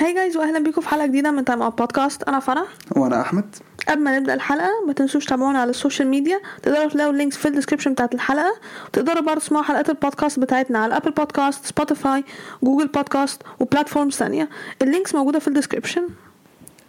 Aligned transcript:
Hi 0.00 0.14
guys 0.14 0.36
واهلا 0.36 0.58
بيكم 0.58 0.80
في 0.80 0.88
حلقة 0.88 1.06
جديدة 1.06 1.30
من 1.30 1.44
Time 1.44 1.62
Out 1.62 1.78
Podcast 1.78 2.22
أنا 2.22 2.40
فرح. 2.40 2.64
وأنا 2.96 3.20
أحمد. 3.20 3.44
قبل 3.88 4.00
ما 4.02 4.18
نبدأ 4.18 4.34
الحلقة 4.34 4.68
ما 4.86 4.92
تنسوش 4.92 5.24
تتابعونا 5.26 5.58
على 5.60 5.70
ال 5.70 5.75
social 5.75 6.08
media 6.08 6.40
تقدروا 6.62 6.88
تلاقوا 6.88 7.12
ال 7.12 7.16
links 7.16 7.36
في 7.36 7.48
ال 7.48 7.52
description 7.52 7.92
بتاعت 7.92 8.14
الحلقة. 8.14 8.52
وتقدروا 8.88 9.20
برضه 9.22 9.40
تسمعوا 9.40 9.64
حلقات 9.64 9.88
البودكاست 9.90 10.38
بتاعتنا 10.38 10.78
على 10.78 10.96
Apple 10.96 11.10
Podcasts 11.10 11.64
Spotify 11.66 12.24
Google 12.62 12.86
Podcasts 12.88 13.42
و 13.60 13.65
platforms 13.65 14.14
ثانية 14.14 14.48
ال 14.82 14.87
links 14.87 15.14
موجودة 15.14 15.38
في 15.38 15.48
ال 15.48 15.53
description 15.53 16.02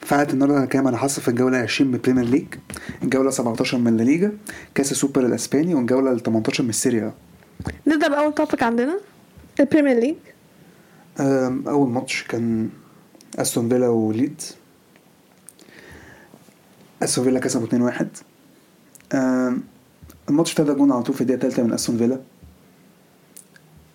توقعات 0.01 0.33
النهارده 0.33 0.65
كام 0.65 0.87
أنا 0.87 0.97
حاصل 0.97 1.21
في 1.21 1.27
الجولة 1.27 1.57
20 1.57 1.89
من 1.89 1.95
البريمير 1.95 2.25
ليج 2.25 2.45
الجولة 3.03 3.29
17 3.29 3.77
من 3.77 3.99
الليجا 3.99 4.31
كأس 4.75 4.91
السوبر 4.91 5.25
الأسباني 5.25 5.75
والجولة 5.75 6.17
18 6.17 6.63
من 6.63 6.69
السيريا 6.69 7.13
نبدأ 7.87 8.07
بأول 8.07 8.33
topic 8.33 8.63
عندنا. 8.63 8.99
البريمير 9.59 9.99
ليج 9.99 10.15
أم، 11.19 11.67
أول 11.67 11.89
ماتش 11.89 12.23
كان 12.23 12.69
أستون 13.39 13.69
فيلا 13.69 13.87
وليدز 13.89 14.55
أستون 17.03 17.25
فيلا 17.25 17.39
كسبوا 17.39 17.91
2-1 17.91 18.05
أم، 19.13 19.63
الماتش 20.29 20.59
ابتدى 20.59 20.77
جون 20.77 20.91
على 20.91 21.03
طول 21.03 21.15
في 21.15 21.21
الدقيقة 21.21 21.37
الثالثه 21.37 21.63
من 21.63 21.73
أستون 21.73 21.97
فيلا. 21.97 22.19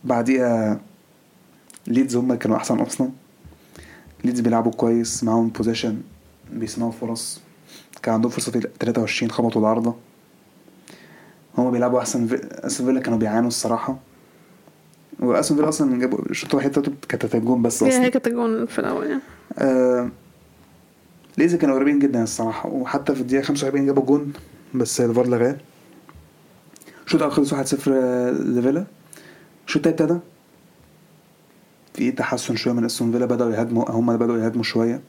بعديها 0.05 0.80
ليدز 1.87 2.16
هم 2.16 2.34
كانوا 2.34 2.56
أحسن 2.56 2.78
أصلا. 2.78 3.11
ليدز 4.25 4.41
بيلعبوا 4.41 4.73
كويس 4.73 5.25
معاهم 5.25 5.48
possession 5.48 6.01
بيصنعوا 6.53 6.92
فرص. 6.92 7.41
كان 8.03 8.14
عندهم 8.14 8.30
فرصة 8.30 8.53
في 8.53 8.69
23 8.80 9.30
خبطوا 9.30 9.61
العارضة. 9.61 9.95
هما 11.59 11.70
بيلعبوا 11.70 12.00
أحسن 12.00 12.27
في... 12.27 12.41
أستون 12.66 12.87
فيلا 12.87 13.00
كانوا 13.00 13.19
بيعانوا 13.19 13.48
الصراحة. 13.48 13.97
واستون 15.20 15.56
فيلا 15.56 15.69
أصلا 15.69 15.98
جابوا 16.01 16.19
الشوط 16.30 16.51
الوحيد 16.51 16.70
بتاعته 16.70 16.93
كانت 17.09 17.34
الجون 17.34 17.62
بس 17.62 17.83
أصلا 17.83 18.05
هي 18.05 18.11
كانت 18.11 18.27
الجون 18.27 18.66
في 18.66 18.79
الأول 18.79 19.06
يعني. 19.06 19.23
آه 19.59 20.09
ليزي 21.39 21.56
كانوا 21.59 21.75
قريبين 21.75 21.98
جدا 21.98 22.23
الصراحة 22.23 22.69
وحتى 22.69 23.14
في 23.14 23.20
الدقيقة 23.20 23.42
45 23.42 23.87
جابوا 23.87 24.05
جون 24.05 24.33
بس 24.75 25.00
الفار 25.00 25.27
لغاه. 25.27 25.56
الشوط 27.06 27.20
الأول 27.22 27.33
خلص 27.34 27.55
1-0 27.55 27.89
لفيلا. 27.89 28.84
الشوط 29.67 29.87
التاني 29.87 30.11
ابتدى. 30.12 30.20
في 31.94 32.12
تحسن 32.12 32.56
شوية 32.56 32.72
من 32.75 32.84
أستون 32.84 33.12
فيلا 33.12 33.27
بدأوا 33.27 33.53
يهاجموا 33.53 33.91
هم 33.91 34.17
بدأوا 34.17 34.39
يهاجموا 34.39 34.62
شوية. 34.62 35.00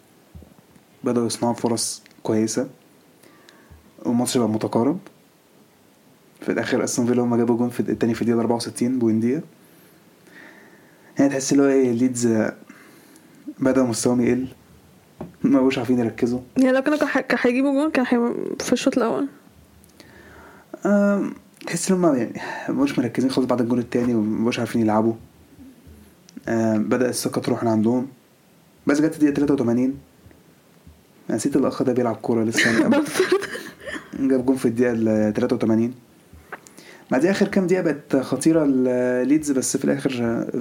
بدأوا 1.04 1.26
يصنعوا 1.26 1.54
فرص 1.54 2.04
كويسة. 2.24 2.68
والماتش 4.06 4.38
بقى 4.38 4.50
متقارب. 4.50 5.00
في 6.42 6.52
الآخر 6.52 6.84
أستون 6.84 7.06
فيلا 7.06 7.24
هم 7.24 7.36
جابوا 7.36 7.58
جون 7.58 7.70
في 7.70 7.80
التاني 7.80 8.14
في 8.14 8.22
الدقيقة 8.22 8.40
64 8.40 9.00
بوينديا 9.00 9.42
يعني 11.20 11.30
تحس 11.30 11.52
اللي 11.52 11.64
هو 11.64 11.68
إيه 11.68 11.92
ليدز 11.92 12.26
آه، 12.28 12.54
بدأ 13.60 13.84
مستواهم 13.84 14.22
يقل. 14.22 14.48
ما 15.44 15.60
بقوش 15.60 15.78
عارفين 15.78 16.00
يركزوا. 16.00 16.40
يعني 16.58 16.72
لو 16.72 16.82
كانوا 16.82 17.22
كان 17.22 17.38
هيجيبوا 17.42 17.72
جون 17.74 17.92
كان 17.92 18.06
في 18.60 18.74
الشوط 18.74 18.98
الأول؟ 18.98 19.28
تحس 21.68 21.92
إن 21.92 22.04
هم 22.04 22.16
يعني 22.16 22.42
مش 22.70 23.00
مركزين 23.00 23.32
خالص 23.32 23.48
بعد 23.48 23.62
الجون 23.62 23.80
التاني 23.80 24.16
ومش 24.16 24.60
عارفين 24.60 24.82
يلعبوا. 24.82 25.14
بدأ 26.76 27.10
الثقة 27.10 27.42
تروح 27.42 27.64
من 27.64 27.70
عندهم. 27.70 28.08
بس 28.88 29.02
جت 29.02 29.14
الدقيقة 29.14 29.34
83 29.34 29.98
نسيت 31.30 31.56
الأخ 31.56 31.84
ده 31.84 31.94
بيلعب 31.94 32.16
كورة 32.16 32.44
لسه 32.44 32.90
جاب 34.20 34.46
جون 34.46 34.56
في 34.56 34.66
الدقيقة 34.68 35.32
83 35.32 35.94
مع 37.12 37.18
دي 37.18 37.32
آخر 37.32 37.48
كام 37.48 37.68
دقيقة 37.68 37.82
بقت 37.82 38.16
خطيرة 38.16 38.66
ليدز 39.24 39.52
بس 39.52 39.78
في 39.78 39.86
الآخر 39.86 40.10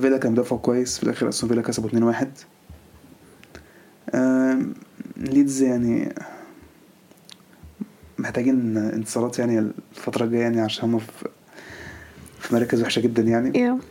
فيلا 0.01 0.19
كان 0.19 0.33
مدافع 0.33 0.57
كويس. 0.57 0.99
في 0.99 1.03
الآخر 1.05 1.29
أصلا 1.29 1.49
فيلا 1.51 1.63
كسبوا 1.63 2.13
2-1 4.13 4.15
ليدز 5.17 5.63
يعني 5.63 6.15
محتاجين 8.19 8.77
انتصارات 8.77 9.39
يعني 9.39 9.59
الفترة 9.59 10.25
الجاية 10.25 10.43
يعني 10.43 10.61
عشان 10.61 10.85
هما 10.85 10.99
في 10.99 11.29
في 12.41 12.55
مراكز 12.55 12.83
وحشة 12.83 13.01
جدا 13.01 13.23
يعني. 13.23 13.53
Yeah. 13.53 13.83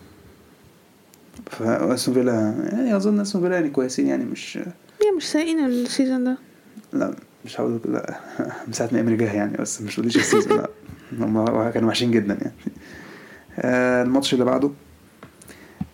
فاستون 1.51 2.13
فيلا 2.13 2.33
يعني 2.71 2.95
أظن 2.95 3.19
أستون 3.19 3.41
فيلا 3.41 3.55
يعني 3.55 3.69
كويسين 3.69 4.07
يعني 4.07 4.25
مش 4.25 4.59
yeah, 5.01 5.17
مش 5.17 5.31
سايقين 5.31 5.65
ال 5.65 5.73
season 5.73 6.23
ده. 6.23 6.37
لا 6.93 7.15
مش 7.45 7.59
هقول 7.59 7.79
لا 7.85 8.19
من 8.67 8.73
ساعة 8.73 8.89
ما 8.91 8.99
إيمري 8.99 9.17
جه 9.17 9.33
يعني 9.33 9.57
بس 9.57 9.81
مش 9.81 9.97
قوليش 9.97 10.17
ال 10.17 10.23
season 10.23 10.57
لا. 10.57 10.69
هم 11.19 11.69
كانوا 11.71 11.89
وحشين 11.89 12.11
جدا 12.11 12.33
يعني. 12.33 12.53
آه 13.59 14.03
الماتش 14.03 14.33
اللي 14.33 14.45
بعده 14.45 14.71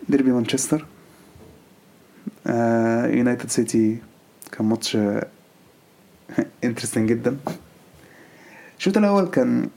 ديربي 0.08 0.32
مانشستر. 0.32 0.86
آه 2.46 3.06
يونايتد 3.06 3.50
سيتي 3.50 3.98
كان 4.52 4.66
ماتش 4.66 4.98
interesting 6.64 7.08
جدا. 7.08 7.36
الشوط 8.78 8.96
الأول 8.96 9.26
كان 9.28 9.68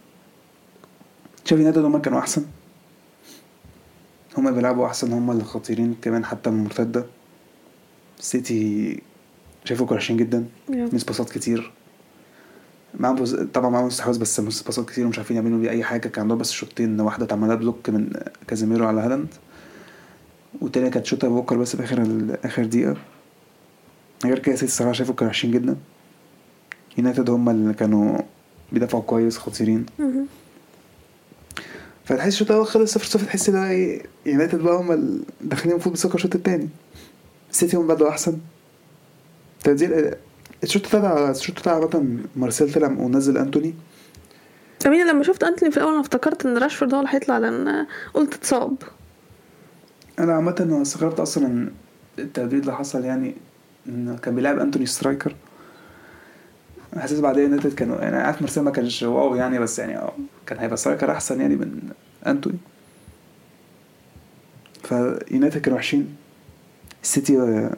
شايف 1.45 1.59
يونايتد 1.59 1.85
هما 1.85 2.00
كانوا 2.00 2.19
أحسن. 2.19 2.45
هما 4.38 4.51
بيلعبوا 4.51 4.85
أحسن 4.85 5.13
هما 5.13 5.34
اللي 5.34 5.44
خطيرين 5.44 5.95
كمان 6.01 6.25
حتى 6.25 6.50
من 6.50 6.59
المرتده 6.59 7.05
سيتي 8.19 9.01
شايفه 9.66 9.85
كانوا 9.85 9.97
وحشين 9.97 10.17
جدا. 10.17 10.45
مس 10.69 11.03
باصات 11.03 11.29
كتير. 11.29 11.72
معاهم. 13.00 13.47
طبعا 13.53 13.69
معاهم 13.69 13.88
استحواذ 13.88 14.19
بس 14.19 14.39
باصات 14.39 14.89
كتير 14.89 15.06
ومش 15.06 15.17
عارفين 15.17 15.38
يعملوا 15.38 15.59
بيه 15.59 15.69
أي 15.69 15.83
حاجة 15.83 16.07
كان 16.07 16.22
عندهم 16.22 16.38
بس 16.38 16.51
شوطين 16.51 17.01
واحدة 17.01 17.25
اتعملها 17.25 17.56
بلوك 17.56 17.89
من 17.89 18.09
كازيميرو 18.47 18.85
على 18.88 19.01
هالاند 19.01 19.28
والتانية 20.61 20.89
كانت 20.89 21.05
شوطة 21.05 21.28
برونو 21.28 21.57
بس 21.57 21.75
في 21.75 21.84
آخر 21.84 22.07
آخر 22.45 22.66
دقيقة 22.66 22.95
غير 24.25 24.39
كده 24.39 24.55
سيتي 24.55 24.66
الصراحة 24.66 24.91
شايفه 24.94 25.13
كانوا 25.13 25.29
وحشين 25.31 25.51
جدا 25.51 25.75
يونايتد 26.97 27.29
هم 27.29 27.50
اللي 27.50 27.73
كانوا 27.73 28.17
بيدافعوا 28.72 29.03
كويس 29.03 29.38
خطيرين. 29.38 29.85
فتحس 32.05 32.28
الشوط 32.28 32.51
الأول 32.51 32.67
خلص 32.67 32.94
0 32.94 33.05
0 33.05 33.25
تحس 33.25 33.50
إن 33.50 33.55
إيه 33.55 34.03
يونايتد 34.25 34.59
بقى 34.59 34.75
هم 34.75 34.91
اللي 34.91 35.22
داخلين 35.41 35.72
المفروض 35.72 35.95
بثقه 35.95 36.16
الشوط 36.16 36.35
التاني 36.35 36.69
السيتي 37.51 37.78
هم 37.78 37.88
بدأوا 37.88 38.09
أحسن 38.09 38.38
تنزيل 39.63 40.13
الشوط 40.63 40.88
بتاع 40.88 41.31
الشوط 41.31 41.59
بتاع 41.59 41.73
عامة 41.73 42.17
مارسيال 42.35 42.73
طلع 42.73 42.88
ونزل 42.88 43.38
أنتوني؟ 43.38 43.73
I 44.85 44.90
mean 44.90 45.07
لما 45.07 45.23
شفت 45.23 45.43
أنتوني 45.43 45.71
في 45.71 45.77
الأول 45.77 45.91
أنا 45.91 46.01
افتكرت 46.01 46.45
إن 46.45 46.57
راشفورد 46.57 46.93
هو 46.93 46.99
اللي 46.99 47.11
هيطلع 47.13 47.38
لأن 47.38 47.85
قلت 48.13 48.33
اتصاب. 48.33 48.75
أنا 50.19 50.33
عامة 50.33 50.79
استغربت 50.81 51.19
أصلا 51.19 51.45
ان 51.47 51.71
التبديل 52.19 52.59
اللي 52.59 52.75
حصل 52.75 53.05
يعني 53.05 53.35
إن 53.89 54.17
كان 54.17 54.35
بيلعب 54.35 54.59
أنتوني 54.59 54.85
striker. 54.85 55.35
حاسس 56.97 57.19
بعدين 57.19 57.43
يونايتد 57.43 57.73
كانوا 57.73 58.01
يعني 58.01 58.16
عارف 58.16 58.41
مارسيال 58.41 58.63
ما 58.63 58.72
كانش 58.72 59.03
wow 59.03 59.35
يعني 59.35 59.59
بس 59.59 59.79
يعني 59.79 59.97
آه 59.97 60.13
كان 60.45 60.59
هيبقى 60.59 60.77
striker 60.78 61.12
أحسن 61.11 61.41
يعني 61.41 61.55
من 61.55 61.79
أنتوني. 62.27 62.57
فيونايتد 64.83 65.61
كانوا 65.61 65.77
وحشين. 65.77 66.16
السيتي 67.03 67.69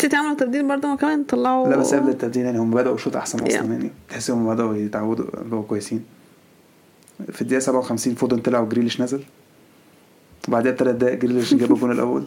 سيتي 0.00 0.16
عملوا 0.16 0.34
تبديل 0.34 0.68
برضه 0.68 0.88
هما 0.88 0.96
كمان 0.96 1.24
طلعوا 1.24 1.68
لا 1.68 1.76
بس 1.76 1.94
قبل 1.94 2.08
التبديل 2.08 2.44
يعني 2.44 2.58
هم 2.58 2.70
بدأوا 2.70 2.96
شوط 2.96 3.16
أحسن 3.16 3.38
أصلا 3.38 3.60
Yeah. 3.60 3.70
يعني. 3.70 3.90
تحس 4.08 4.30
هم 4.30 4.54
بدأوا 4.54 4.76
يتعودوا 4.76 5.26
بقوا 5.34 5.62
كويسين. 5.62 6.04
في 7.32 7.42
الدقيقة 7.42 7.60
57 7.60 8.14
فودن 8.14 8.38
طلع 8.38 8.60
وجريليش 8.60 9.00
نزل. 9.00 9.22
وبعدها 10.48 10.72
بثلاث 10.72 10.96
دقايق 10.96 11.18
جريليش 11.18 11.54
جاب 11.54 11.72
الجون 11.72 11.92
الأول. 11.92 12.26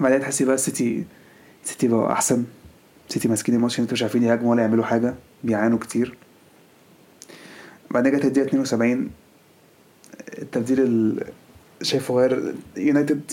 بعدها 0.00 0.18
تحسي 0.18 0.44
بقى 0.44 0.54
السيتي 0.54 1.04
السيتي 1.64 1.88
بقوا 1.88 2.12
أحسن. 2.12 2.44
سيتي 3.08 3.28
ماسكين 3.28 3.54
الماتش 3.54 3.80
أنتوا 3.80 3.92
مش 3.92 4.02
عارفين 4.02 4.22
يهاجموا 4.22 4.50
ولا 4.50 4.62
يعملوا 4.62 4.84
حاجة 4.84 5.14
بيعانوا 5.44 5.78
كتير. 5.78 6.16
بعدين 7.90 8.16
جت 8.16 8.24
الدقيقة 8.24 8.46
72 8.46 9.10
التبديل 10.38 10.80
ال... 10.80 11.24
شايفه 11.82 12.14
غير 12.14 12.54
يونايتد 12.76 13.32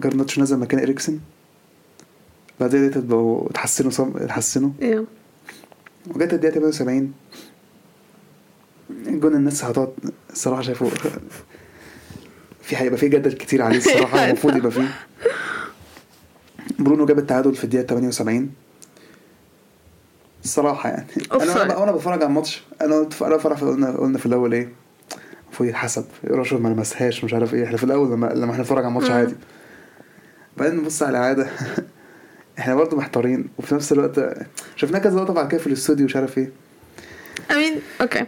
جرناتشو 0.00 0.40
نزل 0.42 0.58
مكان 0.58 0.80
إريكسن. 0.80 1.18
بعدين 2.60 2.80
يونايتد 2.80 3.08
بقوا 3.08 3.50
اتحسنوا 3.50 3.90
صم... 3.90 4.12
اتحسنوا. 4.16 4.70
يا. 4.80 5.04
وجت 6.14 6.32
الدقيقة 6.34 6.54
78 6.54 7.12
الجون 9.06 9.34
الناس 9.34 9.64
هتقعد 9.64 9.92
الصراحة 10.30 10.62
شايفه 10.62 10.88
في 12.62 12.76
هيبقى 12.76 12.98
في 12.98 13.08
جدل 13.08 13.32
كتير 13.32 13.62
عليه 13.62 13.78
الصراحة 13.78 14.24
المفروض 14.26 14.56
يبقى 14.56 14.70
فيه 14.70 14.88
برونو 16.78 17.06
جاب 17.06 17.18
التعادل 17.18 17.54
في 17.54 17.64
الدقيقة 17.64 17.86
78 17.86 18.50
الصراحة 20.44 20.88
يعني. 20.88 21.06
أنا 21.32 21.54
Offside. 21.54 21.56
أنا 21.58 21.76
وأنا 21.76 21.92
بتفرج 21.92 22.22
على 22.22 22.26
الماتش 22.26 22.62
أنا 22.80 22.94
قلت 22.98 23.22
أنا 23.22 23.38
فرح 23.38 23.60
قلنا 23.60 23.96
قلنا 23.96 24.18
في 24.18 24.26
الأول 24.26 24.52
إيه 24.52 24.68
المفروض 25.46 25.68
يتحسب 25.68 26.04
راشفورد 26.24 26.60
ما 26.60 26.68
لمسهاش 26.68 27.24
مش 27.24 27.34
عارف 27.34 27.54
إيه. 27.54 27.64
إحنا 27.64 27.76
في 27.76 27.84
الأول 27.84 28.10
لما 28.12 28.26
لما 28.26 28.52
إحنا 28.52 28.62
نتفرج 28.62 28.78
على 28.84 28.88
الماتش. 28.88 29.10
عادي. 29.10 29.34
بعدين 30.56 30.76
نبص 30.76 31.02
على 31.02 31.18
الإعادة 31.18 31.48
إحنا 32.58 32.74
برضه 32.74 32.96
محتارين 32.96 33.48
وفي 33.58 33.74
نفس 33.74 33.92
الوقت 33.92 34.20
شفناه 34.76 34.98
كذا 34.98 35.20
لقطة 35.20 35.32
بعد 35.32 35.48
كده 35.48 35.60
في 35.60 35.66
الاستوديو 35.66 36.04
مش 36.04 36.16
عارف 36.16 36.38
إيه. 36.38 36.50
I 37.50 37.56
mean 37.56 37.80
okay 38.00 38.26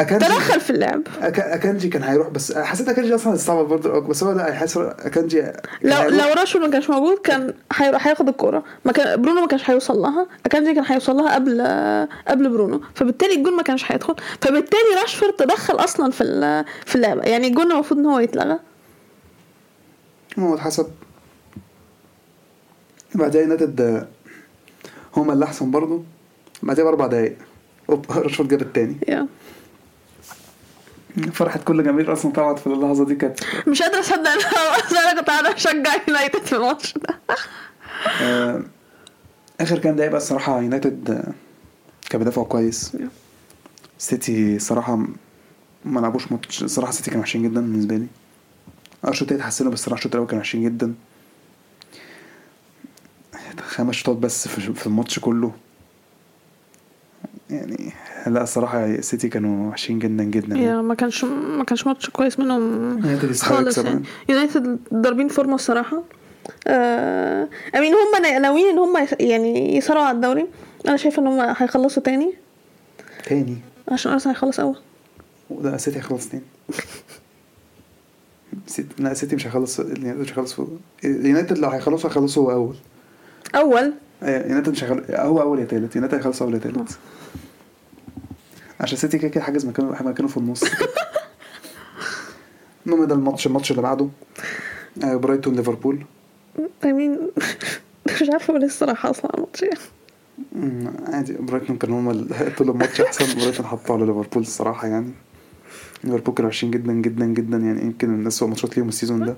اكانجي 0.00 0.24
تدخل 0.24 0.60
في 0.60 0.70
اللعب. 0.70 1.02
أك... 1.20 1.40
أكانجي 1.40 1.88
كان 1.88 2.02
هيروح 2.02 2.28
بس 2.28 2.52
حسيت 2.52 2.88
أكانجي 2.88 3.14
أصلا 3.14 3.34
استعبط 3.34 3.66
برضه 3.66 3.98
بس 4.00 4.22
هو 4.22 4.32
لأ 4.32 4.52
حاسس 4.52 4.76
أكانجي 4.76 5.40
كان 5.42 5.52
لو 5.82 5.96
هيروح. 5.96 6.26
لو 6.26 6.34
راشفورد 6.34 6.64
ما 6.64 6.70
كانش 6.70 6.90
موجود 6.90 7.18
كان 7.18 7.54
هيروح 7.72 8.06
هياخد 8.06 8.28
الكورة. 8.28 8.64
ما 8.84 8.92
كان 8.92 9.22
برونو 9.22 9.40
ما 9.40 9.46
كانش 9.46 9.70
هيوصل 9.70 9.98
لها 9.98 10.26
أكانجي 10.46 10.74
كان 10.74 10.84
هيوصل 10.86 11.16
لها 11.16 11.34
قبل 11.34 11.60
قبل 12.28 12.48
برونو. 12.48 12.80
فبالتالي 12.94 13.34
الجون 13.34 13.56
ما 13.56 13.62
كانش 13.62 13.92
هيدخل. 13.92 14.14
فبالتالي 14.40 15.00
راشفورد 15.02 15.32
تدخل 15.32 15.74
أصلا 15.74 16.10
في 16.10 16.64
في 16.86 16.96
اللعبة. 16.96 17.22
يعني 17.22 17.46
الجون 17.46 17.72
المفروض 17.72 18.00
إن 18.00 18.06
هو 18.06 18.18
يتلغى. 18.18 18.58
هو 20.38 20.54
اتحسب. 20.54 20.86
بعدها 23.14 23.40
يونايتد 23.42 24.08
هما 25.16 25.32
اللي 25.32 25.44
أحسن 25.44 25.70
برضه 25.70 26.02
بعدها 26.62 26.84
بأربع 26.84 27.06
دقايق. 27.06 27.36
أوب 27.90 28.06
راشفورد 28.12 28.48
جاب 28.48 28.62
التاني. 28.62 28.96
يا. 29.08 29.26
فرحة 31.32 31.58
كل 31.58 31.84
جماهير 31.84 32.12
أصلا 32.12 32.32
طبعا 32.32 32.54
في 32.54 32.66
اللحظة 32.66 33.04
دي 33.04 33.14
كانت 33.14 33.40
مش 33.66 33.82
قادرة 33.82 34.00
أصدق 34.00 34.18
إن 34.18 34.26
أنا 34.96 35.20
كنت 35.20 35.28
قاعدة 35.30 35.54
اشجع 35.54 35.94
يونايتد 36.08 36.42
في 36.42 36.52
الماتش 36.52 36.94
ده. 36.98 37.18
آه، 38.22 38.62
آخر 39.60 39.78
كام 39.78 39.96
دقيقة 39.96 40.10
بقى 40.10 40.20
الصراحة 40.20 40.60
يونايتد 40.60 41.10
آه، 41.10 41.32
كان 42.10 42.18
بيدافعوا 42.18 42.46
كويس. 42.46 42.96
سيتي 43.98 44.58
صراحة 44.58 44.96
ما 45.84 46.00
لعبوش 46.00 46.32
ماتش 46.32 46.64
صراحة 46.64 46.92
سيتي 46.92 47.10
كانوا 47.10 47.22
وحشين 47.22 47.42
جدا 47.42 47.60
بالنسبة 47.60 47.96
لي. 47.96 48.06
آه 49.04 49.08
الشوط 49.08 49.22
التاني 49.22 49.40
اتحسنوا 49.40 49.72
بس 49.72 49.78
الصراحة 49.80 49.98
الشوط 49.98 50.12
الأول 50.14 50.28
كانوا 50.28 50.40
وحشين 50.42 50.64
جدا. 50.64 50.94
خمس 53.60 53.94
شوطات 53.94 54.16
بس 54.16 54.48
في 54.48 54.86
الماتش 54.86 55.18
كله. 55.18 55.52
يعني 57.50 57.92
لا 58.26 58.42
الصراحة 58.42 59.00
سيتي 59.00 59.28
كانوا 59.28 59.70
وحشين 59.70 59.98
جدا 59.98 60.24
جدا. 60.24 60.56
يعني. 60.56 60.82
ما 60.82 60.94
كانش 60.94 61.24
ما 61.24 61.64
كانش 61.64 61.86
ماتش 61.86 62.10
كويس 62.10 62.38
منهم 62.38 62.62
يونايتد 62.98 63.36
خالص 63.36 63.78
يعني. 63.78 64.02
يونايتد 64.28 64.78
ضاربين 64.94 65.28
فورمة 65.28 65.54
الصراحة. 65.54 66.02
آه 66.66 67.48
I 67.76 67.79
mean 67.79 67.92
هم 67.94 68.22
ناويين 68.42 68.66
إن 68.66 68.78
هم 68.78 69.06
يعني 69.20 69.76
يصارعوا 69.76 70.06
على 70.06 70.16
الدوري. 70.16 70.46
أنا 70.88 70.96
شايفة 70.96 71.22
إن 71.22 71.26
هم 71.26 71.54
هيخلصوا 71.58 72.02
تاني. 72.02 72.34
تاني؟ 73.24 73.56
عشان 73.88 74.12
أرسنال 74.12 74.34
هيخلص 74.34 74.60
أول. 74.60 74.76
لا 75.62 75.76
سيتي 75.76 75.98
هيخلص 75.98 76.28
تاني. 76.28 76.42
سيتي 78.66 79.02
لا 79.02 79.14
سيتي 79.14 79.36
مش 79.36 79.46
هيخلص 79.46 79.80
اليونايتد 79.80 80.20
مش 80.20 80.30
هيخلص 80.30 80.52
فوق. 80.52 80.68
اليونايتد 81.04 81.58
لو 81.58 81.68
هيخلصوا 81.68 82.10
هيخلصوا 82.10 82.44
هو 82.44 82.52
أول. 82.52 82.76
أول. 83.54 83.92
آه، 84.22 84.46
يونايتد 84.48 84.68
مش 84.72 84.84
هيخلص 84.84 85.10
هو 85.10 85.40
أول 85.42 85.58
يا 85.58 85.64
تالت. 85.64 85.96
يونايتد 85.96 86.14
هيخلص 86.16 86.42
أول 86.42 86.54
يا 86.54 86.58
تالت. 86.58 86.98
عشان 88.80 88.98
سيتي 88.98 89.18
كده 89.18 89.28
كده 89.28 89.44
حاجز 89.44 89.66
مكانه 89.66 90.02
مكانه 90.02 90.28
في 90.28 90.36
النص. 90.36 90.64
المهم 92.86 93.04
ده 93.04 93.14
الماتش 93.14 93.46
الماتش 93.46 93.70
اللي 93.70 93.82
بعده. 93.82 94.08
آه، 95.04 95.16
برايتون 95.16 95.54
ليفربول. 95.56 95.98
I 96.84 96.91
mean 96.91 97.18
مش 98.22 98.28
عارفة 98.32 98.50
أقول 98.50 98.60
إيه 98.60 98.68
الصراحة 98.68 99.10
أصلا 99.10 99.30
الماتش. 99.34 99.64
عادي. 101.12 101.32
برايتون 101.32 101.76
كانوا 101.76 102.00
هم 102.00 102.10
ال- 102.10 102.54
طول 102.58 102.70
الماتش 102.70 103.00
أحسن. 103.00 103.40
برايتون 103.40 103.66
حطوا 103.66 103.94
على 103.96 104.06
ليفربول 104.06 104.42
الصراحة 104.42 104.88
يعني. 104.88 105.10
ليفربول 106.04 106.34
كانوا 106.34 106.48
وحشين 106.50 106.70
جدا 106.70 106.92
جدا 106.92 107.24
جدا. 107.26 107.56
يعني 107.58 107.82
يمكن 107.82 108.08
من 108.10 108.26
اسوء 108.26 108.48
ماتشات 108.48 108.76
ليهم 108.76 108.88
ال 108.88 108.93
season 108.93 109.24
ده. 109.24 109.36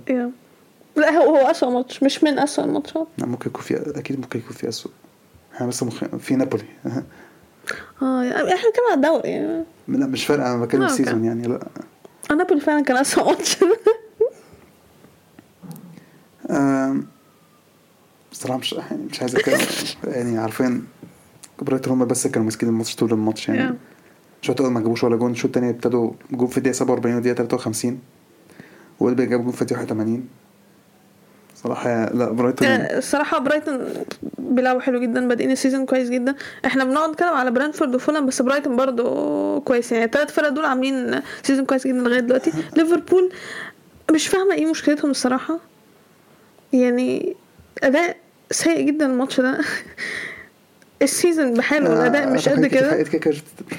لا 0.96 1.10
هو 1.10 1.36
هو 1.36 1.50
اسوء 1.50 1.70
ماتش 1.70 2.02
مش 2.02 2.24
من 2.24 2.38
اسوء 2.38 2.64
الماتشات. 2.64 3.06
لا 3.18 3.26
ممكن 3.26 3.50
يكون 3.50 3.62
في 3.62 3.98
أكيد 3.98 4.20
ممكن 4.20 4.38
يكون 4.38 4.52
في 4.52 4.68
اسوء 4.68 4.92
إحنا 5.54 5.66
بس 5.66 5.82
مخ... 5.82 6.04
في 6.04 6.36
نابولي. 6.36 6.64
آه 8.02 8.22
يعني 8.22 8.54
إحنا 8.54 8.68
بنتكلم 8.68 8.86
على 8.90 8.94
الدوري 8.94 9.28
يعني. 9.28 9.64
لا 9.88 10.06
مش 10.06 10.26
فارقة 10.26 10.54
أنا 10.54 10.64
بتكلم 10.64 10.82
آه، 10.82 10.90
okay. 10.90 11.02
ال 11.02 11.06
season 11.06 11.24
يعني 11.24 11.48
لا. 11.48 11.60
آه، 12.30 12.34
نابولي 12.34 12.60
فعلا 12.60 12.84
كان 12.84 12.96
اسوء 12.96 13.24
ماتش. 13.24 13.56
بصراحة 18.32 18.58
مش 18.58 18.72
يعني 18.72 19.02
مش 19.10 19.20
عايز 19.20 19.36
أتكلم. 19.36 19.58
يعني 20.04 20.38
عارفين 20.38 20.84
برايتون 21.62 21.92
هم 21.92 22.04
بس 22.04 22.26
كانوا 22.26 22.44
ماسكين 22.44 22.68
الماتش 22.68 22.96
طول 22.96 23.12
الماتش 23.12 23.48
يعني. 23.48 23.74
الشوط 24.42 24.60
الأول 24.60 24.74
ما 24.74 24.80
جابوش 24.80 25.04
ولا 25.04 25.16
جون. 25.16 25.30
الشوط 25.30 25.56
الثاني 25.56 25.70
ابتدوا 25.70 26.10
جون 26.30 26.48
في 26.48 26.58
الدقيقة 26.58 26.74
47 26.74 27.14
والدقيقه 27.14 27.34
53 27.34 27.98
ويلبي 29.00 29.26
جاب 29.26 29.42
جون 29.42 29.52
في 29.52 29.62
الدقيقة 29.62 29.80
81 29.80 30.28
صراحة 31.64 32.10
لا 32.14 32.30
برايتون 32.30 32.68
الصراحه 32.68 33.38
برايتون 33.38 33.88
بيلعبوا 34.38 34.80
حلو 34.80 35.00
جدا 35.00 35.28
بادئين 35.28 35.50
ال 35.50 35.56
season 35.56 35.86
كويس 35.86 36.08
جدا. 36.10 36.34
إحنا 36.66 36.84
بنقعد 36.84 37.10
نتكلم 37.10 37.28
على 37.28 37.50
برينتفورد 37.50 37.94
وفولهام 37.94 38.26
بس 38.26 38.42
برايتون 38.42 38.76
برضو 38.76 39.60
كويس. 39.60 39.92
يعني 39.92 40.04
الثلاث 40.04 40.32
فرق 40.32 40.48
دول 40.48 40.64
عاملين 40.64 41.20
season 41.42 41.64
كويس 41.66 41.86
جدا 41.86 41.96
لغاية 41.98 42.20
دلوقتي. 42.20 42.52
ليفربول 42.76 43.32
مش 44.12 44.26
فاهمة 44.28 44.54
إيه 44.54 44.66
مشكلتهم 44.66 45.10
الصراحة. 45.10 45.58
يعني 46.72 47.36
أداء 47.82 48.16
سيء 48.50 48.80
جدا 48.80 49.06
الماتش 49.06 49.40
ده. 49.40 49.58
ال 51.02 51.10
season 51.10 51.54
بحاله 51.54 51.90
والاداء 51.90 52.30
مش 52.32 52.48
قد 52.48 52.66
كده. 52.66 53.00
انت 53.00 53.08
كده 53.16 53.34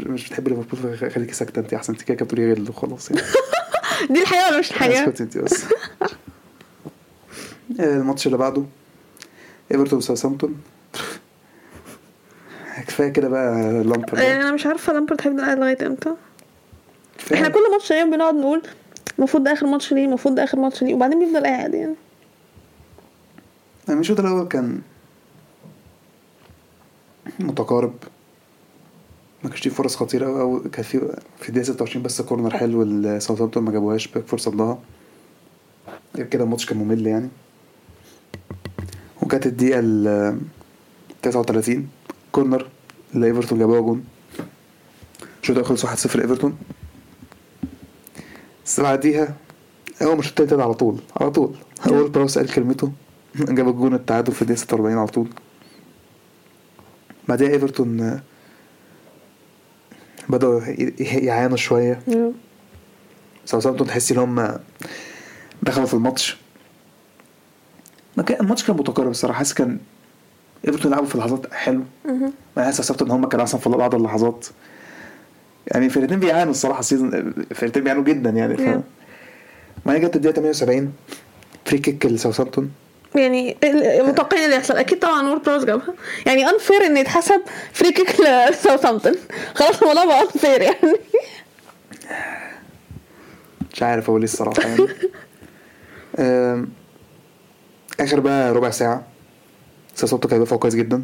مش- 0.05 0.27
بتحب 0.27 0.47
ليفربول 0.47 1.11
خليكي 1.11 1.33
ساكتة 1.33 1.59
أنت 1.59 1.73
أحسن. 1.73 1.93
أنت 1.93 2.01
كده 2.01 2.25
بتقولي 2.25 2.45
غير 2.53 2.69
وخلاص 2.69 3.11
يعني. 3.11 3.23
دي 4.13 4.21
الحقيقة 4.21 4.47
ولا 4.49 4.59
مش 4.59 4.71
الحقيقة 4.71 5.03
اسكتي 5.03 5.23
أنت 5.23 5.37
بس. 5.37 5.63
الماتش 7.79 8.25
اللي 8.27 8.37
بعده 8.37 8.63
ايفرتون 9.71 9.97
وساوثهامبتون 9.97 10.57
كفاية 12.87 13.09
كده 13.09 13.29
بقى 13.29 13.53
لامبرد 13.83 14.19
يعني 14.19 14.41
أنا 14.43 14.51
مش 14.51 14.65
عارفة 14.65 14.93
لامبرد 14.93 15.21
هيفضل 15.21 15.41
قاعد 15.41 15.57
لغاية 15.57 15.87
إمتى؟ 15.87 16.13
إحنا 17.33 17.49
كل 17.49 17.59
ماتش 17.71 17.91
غير 17.91 18.05
بنقعد 18.05 18.35
نقول 18.35 18.61
المفروض 19.19 19.43
ده 19.43 19.53
آخر 19.53 19.67
ماتش 19.67 19.93
ليه 19.93 20.05
المفروض 20.05 20.35
ده 20.35 20.43
آخر 20.43 20.59
ماتش 20.59 20.83
ليه 20.83 20.93
وبعدين 20.93 21.19
بيفضل 21.19 21.45
قاعد 21.45 21.73
يعني. 21.73 21.95
الشوط 23.89 24.19
الأول 24.19 24.47
كان 24.47 24.81
متقارب. 27.39 27.93
ما 29.43 29.49
كانش 29.49 29.59
فيه 29.61 29.69
فرص 29.69 29.95
خطيرة 29.95 30.25
قوي 30.25 30.41
أو 30.41 30.59
كان 30.71 30.83
في 30.83 30.99
في 31.39 31.49
الدقيقة 31.49 31.65
26 31.65 32.03
بس 32.03 32.21
corner 32.21 32.57
حلو 32.57 32.83
لساوثهامبتون 32.83 33.63
ما 33.63 33.71
جابوهاش 33.71 34.07
باك 34.07 34.25
فرصة 34.27 34.51
ضاها 34.51 34.79
غير 36.15 36.25
كده 36.25 36.43
الماتش 36.43 36.65
كان 36.65 36.77
ممل 36.77 37.07
يعني. 37.07 37.29
وكانت 39.31 39.45
الدقيقة 39.45 39.79
ال 39.79 40.39
39 41.21 41.89
corner 42.31 42.67
اللي 43.15 43.27
ايفرتون 43.27 43.59
جابوها 43.59 43.79
جون. 43.79 44.03
الشوط 45.41 45.57
الأول 45.57 45.65
خلص 45.65 45.85
1-0 45.85 46.19
ايفرتون 46.19 46.57
بس 48.65 48.79
بعديها 48.79 49.35
الشوط 50.01 50.27
التاني 50.27 50.49
ابتدى 50.49 50.63
على 50.63 50.73
طول 50.73 51.01
على 51.17 51.31
طول. 51.31 51.55
وورد 51.87 52.09
براوس 52.09 52.37
قال 52.37 52.53
كلمته 52.53 52.91
جاب 53.57 53.69
الجون 53.69 53.93
التعادل 53.93 54.33
في 54.33 54.41
الدقيقة 54.41 54.59
46 54.59 54.97
على 54.97 55.07
طول. 55.07 55.27
بعدها 57.27 57.49
إيفرتون 57.49 58.01
آه، 58.01 58.21
بدأوا 60.29 60.61
يعانوا 60.99 61.57
شوية. 61.57 62.01
ساوثهامبتون 63.45 63.87
تحس 63.87 64.11
إن 64.11 64.17
هم 64.17 64.59
دخلوا 65.63 65.87
في 65.87 65.93
الماتش. 65.93 66.40
ما 68.17 68.23
كان 68.23 68.39
الماتش 68.39 68.63
كان 68.63 68.75
متقارب 68.75 69.11
الصراحة. 69.11 69.37
حاسس 69.37 69.53
كان 69.53 69.77
إيفرتون 70.67 70.91
لعبوا 70.91 71.05
في 71.07 71.17
لحظات 71.17 71.53
حلو. 71.53 71.83
ما 72.57 72.63
حاسس 72.65 73.01
إن 73.01 73.11
هم 73.11 73.25
كانوا 73.25 73.45
أحسن 73.45 73.57
في 73.57 73.69
بعض 73.69 73.95
اللحظات. 73.95 74.47
يعني 75.67 75.85
الفرقتين 75.85 76.19
بيعانوا 76.19 76.51
الصراحة 76.51 76.79
ال 76.79 76.84
season 76.84 77.13
الفرقتين 77.51 77.83
بيعانوا 77.83 78.03
جدا 78.03 78.29
يعني. 78.29 78.57
ف... 78.57 78.79
ما 79.85 79.97
جت 79.97 80.15
الدقيقة 80.15 80.35
78 80.35 80.93
free 81.65 81.77
kick 81.77 82.05
لساوثهامبتون 82.05 82.71
يعني 83.15 83.57
متوقعين 84.03 84.45
اللي 84.45 84.55
يحصل. 84.55 84.73
أكيد 84.77 84.99
طبعا 84.99 85.27
وورد 85.29 85.43
براوس 85.43 85.63
جابها. 85.63 85.93
يعني 86.25 86.49
unfair 86.49 86.85
إن 86.85 86.97
يتحسب 86.97 87.41
free 87.73 87.91
kick 87.91 88.15
لساوثهامبتون 88.49 89.13
خلاص 89.55 89.81
الموضوع 89.81 90.05
بقى 90.05 90.21
unfair 90.21 90.61
يعني. 90.61 90.95
مش 93.73 93.83
عارف 93.83 94.09
أقول 94.09 94.21
إيه 94.21 94.25
الصراحة 94.25 94.61
يعني. 94.61 94.87
آخر 98.01 98.19
بقى 98.19 98.53
ربع 98.53 98.69
ساعة. 98.69 99.03
ساوثهامبتون 99.95 100.27
كان 100.27 100.39
بيدافعوا 100.39 100.61
كويس 100.61 100.75
جدا. 100.75 101.03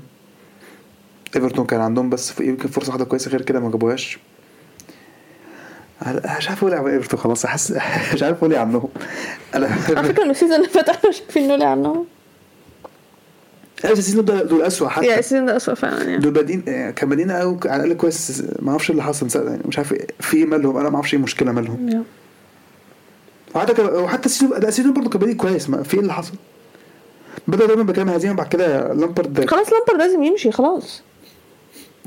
إيفرتون 1.35 1.65
كان 1.65 1.81
عندهم 1.81 2.09
بس 2.09 2.33
يمكن 2.39 2.67
فرصة 2.67 2.89
واحدة 2.89 3.05
كويسة 3.05 3.31
غير 3.31 3.41
كده 3.41 3.59
ما 3.59 3.71
جابوهاش. 3.71 4.19
مش 6.37 6.49
عارف 6.49 6.63
أقول 6.63 6.73
إيه 6.73 6.79
عن 6.79 6.87
إيفرتون 6.87 7.19
خلاص 7.19 7.45
حاسس 7.45 7.71
مش 8.13 8.23
عارف 8.23 8.37
أقول 8.37 8.53
إيه 8.53 8.59
عنهم. 8.59 8.89
أنا 9.55 9.67
على 9.95 10.07
فكرة 10.07 10.23
ال 10.23 10.28
season 10.28 10.55
اللي 10.55 10.69
فات 10.69 10.89
أحنا 10.89 11.11
شايفين 11.11 11.47
نولي 11.47 11.65
عنهم. 11.65 12.05
لا، 13.83 13.91
بس 13.91 13.99
ال 13.99 14.03
season 14.03 14.25
ده 14.25 14.43
دول 14.43 14.61
اسوء 14.61 14.87
حتى. 14.87 15.05
يعني 15.05 15.19
ال 15.19 15.23
season 15.23 15.45
ده 15.45 15.57
اسوء 15.57 15.75
فعلا 15.75 16.03
يعني. 16.03 16.17
دول 16.17 16.31
بادئين 16.33 16.63
آه، 16.67 16.91
كان 16.91 17.09
بادئين 17.09 17.31
قوي 17.31 17.59
على 17.65 17.83
الأقل 17.83 17.97
كويس. 17.97 18.43
ما 18.59 18.71
أعرفش 18.71 18.91
اللي 18.91 19.03
حصل 19.03 19.47
يعني 19.47 19.61
مش 19.65 19.77
عارف 19.77 19.93
في 20.19 20.37
إيه 20.37 20.45
مالهم. 20.45 20.77
أنا 20.77 20.89
ما 20.89 20.95
أعرفش 20.95 21.13
إيه 21.13 21.17
المشكلة 21.17 21.51
مالهم. 21.51 22.03
وحتى 23.55 23.81
وحتى 23.81 24.25
ال 24.25 24.30
season 24.30 24.59
ده 24.59 24.67
ال 24.67 24.71
season 24.71 24.93
برضه 24.93 25.09
كان 25.09 25.19
بادئ 25.19 25.33
كويس. 25.33 25.69
ما 25.69 25.83
في 25.83 25.93
إيه 25.93 26.01
اللي 26.01 26.13
حصل؟ 26.13 26.33
بدأ 27.47 27.65
دايما 27.65 27.83
بكلام 27.83 28.09
هزيمه 28.09 28.33
بعد 28.35 28.47
كده 28.47 28.93
لامبرد 28.93 29.49
خلاص 29.49 29.67
لامبرد 29.73 29.97
لازم 29.97 30.23
يمشي 30.23 30.51
خلاص. 30.51 31.01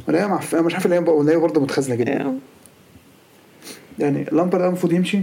لا 0.09 0.27
ما 0.27 0.35
عارف- 0.35 0.55
أنا 0.55 0.63
مش 0.63 0.75
عارف 0.75 0.87
اللعيبه 0.87 1.21
اللعيبه 1.21 1.43
برضه 1.43 1.61
متخاذلة 1.61 1.95
جدا. 1.95 2.39
يعني 3.99 4.27
لامبرد 4.33 4.63
المفروض 4.63 4.93
يمشي 4.93 5.21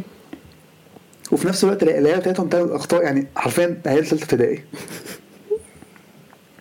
وفي 1.32 1.48
نفس 1.48 1.64
الوقت 1.64 1.84
اللعيبه 1.84 2.20
بتاعتهم 2.20 2.48
بتعمل 2.48 2.72
اخطاء 2.72 3.04
يعني 3.04 3.28
حرفيا 3.36 3.82
عيال 3.86 4.06
ثالثه 4.06 4.24
ابتدائي. 4.24 4.64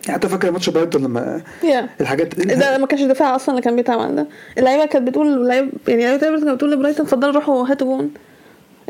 يعني 0.07 0.19
حتى 0.19 0.29
فاكر 0.29 0.51
ماتش 0.51 0.69
برايتون 0.69 1.03
لما 1.03 1.41
يا. 1.63 1.89
الحاجات 2.01 2.35
ده؟ 2.39 2.77
ما 2.77 2.87
كانش 2.87 3.01
دفاع 3.01 3.35
أصلا 3.35 3.49
اللي 3.49 3.61
كان 3.61 3.75
بيتعمل 3.75 4.15
ده. 4.15 4.27
اللعيبة 4.57 4.85
كانت 4.85 5.07
بتقول 5.07 5.27
اللعيبه 5.27 5.69
يعني 5.87 6.03
لعيبة 6.03 6.13
إيفرتون 6.27 6.43
كانت 6.45 6.55
بتقول 6.55 6.71
لبرايتون 6.71 7.05
اتفضلوا 7.05 7.33
روحوا 7.33 7.71
هاتوا 7.71 7.87
جون. 7.87 8.11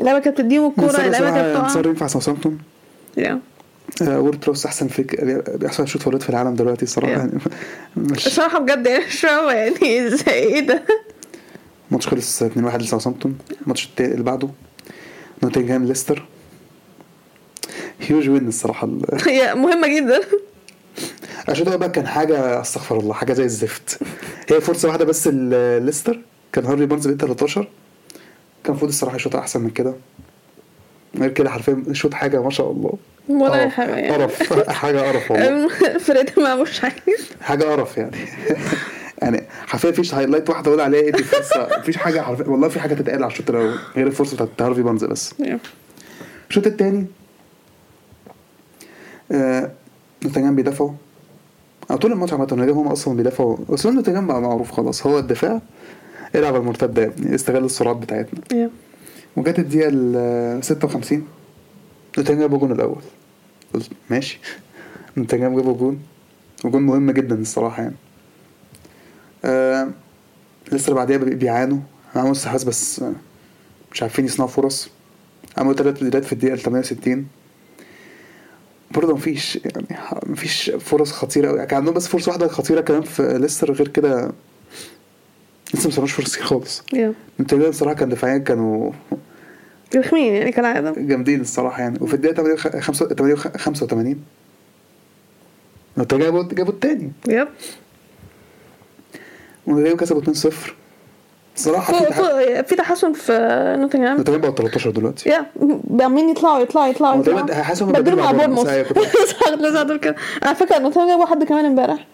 اللعيبة 0.00 0.20
كانت 0.20 0.40
بتديهم 0.40 0.70
الكورة 0.70 0.90
اللعيبة 1.06 1.30
كانت 1.30 1.56
انتصار 1.56 1.80
بتقع. 1.80 1.90
ينفع 1.90 2.06
ساوثامبتون؟ 2.06 2.58
يا. 3.16 3.38
آه، 4.02 4.20
وورد 4.20 4.40
بروس 4.40 4.66
احسن 4.66 4.88
فيك 4.88 5.24
بيحصل 5.50 5.88
شوت 5.88 6.02
فورات 6.02 6.22
في 6.22 6.30
العالم 6.30 6.54
دلوقتي 6.54 6.82
الصراحه 6.82 7.14
Yeah. 7.14 7.18
يعني. 7.18 7.32
مش 7.96 8.26
الصراحه 8.26 8.58
بجد 8.58 8.86
يعني 8.86 9.04
مش 9.04 9.20
فاهمة 9.20 9.52
يعني 9.52 10.06
إزاي 10.06 10.34
إيه 10.34 10.60
ده؟ 10.60 10.82
ماتش 11.90 12.06
خلص 12.08 12.42
2-1 12.42 12.46
لساوثامبتون 12.56 13.38
الماتش 13.62 13.88
اللي 14.00 14.22
بعده 14.22 14.48
نوتنجهام 15.42 15.84
ليستر. 15.84 16.24
Huge 18.00 18.28
win 18.28 18.48
الصراحة 18.48 18.86
ال- 18.86 19.04
هي 19.28 19.54
مهمة 19.54 19.88
جدا. 19.96 20.20
الشوط 21.48 21.68
بقى 21.68 21.90
كان 21.90 22.06
حاجة 22.06 22.60
أستغفر 22.60 22.98
الله 23.00 23.14
حاجة 23.14 23.32
زي 23.32 23.44
الزفت. 23.44 23.98
هي 24.50 24.60
فرصة 24.60 24.88
واحدة 24.88 25.04
بس 25.04 25.28
ليستر. 25.28 26.20
كان 26.52 26.64
هارفي 26.64 26.86
بارنز 26.86 27.06
بقى 27.06 27.16
13 27.16 27.60
كان 27.62 27.68
المفروض 28.68 28.90
الصراحة 28.90 29.16
يشوط 29.16 29.36
أحسن 29.36 29.60
من 29.60 29.70
كده. 29.70 29.94
غير 31.16 31.30
كده 31.30 31.50
حرفيا 31.50 31.82
شوط 31.92 32.14
حاجة 32.14 32.42
ما 32.42 32.50
شاء 32.50 32.70
الله. 32.70 32.92
ولا 33.28 33.62
اي. 33.64 33.70
حاجة 33.70 33.96
يعني. 33.96 34.08
قرف. 34.24 34.52
حاجة 34.70 34.98
قرف 35.00 35.30
والله. 35.30 35.68
فريد 35.98 36.30
ما 36.38 36.54
مش 36.54 36.84
عارف 36.84 37.32
حاجة 37.42 37.64
قرف 37.64 37.96
يعني. 37.96 38.16
يعني 39.22 39.42
حرفيا 39.66 39.90
مفيش 39.90 40.14
highlight 40.14 40.50
واحدة 40.50 40.68
أقول 40.68 40.80
عليها 40.80 41.00
إيه 41.00 41.12
دي 41.12 41.22
فرصه 41.24 41.68
مفيش 41.78 41.96
حاجة 41.96 42.20
حرفيا 42.20 42.46
والله 42.46 42.68
في 42.68 42.80
حاجة 42.80 42.94
تتقال 42.94 43.22
على 43.24 43.32
الشوط 43.32 43.50
الأول 43.50 43.74
غير 43.96 44.06
الفرصة 44.06 44.34
بتاعت 44.36 44.62
هارفي 44.62 44.82
بارنز 44.82 45.04
بس. 45.04 45.34
الشوط 46.50 46.66
الثاني 46.66 47.06
آه 49.32 49.70
نوتنجهام 50.24 50.56
بيدافعوا. 50.56 50.90
طول 52.00 52.12
الماتش 52.12 52.32
عامة 52.32 52.48
هم 52.72 52.88
أصلا 52.88 53.16
بيدافعوا 53.16 53.56
بس 53.68 53.86
نوتنجهام 53.86 54.26
بقى 54.26 54.40
معروف 54.40 54.70
خلاص 54.70 55.06
هو 55.06 55.18
الدفاع 55.18 55.60
العب 56.34 56.56
المرتدة 56.56 57.02
يا 57.02 57.06
ابني 57.06 57.34
استغل 57.34 57.64
السرعات 57.64 57.96
بتاعتنا. 57.96 58.40
Yeah. 58.52 58.70
وجت 59.38 59.58
الدقيقة 59.58 59.90
ال 59.92 60.64
56 60.64 61.26
نوتنجهام 62.18 62.40
جابوا 62.40 62.56
الجون 62.56 62.72
الأول. 62.72 63.02
قلت 63.74 63.90
ماشي. 64.10 64.38
نوتنجهام 65.16 65.56
جابوا 65.56 65.74
جون. 65.78 66.00
وجون 66.64 66.82
مهم 66.82 67.10
جدا 67.10 67.34
الصراحة 67.34 67.82
يعني. 67.82 67.94
آه 69.44 69.88
لسه 70.72 70.84
اللي 70.84 70.94
بعديها 70.94 71.16
بي- 71.16 71.34
بيعانوا. 71.34 71.78
عملوا 72.16 72.32
استحواذ 72.32 72.66
بس 72.66 73.04
مش 73.92 74.02
عارفين 74.02 74.24
يصنعوا 74.24 74.50
فرص. 74.50 74.90
عملوا 75.58 75.74
تلات 75.74 75.98
تبديلات 75.98 76.24
في 76.24 76.32
الدقيقة 76.32 76.56
68 76.56 77.26
برضه 78.90 79.14
مفيش 79.14 79.56
يعني 79.64 79.86
مفيش 80.26 80.70
فرص 80.70 81.12
خطيرة 81.12 81.50
أوي. 81.50 81.66
كان 81.66 81.78
عندهم 81.78 81.94
بس 81.94 82.08
فرصة 82.08 82.28
واحدة 82.30 82.48
خطيرة 82.48 82.80
كمان 82.80 83.02
في 83.02 83.38
ليستر. 83.38 83.72
غير 83.72 83.88
كده 83.88 84.32
لسه 85.74 85.88
ما 85.88 85.94
صنعوش 85.94 86.12
فرص 86.12 86.36
خالص. 86.36 86.82
نوتنجهام 87.40 87.68
الصراحة 87.70 87.94
كان 87.94 88.08
دفاعيا 88.08 88.38
كانوا 88.38 88.92
رخمين 89.96 90.34
يعني 90.34 90.52
كالعاده 90.52 90.94
جامدين 90.96 91.40
الصراحة 91.40 91.82
يعني. 91.82 91.98
وفي 92.00 92.14
الدقيقة 92.14 92.56
85 93.56 94.24
جابوا 96.18 96.42
جابوا 96.52 96.72
التاني. 96.72 97.12
Yep. 97.28 97.48
ونوتنجهام 99.66 99.96
كسبوا 99.96 100.22
2-0 100.22 100.54
الصراحه 101.56 101.92
في 101.92 101.98
فوق- 101.98 102.08
تح- 102.08 102.16
فوق- 102.16 102.60
في 102.66 102.76
تحسن 102.76 103.12
في 103.12 103.32
نوتنجهام 103.80 104.16
نوتنجهام 104.16 104.40
بقوا 104.40 104.54
13 104.54 104.90
دلوقتي. 104.90 105.28
Yeah 105.30 105.46
عمالين 106.00 106.28
يطلعوا 106.28 106.58
يطلعوا 106.58 106.86
يطلعوا. 106.88 107.20
يطلعوا 107.20 107.92
بدلوا 107.92 108.22
مع 108.22 108.32
بورنموث 108.32 108.68
لسه 109.60 109.82
دول 109.82 109.98
كده 109.98 110.16
على 110.42 110.54
فكرة 110.54 110.78
نوتنجهام 110.78 111.08
جابوا 111.08 111.26
حد 111.26 111.44
كمان 111.44 111.64
امبارح. 111.64 112.06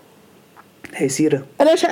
هي 0.95 1.09
سيره 1.09 1.43
أنا 1.61 1.73
مش 1.73 1.87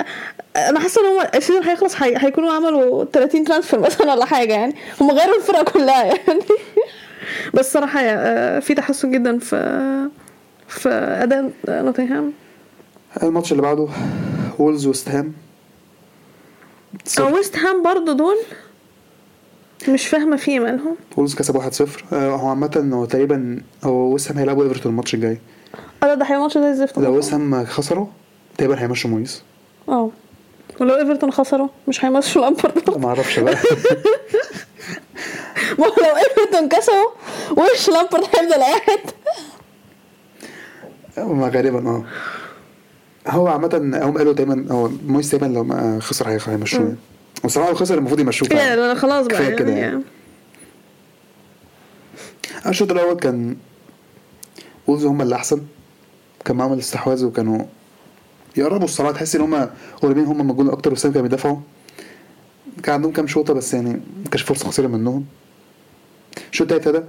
أنا 0.55 0.79
حاسة 0.79 1.01
إن 1.01 1.05
هو 1.05 1.29
ال 1.35 1.39
season 1.39 1.63
هيخلص 1.63 2.01
هي... 2.01 2.13
هيكونوا 2.17 2.51
عملوا 2.53 3.05
30 3.05 3.43
transfer 3.43 3.79
مثلا 3.79 4.13
ولا 4.13 4.25
حاجة 4.25 4.53
يعني. 4.53 4.75
هم 5.01 5.11
غيروا 5.11 5.37
الفرقة 5.37 5.63
كلها 5.63 6.03
يعني. 6.03 6.39
بس 7.53 7.73
صراحة 7.73 7.99
آه، 8.01 8.59
في 8.59 8.73
تحسن 8.73 9.11
جدا 9.11 9.39
في 9.39 10.09
في 10.67 10.89
أداء 10.89 11.51
نوتنغهام. 11.67 12.33
الماتش 13.23 13.51
اللي 13.51 13.61
بعده 13.61 13.87
وولز 14.59 14.87
وست 14.87 15.09
هام. 15.09 15.33
أو 17.19 17.35
ويست 17.35 17.57
هام 17.57 17.83
برضه 17.83 18.13
دول 18.13 18.35
مش 19.89 20.07
فاهمة 20.07 20.37
في 20.37 20.59
مالهم 20.59 20.95
وولز 21.17 21.35
كسب 21.35 21.57
1-0 21.61 22.13
آه، 22.13 22.29
هو 22.29 22.47
عامة 22.47 22.89
هو 22.93 23.05
تقريبا 23.05 23.61
هو 23.83 23.93
ويست 24.13 24.31
هام 24.31 24.37
هيلعبوا 24.37 24.63
ايفرتون 24.63 24.91
الماتش 24.91 25.13
الجاي. 25.13 25.37
آه 26.03 26.13
ده 26.13 26.25
هيبقى 26.25 26.39
ماتش 26.41 26.57
زي 26.57 26.69
الزفت 26.69 26.97
لو 26.97 27.15
ويست 27.15 27.33
هام 27.33 27.65
خسروا 27.65 28.05
تقريبا 28.57 28.81
هيمشوا 28.81 29.09
مويس 29.09 29.43
آه. 29.89 30.09
ولو 30.79 30.95
إيفرتون 30.95 31.31
خسروا 31.31 31.67
مش 31.87 32.05
هيمشوا 32.05 32.41
لامبرد 32.41 32.97
ما 32.97 33.07
أعرفش 33.07 33.39
بقى. 33.39 33.55
ما 35.79 35.85
هو 35.85 35.93
لو 35.97 36.17
إيفرتون 36.17 36.69
كسبوا 36.69 37.09
وش 37.51 37.89
لامبرد 37.89 38.23
هيفضل 38.23 38.53
قاعد؟ 38.63 38.99
ما 41.17 41.47
غالبا 41.49 41.89
آه. 41.89 42.03
هو 43.27 43.47
عامة 43.47 43.99
هم 44.03 44.17
قالوا 44.17 44.33
دايما 44.33 44.71
هو 44.73 44.89
مويس 45.07 45.35
دايما 45.35 45.53
لو 45.55 45.63
ما 45.63 45.99
خسر 46.01 46.29
هي- 46.29 46.39
هيمشوه. 46.47 46.95
وصراحة 47.43 47.69
لو 47.69 47.75
خسر 47.75 47.97
المفروض 47.97 48.19
يمشوه 48.19 48.47
يعني 48.51 48.95
خلاص 48.95 49.27
بقى 49.27 49.35
كفاية 49.37 49.55
كده 49.55 49.69
يعني, 49.71 49.81
يعني. 49.81 50.03
الشوط 52.65 52.91
الأول 52.91 53.15
كان 53.15 53.57
وولز 54.87 55.05
هم 55.05 55.21
اللي 55.21 55.35
أحسن. 55.35 55.61
كان 56.45 56.55
معاهم 56.55 56.73
الاستحواذ 56.73 57.25
وكانوا 57.25 57.65
يقربوا 58.57 58.85
الصراحة 58.85 59.11
تحس 59.13 59.35
إن 59.35 59.41
هم 59.41 59.69
قريبين 60.01 60.25
هم 60.25 60.45
من 60.45 60.51
الجول 60.51 60.69
أكتر 60.69 60.93
بس 60.93 61.03
كانوا 61.07 61.21
بيدافعوا. 61.21 61.57
كان 62.83 62.95
عندهم 62.95 63.11
كام 63.11 63.27
شوطة 63.27 63.53
بس 63.53 63.73
يعني 63.73 63.89
ما 63.89 64.29
كانش 64.31 64.41
فرصة 64.41 64.69
خطيرة 64.69 64.87
منهم. 64.87 65.25
الشوط 66.51 66.71
التالت 66.71 66.95
ده 66.95 67.03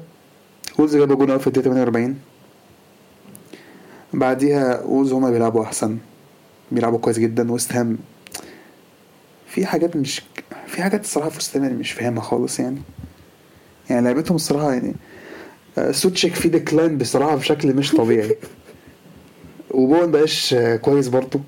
وولفز 0.78 0.96
جابوا 0.96 1.26
أول 1.26 1.40
في 1.40 1.46
الدقيقة 1.46 1.64
48 1.64 2.18
بعديها 4.14 4.82
وولفز 4.82 5.12
هما 5.12 5.30
بيلعبوا 5.30 5.62
أحسن 5.64 5.98
بيلعبوا 6.72 6.98
كويس 6.98 7.18
جدا. 7.18 7.52
ويست 7.52 7.72
هام 7.72 7.98
في 9.46 9.66
حاجات 9.66 9.96
مش 9.96 10.22
في 10.66 10.82
حاجات 10.82 11.04
الصراحة 11.04 11.28
في 11.28 11.36
ويست 11.36 11.56
هام 11.56 11.64
يعني 11.64 11.76
مش 11.76 11.92
فاهمها 11.92 12.22
خالص 12.22 12.60
يعني. 12.60 12.82
يعني 13.90 14.06
لعبتهم 14.06 14.36
الصراحة 14.36 14.72
يعني 14.72 14.94
آه، 15.78 15.90
سوتشيك 15.92 16.34
في 16.34 16.48
decline 16.48 16.98
بصراحة 16.98 17.36
بشكل 17.36 17.74
مش 17.74 17.92
طبيعي. 17.92 18.36
وبوين 19.74 20.10
بقاش 20.10 20.54
آه، 20.54 20.76
كويس 20.76 21.08
برضه 21.08 21.40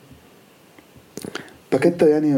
باكيتا 1.73 2.07
يعني 2.09 2.29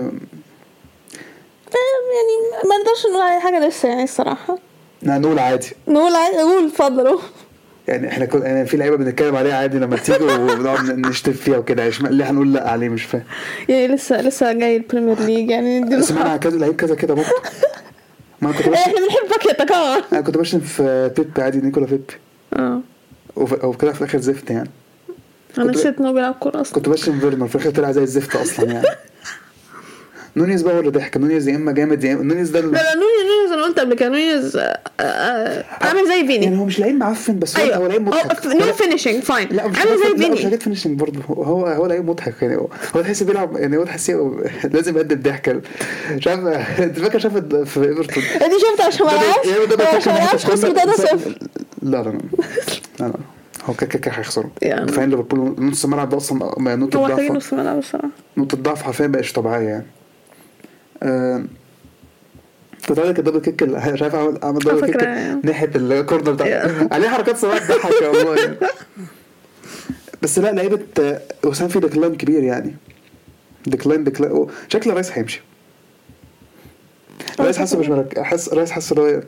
يعني 2.18 2.34
ما 2.64 2.76
نقدرش 2.76 3.06
نقول 3.10 3.22
عليه 3.22 3.38
حاجة 3.40 3.68
لسه 3.68 3.88
يعني 3.88 4.02
الصراحة. 4.04 4.58
نقول 5.02 5.38
عادي. 5.38 5.70
نقول 5.88 6.14
عادي 6.16 6.36
نقول 6.36 6.66
اتفضلوا 6.66 7.20
يعني 7.88 8.08
إحنا 8.08 8.24
كنا 8.24 8.46
يعني 8.46 8.66
في 8.66 8.76
لعيبة 8.76 8.96
بنتكلم 8.96 9.36
عليها 9.36 9.54
عادي 9.56 9.78
لما 9.78 9.96
تيجي 9.96 10.24
وبنقعد 10.24 10.98
نشتم 10.98 11.32
فيها 11.32 11.58
وكده. 11.58 11.82
يعني 11.82 11.94
ليه 12.16 12.30
هنقول 12.30 12.52
لا 12.52 12.70
عليه 12.70 12.88
مش 12.88 13.02
فاهم. 13.04 13.22
يعني 13.68 13.88
لسه 13.88 14.20
لسه 14.22 14.52
جاي 14.52 14.76
الـ 14.76 14.82
Premier 14.82 15.20
League 15.20 15.50
يعني 15.50 16.02
سمعنا 16.02 16.36
كذا 16.36 16.58
لعيب 16.58 16.76
كذا 16.76 16.94
كده 16.94 17.14
برضه 17.14 17.28
ما 18.40 18.52
كنت 18.52 18.60
إيه، 18.66 18.70
بشتم 18.70 18.80
إحنا 18.90 19.00
بنحب 19.06 19.28
باكيتا 19.30 19.64
كمان. 19.64 20.02
أنا 20.12 20.20
كنت 20.20 20.38
بشتم 20.38 20.60
في 20.60 21.10
بيب 21.16 21.30
عادي 21.38 21.58
نيكولا 21.58 21.86
بيب 21.86 22.10
آه. 22.56 22.80
وكده 23.36 23.92
في 23.92 24.00
الآخر 24.00 24.18
زفت 24.18 24.50
يعني. 24.50 24.70
أنا 25.62 25.70
نسيت 25.72 25.98
انه 26.00 26.12
بيلعب 26.12 26.34
كوره 26.34 26.60
أصلا 26.60 26.74
كنت 26.74 26.88
بشتم 26.88 27.20
فيرنر 27.20 27.48
في 27.48 27.54
الآخر 27.54 27.70
طلع 27.70 27.92
زي 27.92 28.02
الزفت 28.02 28.36
أصلا 28.36 28.66
يعني. 28.72 28.86
نونيز 30.36 30.62
بقى 30.62 30.74
هو 30.74 30.80
اللي 30.80 30.90
ضحك؟ 30.90 31.16
نونيز 31.16 31.48
يا 31.48 31.56
إما 31.56 31.72
جامد 31.72 32.04
يا 32.04 32.12
اما 32.14 32.22
نونيز 32.24 32.50
ده 32.50 32.60
لا 32.60 32.66
لا 32.66 32.70
نونيز 32.94 33.32
نونيز 33.38 33.52
أنا 33.52 33.62
قلت 33.64 33.80
قبل 33.80 33.94
كده. 33.94 34.08
نونيز 34.08 34.56
آه، 34.56 34.78
آه، 35.00 35.64
عامل 35.80 36.04
زي 36.06 36.14
يعني 36.14 36.26
فيني 36.26 36.58
هو 36.58 36.64
مش 36.64 36.80
لعيب 36.80 36.94
معفن 36.96 37.38
بس 37.38 37.56
هو 37.58 37.64
أيوه. 37.64 37.76
هو 37.76 37.86
لعيب 37.86 38.02
مضحك. 38.08 38.46
نو 38.46 38.72
فينيشنج 38.72 39.22
فاين 39.22 39.60
عامل 39.60 39.74
زي 39.74 39.84
لا 39.84 40.14
مش 40.14 40.22
فيني. 40.24 40.44
حاجات 40.44 40.62
فينيشنج 40.62 40.98
برضه. 41.00 41.20
هو 41.28 41.66
هو 41.66 41.86
لعيب 41.86 42.10
مضحك 42.10 42.42
يعني. 42.42 42.56
هو 42.56 43.00
تحس 43.02 43.22
بيلعب 43.22 43.56
يعني 43.56 43.76
هو 43.76 43.84
تحس 43.84 44.10
لازم 44.74 44.96
يقدم 44.96 45.20
ضحكة. 45.30 45.60
مش 46.12 46.28
عارف 46.28 46.40
انت 46.80 46.98
فاكر 46.98 47.18
شاف 47.18 47.36
في 47.36 47.84
إيفرتون؟ 47.88 48.22
دي 48.22 48.58
شفت 48.60 48.80
عشان 48.86 49.06
ما 49.06 49.10
لعبش 49.10 49.46
يعني 49.46 49.96
عشان 49.96 50.12
ما 50.12 50.18
لعبش 50.18 50.46
خسر 50.46 50.68
كنا- 50.72 50.84
3 50.84 51.16
0 51.16 51.38
لا 51.82 51.96
لا 51.96 52.02
لا. 52.02 52.18
لا 53.00 53.06
لا. 53.06 53.12
هو 53.68 53.74
كده 53.74 53.86
كده 53.98 54.14
هيخسروا 54.14 54.50
يعني. 54.62 54.86
دفاعين 54.86 55.10
ليفربول 55.10 55.64
نص 55.64 55.84
الملعب 55.84 56.08
ده 56.08 56.16
أصلا 56.16 56.38
نقطة 56.76 56.98
هو 56.98 57.06
ضعف 57.06 57.20
نص 57.30 57.52
ملعب 57.54 57.78
الصراحه 57.78 58.08
نقطة 58.36 58.56
ضعف 58.56 58.82
حرفيا 58.82 59.06
بقتش 59.06 59.32
طبيعية 59.32 59.68
يعني 59.68 59.86
آه، 61.02 61.44
كنت 62.88 62.98
عايز 62.98 63.10
الدبل 63.18 63.40
كيك 63.40 63.62
اللي 63.62 63.92
مش 63.92 64.02
عارف 64.02 64.14
اعمل 64.14 64.42
أعمل 64.42 64.58
دبل 64.58 64.80
كيك 64.86 64.96
فكرة. 64.96 65.40
ناحية 65.44 65.70
الكورنر 65.74 66.32
بتاع. 66.32 66.70
عليه 66.94 67.08
حركات 67.08 67.36
صراحة 67.36 67.58
تضحك 67.58 68.02
والله 68.02 68.36
يعني. 68.36 68.56
بس 70.22 70.38
لا 70.38 70.52
لعيبة 70.52 70.80
آه، 71.00 71.20
وسام 71.44 71.68
في 71.68 71.80
ديكلاين 71.80 72.14
كبير 72.14 72.42
يعني 72.42 72.76
ديكلاين 73.66 74.04
ديكلاين 74.04 74.46
شكل 74.68 74.90
الرئيس 74.90 75.12
هيمشي 75.12 75.40
رئيس 77.40 77.58
حاسه 77.58 77.78
مش 77.78 77.88
مرك... 77.88 78.18
حس 78.20 78.48
رئيس 78.54 78.70
حاسه 78.70 78.96
اللي 78.96 79.16
هو 79.16 79.22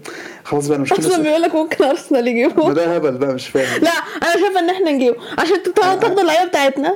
خلاص 0.45 0.67
بقى 0.67 0.77
أنا 0.77 0.83
مش 0.83 0.93
أصلا 0.93 1.23
بيقول 1.23 1.43
لك 1.43 1.55
ممكن 1.55 1.85
أرسنال 1.85 2.29
يجيبه. 2.29 2.73
ده 2.73 2.95
هبل 2.97 3.19
بقى 3.19 3.35
مش 3.35 3.49
فاهم. 3.49 3.83
لا 3.83 3.91
أنا 4.23 4.33
شايفة 4.33 4.59
إن 4.59 4.71
إحنا 4.71 4.91
نجيبه. 4.91 5.17
عشان 5.39 5.57
تاخدوا 5.77 6.21
اللعيبة 6.21 6.49
بتاعتنا. 6.49 6.95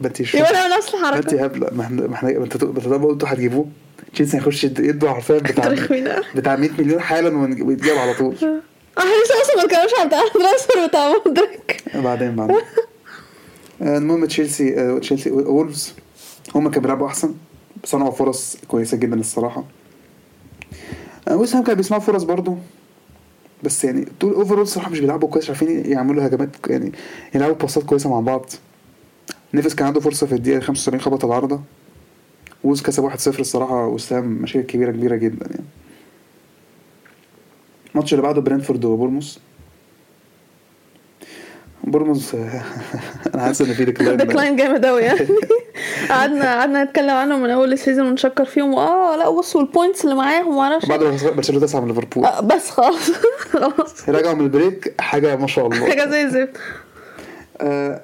ما 0.00 0.06
انت 0.08 0.20
مش 0.22 0.34
يبقى 0.34 0.68
نفس 0.78 0.94
ما 0.94 1.16
انت 1.16 1.32
الحركة. 1.32 1.44
هبلة. 1.44 1.68
ما 1.72 1.82
إحنا 1.82 2.06
ما 2.06 2.14
إحنا 2.14 2.28
انت 2.30 2.64
ما 2.64 2.70
انت 2.78 2.86
لما 2.86 3.06
قلتوا 3.06 3.28
هتجيبوه؟ 3.28 3.66
تشيلسي 4.14 4.36
هيخش 4.36 4.64
يد- 4.64 4.78
يدوا 4.78 5.10
حرفيا 5.10 5.38
بتاع. 5.38 5.74
بتاع 6.34 6.56
100 6.56 6.70
مليون 6.78 7.00
حالا 7.00 7.38
ويتجاب 7.64 7.98
على 7.98 8.14
طول. 8.14 8.34
إحنا 8.98 9.10
لسه 9.24 9.42
أصلا 9.42 9.56
ما 9.56 9.64
اتكلمناش 9.64 9.90
عن 10.00 10.06
الـ 10.06 10.15
transfer 10.15 10.86
بتاع 10.86 11.12
مودريك. 11.26 11.82
بعدين 11.94 12.36
بعدين. 12.36 12.56
آه، 13.82 13.98
المهم 13.98 14.24
تشيلسي 14.24 14.80
آه، 14.80 14.98
تشيلسي 14.98 15.30
وولفز. 15.30 15.94
هم 16.54 16.68
كانوا 16.68 16.82
بيلعبوا 16.82 17.06
أحسن. 17.06 17.34
صنعوا 17.84 18.10
فرص 18.10 18.56
كويسة 18.68 18.96
جدا 18.96 19.20
الصراحة. 19.20 19.64
ويست 21.30 21.54
هام 21.54 21.62
كانوا 21.62 21.76
بيصنعوا 21.76 22.02
فرص 22.02 22.22
برضو. 22.22 22.56
بس 23.64 23.84
يعني 23.84 24.06
طول 24.20 24.32
overall 24.32 24.60
الصراحه 24.60 24.90
مش 24.90 25.00
بيلعبوا 25.00 25.28
كويس 25.28 25.48
عارفين 25.48 25.92
يعملوا 25.92 26.26
هجمات 26.26 26.48
يعني 26.66 26.92
يلعبوا 27.34 27.54
باصات 27.54 27.84
كويسة 27.84 28.10
مع 28.10 28.20
بعض. 28.20 28.46
نيفس 29.54 29.74
كان 29.74 29.86
عنده 29.86 30.00
فرصة 30.00 30.26
في 30.26 30.34
الدقيقة 30.34 30.60
75 30.60 31.00
خبط 31.00 31.24
العارضة. 31.24 31.60
وولفز 32.64 32.82
كسب 32.82 33.10
1-0 33.10 33.40
الصراحة 33.40 33.86
وست 33.86 34.12
هام 34.12 34.24
مشاكل 34.24 34.66
كبيرة 34.66 34.90
كبيرة 34.90 35.16
جدا 35.16 35.46
يعني. 35.50 35.64
الماتش 37.94 38.12
اللي 38.12 38.22
بعده 38.22 38.40
برينتفورد 38.40 38.84
وبورنموث 38.84 39.40
بورنموث 41.90 42.34
أنا 43.34 43.42
حاسس 43.42 43.60
إن 43.60 43.74
في 43.74 43.84
decline 43.84 44.16
decline 44.16 44.56
جامد 44.56 44.86
قوي 44.86 45.02
يعني. 45.02 45.28
قعدنا 46.10 46.58
قعدنا 46.58 46.84
نتكلم 46.84 47.10
عنهم 47.10 47.42
من 47.42 47.50
أول 47.50 47.72
الـ 47.72 47.77
season 47.77 48.06
ونشكر 48.06 48.44
فيهم. 48.44 48.74
آه 48.74 49.16
لا 49.16 49.30
بصوا 49.30 49.60
الـ 49.60 49.66
points 49.66 50.04
اللي 50.04 50.14
معاهم 50.14 50.48
ومعرفش 50.48 50.86
بعد 50.86 51.02
ما 51.02 51.16
برشلونة 51.36 51.66
تسعة 51.66 51.80
من 51.80 51.88
ليفربول. 51.88 52.24
آه، 52.24 52.40
بس 52.40 52.70
خلاص. 52.70 53.10
خلاص 53.52 54.08
رجعوا 54.08 54.34
من 54.34 54.40
الـ 54.44 54.51
break. 54.51 54.94
حاجة 55.00 55.36
ما 55.36 55.46
شاء 55.46 55.66
الله. 55.66 55.88
حاجة 55.88 56.10
زي 56.10 56.22
الزفت. 56.22 56.56
آه، 57.60 58.00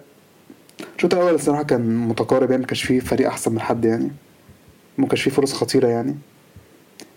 الشوط 0.97 1.14
الأول 1.14 1.35
الصراحة 1.35 1.62
كان 1.62 1.97
متقارب 1.97 2.50
يعني 2.50 2.62
ما 2.62 2.67
كانش 2.67 2.83
فيه 2.83 3.00
فريق 3.00 3.29
أحسن 3.29 3.53
من 3.53 3.61
حد 3.61 3.85
يعني. 3.85 4.11
ما 4.99 5.07
كانش 5.07 5.23
فيه 5.23 5.31
فرص 5.31 5.53
خطيرة 5.53 5.88
يعني. 5.88 6.17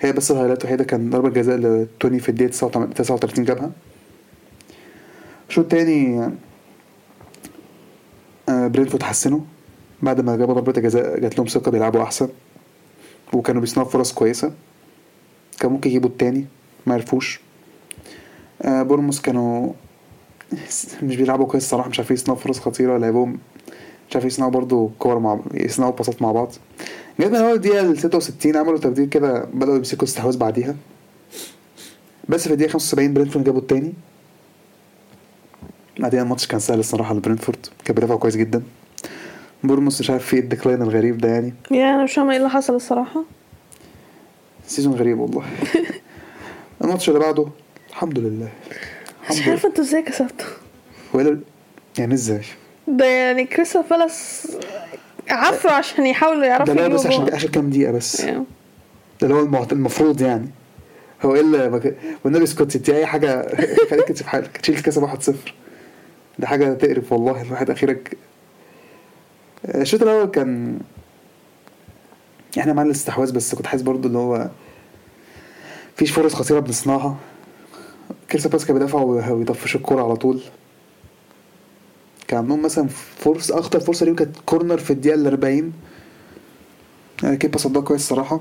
هي 0.01 0.12
بس 0.13 0.31
الـ 0.31 0.34
highlight 0.34 0.62
الوحيدة 0.62 0.83
كان 0.83 1.09
ضربة 1.09 1.29
جزاء 1.29 1.57
لتوني 1.57 2.19
في 2.19 2.29
الدقيقة 2.29 2.51
39 2.95 3.45
جابها. 3.45 3.71
الشوط 5.50 5.63
التاني 5.63 6.19
آه، 6.19 6.31
برينتفورد 8.50 9.03
حسنوا 9.03 9.39
بعد 10.01 10.21
ما 10.21 10.35
جابوا 10.35 10.53
ضربة 10.53 10.71
جزاء 10.81 11.19
جات 11.19 11.37
لهم 11.37 11.47
ثقة 11.47 11.71
بيلعبوا 11.71 12.03
أحسن. 12.03 12.29
وكانوا 13.33 13.61
بيصنعوا 13.61 13.89
فرص 13.89 14.13
كويسة. 14.13 14.53
كان 15.59 15.71
ممكن 15.71 15.89
يجيبوا 15.89 16.09
التاني 16.09 16.45
ما 16.85 16.93
عرفوش. 16.93 17.39
آه، 18.61 18.83
بورنموث 18.83 19.21
كانوا 19.21 19.73
مش 21.03 21.15
بيلعبوا 21.15 21.45
كويس 21.45 21.63
الصراحة 21.63 21.89
مش 21.89 21.99
عارفين 21.99 22.15
يصنعوا 22.15 22.39
فرص 22.39 22.59
خطيرة 22.59 22.97
لعبهم 22.97 23.37
مش 24.09 24.15
عارفين 24.15 24.27
يصنعوا 24.27 24.51
برضو 24.51 24.91
كور 24.99 25.19
مع 25.19 25.39
يصنعوا 25.53 25.91
باصات 25.91 26.21
مع 26.21 26.31
بعض. 26.31 26.51
جت 27.19 27.27
من 27.27 27.35
أول 27.35 27.67
ال 27.67 27.99
66 27.99 28.57
عملوا 28.57 28.77
تبديل 28.77 29.09
كده 29.09 29.45
بدأوا 29.53 29.77
يمسكوا 29.77 30.07
استحواذ 30.07 30.37
بعديها. 30.37 30.75
بس 32.29 32.47
في 32.47 32.53
الدقيقة 32.53 32.71
75 32.71 33.13
برينتفورد 33.13 33.45
جابوا 33.45 33.59
التاني. 33.61 33.93
بعدين 35.99 36.19
الماتش 36.19 36.47
كان 36.47 36.59
سهل 36.59 36.79
الصراحة 36.79 37.13
لبرينتفورد 37.15 37.65
كان 37.85 37.95
بيدافعوا 37.95 38.19
كويس 38.19 38.35
جدا. 38.35 38.63
بورنموث 39.63 40.00
مش 39.99 40.09
عارف 40.09 40.25
في 40.25 40.35
إيه 40.35 40.41
الـ 40.41 40.46
decline 40.46 40.81
الغريب 40.81 41.17
ده 41.17 41.29
يعني. 41.29 41.53
يعني 41.71 41.95
أنا 41.95 42.03
مش 42.03 42.13
فاهمة 42.13 42.31
إيه 42.31 42.37
اللي 42.37 42.49
حصل 42.49 42.75
الصراحة. 42.75 43.23
season 44.67 44.93
غريب 44.93 45.19
والله. 45.19 45.43
الماتش 46.83 47.09
اللي 47.09 47.19
بعده 47.19 47.47
الحمد 47.89 48.19
لله. 48.19 48.49
مش 49.29 49.37
الحمد 49.37 49.49
عارفة 49.49 49.69
أنتوا 49.69 49.83
إزاي 49.83 50.01
كسبتوا. 50.01 50.47
ولا 51.13 51.39
يعني 51.97 52.13
إزاي؟ 52.13 52.41
ده 52.87 53.05
يعني 53.05 53.45
كريستال 53.45 53.83
بالاس 53.89 54.47
عفروا 55.29 55.73
عشان 55.73 56.05
يحاولوا 56.05 56.41
ده 56.41 56.47
يعرفوا 56.47 56.73
لا 56.73 56.88
بس 56.88 57.05
عشان. 57.05 57.33
عشان 57.33 57.49
كام 57.49 57.69
دقيقة 57.69 57.91
بس. 57.91 58.21
ده 58.21 58.43
اللي 59.23 59.33
هو 59.33 59.65
المفروض 59.71 60.21
يعني. 60.21 60.47
هو 61.25 61.36
إيه 61.36 61.41
اللي 61.41 61.95
والنبي 62.23 62.43
اسكت 62.43 62.89
أي 62.89 63.05
حاجة 63.05 63.47
خليك 63.89 64.12
في 64.12 64.29
حالك. 64.29 64.57
تشيلسي 64.57 64.83
كسب 64.83 65.07
1-0 65.07 65.31
ده 66.39 66.47
حاجة 66.47 66.73
تقرف 66.73 67.12
والله 67.13 67.41
الواحد 67.41 67.69
أخيرك. 67.69 68.17
الشوط 69.65 70.02
الأول 70.04 70.26
كان 70.26 70.80
إحنا 72.60 72.73
معانا 72.73 72.89
الاستحواذ 72.89 73.32
بس 73.34 73.56
كنت 73.56 73.65
حاسس 73.67 73.84
برضو 73.84 74.08
اللي 74.08 74.17
هو 74.17 74.50
مفيش 75.95 76.12
فرص 76.12 76.34
خطيرة 76.36 76.60
بنصنعها. 76.60 77.17
كريستال 78.32 78.52
بالاس 78.52 78.65
كان 78.65 78.73
بيدافعوا 78.78 79.32
ويطفشوا 79.32 79.80
الكورة 79.80 80.04
على 80.04 80.15
طول. 80.15 80.41
كان 82.28 82.39
عندهم 82.39 82.62
مثلا 82.62 82.88
فرصة 83.17 83.60
أخطر 83.60 83.80
فرصة 83.80 84.06
ليهم 84.06 84.15
كانت 84.15 84.36
corner 84.45 84.77
في 84.78 84.91
الدقيقة 84.93 85.15
ال 85.15 85.28
40 85.28 85.73
يعني 87.23 87.38
كيبا 87.38 87.58
صدها 87.58 87.82
كويس 87.82 88.02
الصراحة. 88.02 88.39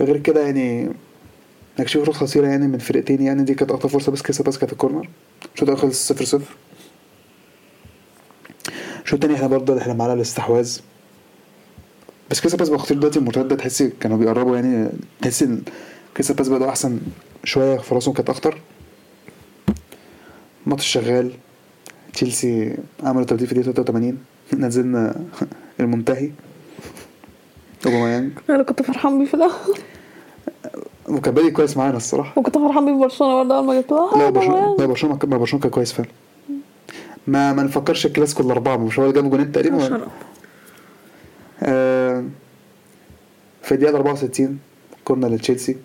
غير 0.00 0.16
كده 0.18 0.42
يعني 0.46 0.90
إنك 1.78 1.86
تشوف 1.86 2.04
فرص 2.06 2.16
خطيرة 2.16 2.46
يعني 2.46 2.66
من 2.68 2.78
فرقتين 2.78 3.22
يعني 3.22 3.42
دي 3.42 3.54
كانت 3.54 3.70
أخطر 3.70 3.88
فرصة 3.88 4.12
بس 4.12 4.22
كريستال 4.22 4.44
بالاس 4.44 4.58
كانت 4.58 4.72
الـ 4.72 4.77
corner. 4.77 5.08
الشوط 5.54 5.68
الأول 5.68 5.80
خلص 5.82 6.08
صفر 6.08 6.24
صفر. 6.24 6.54
الشوط 9.04 9.14
التاني 9.14 9.34
إحنا 9.34 9.46
برضه 9.46 9.78
إحنا 9.78 9.94
معانا 9.94 10.12
الاستحواذ. 10.12 10.78
بس 12.30 12.40
بالاس 12.40 12.68
بقى 12.68 12.78
خطير 12.78 12.96
دلوقتي 12.98 13.18
المرتدة 13.18 13.56
تحس 13.56 13.82
كانوا 14.00 14.16
بيقربوا 14.16 14.56
يعني 14.56 14.88
تحس 15.22 15.42
إن 15.42 15.62
كريستال 16.16 16.36
بالاس 16.36 16.48
بدأوا 16.48 16.70
أحسن 16.70 17.00
شوية 17.44 17.76
فرصهم 17.78 18.14
كانت 18.14 18.30
أخطر 18.30 18.60
الماتش 20.66 20.86
شغال. 20.86 21.32
تشيلسي 22.12 22.76
عملوا 23.02 23.24
تبديل 23.24 23.46
في 23.46 23.52
الدقيقة 23.52 23.72
83 23.82 24.18
نزلنا 24.66 25.24
المنتهي. 25.80 26.30
أوباميانج. 27.86 28.32
أنا 28.50 28.62
كنت 28.62 28.82
فرحان 28.82 29.18
بيه 29.18 29.26
في 29.26 29.34
الأول. 29.34 29.78
وكان 31.08 31.34
بادئ 31.34 31.50
كويس 31.50 31.76
معانا 31.76 31.96
الصراحة. 31.96 32.32
وكنت 32.40 32.58
فرحان 32.58 32.84
بيه 32.86 32.92
برشلونة 33.04 33.34
برضه 33.42 33.56
أول 33.56 33.66
ما 33.66 33.80
جبتوها 33.80 34.18
لا 34.18 34.26
آه، 34.26 34.30
برشلونة 34.30 34.60
طبعاً. 34.66 34.76
لا 34.78 34.86
برشلونة 34.86 35.18
ما 35.24 35.36
برشلونة 35.38 35.62
كان 35.62 35.70
كويس 35.70 35.92
فعلا. 35.92 36.08
ما 37.26 37.52
ما 37.52 37.62
نفكرش 37.62 38.06
الكلاسيكو 38.06 38.42
الأربعة 38.42 38.76
مش 38.76 38.98
هو 38.98 39.04
اللي 39.04 39.14
جاب 39.14 39.30
جونين 39.30 39.52
تقريبا. 39.52 40.08
آه، 41.62 42.24
في 43.62 43.72
الدقيقة 43.72 43.96
64 43.96 44.58
corner 45.04 45.28
لتشيلسي. 45.28 45.76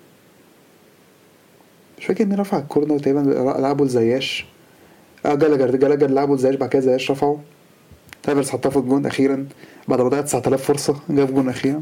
مش 1.99 2.05
فاكر 2.05 2.25
مين 2.25 2.39
رفع 2.39 2.57
الـ 2.57 2.63
corner 2.63 2.99
تقريبا 2.99 3.19
لعبوا 3.59 3.85
لزياش. 3.85 4.45
آه 5.25 5.35
جالاجر 5.35 5.75
جالاجر 5.75 6.09
لعبوا 6.09 6.35
لزياش 6.35 6.55
بعد 6.55 6.69
كده 6.69 6.81
زياش 6.81 7.11
رفعوا. 7.11 7.37
هافيرتز 8.27 8.49
حطها 8.49 8.69
في 8.69 8.77
الجون 8.77 9.05
أخيرا. 9.05 9.47
بعد 9.87 10.01
ما 10.01 10.09
ضيع 10.09 10.21
9000 10.21 10.63
فرصة 10.63 10.95
جاب 11.09 11.33
جون 11.33 11.49
أخيرا. 11.49 11.81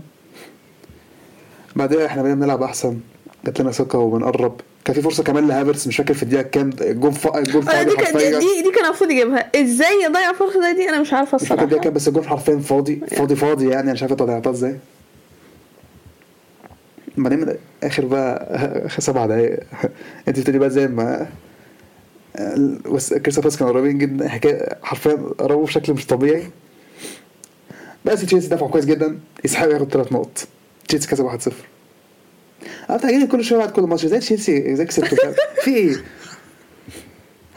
بعدها 1.76 2.06
إحنا 2.06 2.22
بقينا 2.22 2.36
بنلعب 2.36 2.64
أحسن. 2.64 3.00
جات 3.46 3.62
لنا 3.62 3.72
ثقة 3.72 4.00
وبنقرب. 4.00 4.62
كان 4.86 4.96
في 4.96 5.02
فرصة 5.02 5.24
كمان 5.24 5.48
لهافيرتز 5.48 5.88
مش 5.88 5.98
فاكر 5.98 6.14
في 6.14 6.24
الدقيقة 6.24 6.42
كام 6.44 6.70
الجون 6.82 7.12
ف... 7.12 7.28
الجون 7.38 7.62
آه، 7.68 7.72
فاضي 7.72 7.90
دي 7.90 7.96
كان- 7.96 8.18
دي 8.18 8.30
دي, 8.30 8.62
دي 8.64 8.72
كان 8.76 8.86
المفروض 8.86 9.12
يجيبها. 9.12 9.52
إزاي 9.62 10.04
يضيع 10.06 10.34
فرصة 10.34 10.62
زي 10.62 10.74
دي؟ 10.74 10.90
أنا 10.90 11.00
مش 11.02 11.14
عارفة 11.14 11.36
مش 11.36 11.48
فاكر 11.48 11.64
الصراحة. 11.64 11.84
كام 11.84 11.94
بس 11.94 12.08
الجون 12.08 12.24
حرفيا 12.24 12.58
فاضي 12.60 12.96
فاضي 13.12 13.36
فاضي 13.36 13.70
يعني. 13.70 13.84
أنا 13.84 13.94
مش 13.94 14.02
عارف 14.02 14.12
إنت 14.12 14.24
ضيعتها 14.24 14.52
إزاي. 14.52 14.78
بعدين 17.18 17.40
من 17.40 17.56
اخر 17.84 18.06
بقى 18.06 18.48
اخر 18.86 19.02
سبع 19.02 19.26
دقايق. 19.26 19.60
أنت 20.28 20.40
بتبتدي 20.40 20.60
بقى 20.60 20.70
زي 20.70 20.88
ما 20.88 21.28
بس 22.92 23.14
كريستال 23.14 23.42
بالاس 23.44 23.58
كانوا 23.58 23.74
قريبين 23.74 23.98
جدا. 23.98 24.30
حكاية 24.30 24.70
حرفيا 24.84 25.14
قربوا 25.38 25.66
بشكل 25.66 25.94
مش 25.94 26.06
طبيعي. 26.06 26.44
بس 28.06 28.22
تشيلسي 28.22 28.48
دفعوا 28.50 28.70
كويس 28.72 28.86
جدا. 28.86 29.20
يسحبوا 29.46 29.74
ياخد 29.74 29.92
ثلاث 29.92 30.12
نقط. 30.14 30.48
تشيلسي 30.88 31.08
كسب 31.08 31.30
1-0 31.40 31.52
أنا 32.90 32.98
بتعجبني 32.98 33.28
كل 33.28 33.44
شوية 33.44 33.60
بعد 33.60 33.72
كل 33.72 33.82
ماتش 33.82 34.06
زي 34.06 34.20
تشيلسي 34.20 34.76
زي 34.76 34.86
فعلا. 34.88 35.36
في 35.64 35.76
إيه؟ 35.76 35.96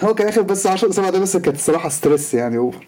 هو 0.02 0.14
كان 0.14 0.28
اخر 0.28 0.42
بس 0.42 0.66
10 0.66 0.90
سبع 0.90 1.08
دقايق 1.08 1.22
بس 1.22 1.36
كانت 1.36 1.56
الصراحه 1.56 1.88
stress 1.88 2.34
يعني 2.34 2.56
over 2.58 2.86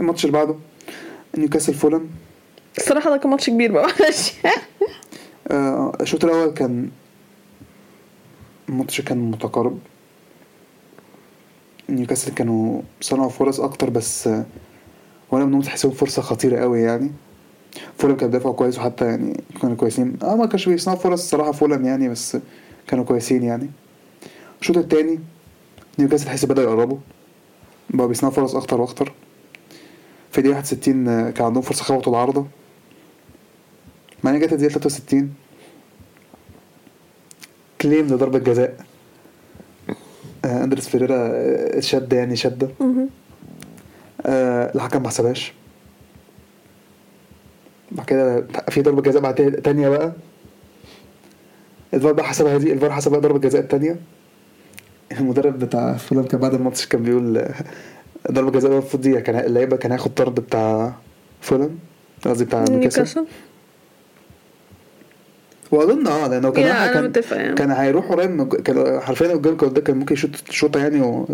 الماتش 0.00 0.24
اللي 0.24 0.32
بعده 0.32 0.54
نيوكاسل 1.38 1.74
فولم 1.74 2.10
الصراحه 2.78 3.10
ده 3.10 3.16
كان 3.16 3.30
ماتش 3.30 3.50
كبير 3.50 3.72
بقى 3.72 3.86
معلش 4.00 4.32
آه، 5.50 5.96
الشوط 6.00 6.24
الأول 6.24 6.50
كان 6.54 6.90
الماتش 8.68 9.00
كان 9.00 9.18
متقارب 9.30 9.78
نيوكاسل 11.88 12.34
كانوا 12.34 12.82
صنعوا 13.00 13.28
فرص 13.30 13.60
أكتر 13.60 13.90
بس 13.90 14.28
وأنا 15.30 15.44
منهم 15.44 15.60
تحسهم 15.60 15.92
فرصه 15.92 16.22
خطيره 16.22 16.60
قوي 16.60 16.80
يعني 16.80 17.10
فولم 17.98 18.16
كان 18.16 18.30
بيدافعوا 18.30 18.54
كويس 18.54 18.78
وحتى 18.78 19.04
يعني 19.04 19.40
كانوا 19.62 19.76
كويسين. 19.76 20.16
آه 20.22 20.36
ما 20.36 20.46
كانش 20.46 20.68
بيصنعوا 20.68 20.98
فرص 20.98 21.22
الصراحة 21.22 21.52
فولم 21.52 21.84
يعني 21.84 22.08
بس 22.08 22.36
كانوا 22.86 23.04
كويسين 23.04 23.42
يعني. 23.42 23.70
الشوط 24.60 24.76
التاني 24.76 25.18
نيوكاسل 25.98 26.24
تحس 26.24 26.44
بدأوا 26.44 26.72
يقربوا. 26.72 26.98
بقوا 27.90 28.08
بيصنعوا 28.08 28.34
فرص 28.34 28.54
أكتر 28.54 28.80
وأكتر. 28.80 29.12
في 30.32 30.42
دقيقة 30.42 30.56
61 30.56 31.08
آه، 31.08 31.30
كان 31.30 31.46
عندهم 31.46 31.62
فرصة 31.62 31.84
خبطوا 31.84 32.12
العارضة. 32.12 32.40
مع 34.24 34.30
بعدين 34.30 34.40
جت 34.46 34.52
الدقيقة 34.52 34.72
63 34.72 35.34
كليم 37.80 38.06
لضربة 38.06 38.38
جزاء. 38.38 38.84
آه، 40.44 40.64
اندرس 40.64 40.88
فيريرا 40.88 41.16
آه، 41.32 41.80
شد 41.80 42.12
يعني 42.12 42.36
شده 42.36 42.68
مهم. 42.80 43.08
آه، 44.26 44.74
الحكم 44.74 45.02
ما 45.02 45.08
حسبهاش. 45.08 45.52
بعد 47.94 48.06
كده 48.06 48.46
في 48.68 48.82
ضربة 48.82 49.02
جزاء 49.02 49.22
بعد 49.22 49.34
تانية 49.64 49.88
بقى. 49.88 50.12
الفار 51.94 52.12
بقى 52.12 52.24
حسبها 52.24 52.58
دي 52.58 52.72
الفار 52.72 52.90
حسب 52.90 53.10
بقى 53.10 53.20
ضربة 53.20 53.38
جزاء 53.38 53.62
التانية 53.62 53.96
المدرب 55.12 55.58
بتاع 55.58 55.92
فلان 55.94 56.24
كان 56.24 56.40
بعد 56.40 56.54
الماتش 56.54 56.86
كان 56.86 57.02
بيقول 57.02 57.44
ضربة 58.32 58.50
جزاء 58.50 58.72
المفروض 58.72 59.02
دي 59.02 59.20
كان 59.20 59.36
اللعيبة 59.46 59.76
كان 59.76 59.90
هياخد 59.92 60.14
طرد 60.14 60.34
بتاع 60.34 60.94
فلان 61.40 61.78
قصدي 62.24 62.44
بتاع 62.44 62.64
نيوكاسل؟ 62.70 63.26
وأظن 65.70 66.06
آه 66.06 66.26
لأنه 66.28 66.50
كان 66.50 66.64
أنا 66.64 67.10
كان 67.10 67.22
يعني. 67.32 67.54
كان 67.54 67.70
هيروح 67.70 68.06
قريب 68.06 68.54
كان 68.54 69.00
حرفيا 69.00 69.32
الجون 69.32 69.56
كان 69.56 69.70
كان 69.72 69.96
ممكن 69.96 70.14
يشوط 70.14 70.30
شوطه 70.50 70.80
يعني 70.80 71.26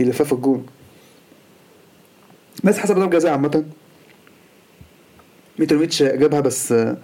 ويلفها 0.00 0.24
في 0.24 0.32
الجون. 0.32 0.66
بس 2.64 2.78
حسب 2.78 2.94
ضربة 2.94 3.10
جزاء 3.10 3.32
عامة. 3.32 3.64
ميتروفيتش 5.58 6.02
جابها 6.02 6.40
بس 6.40 6.72
آه، 6.72 6.96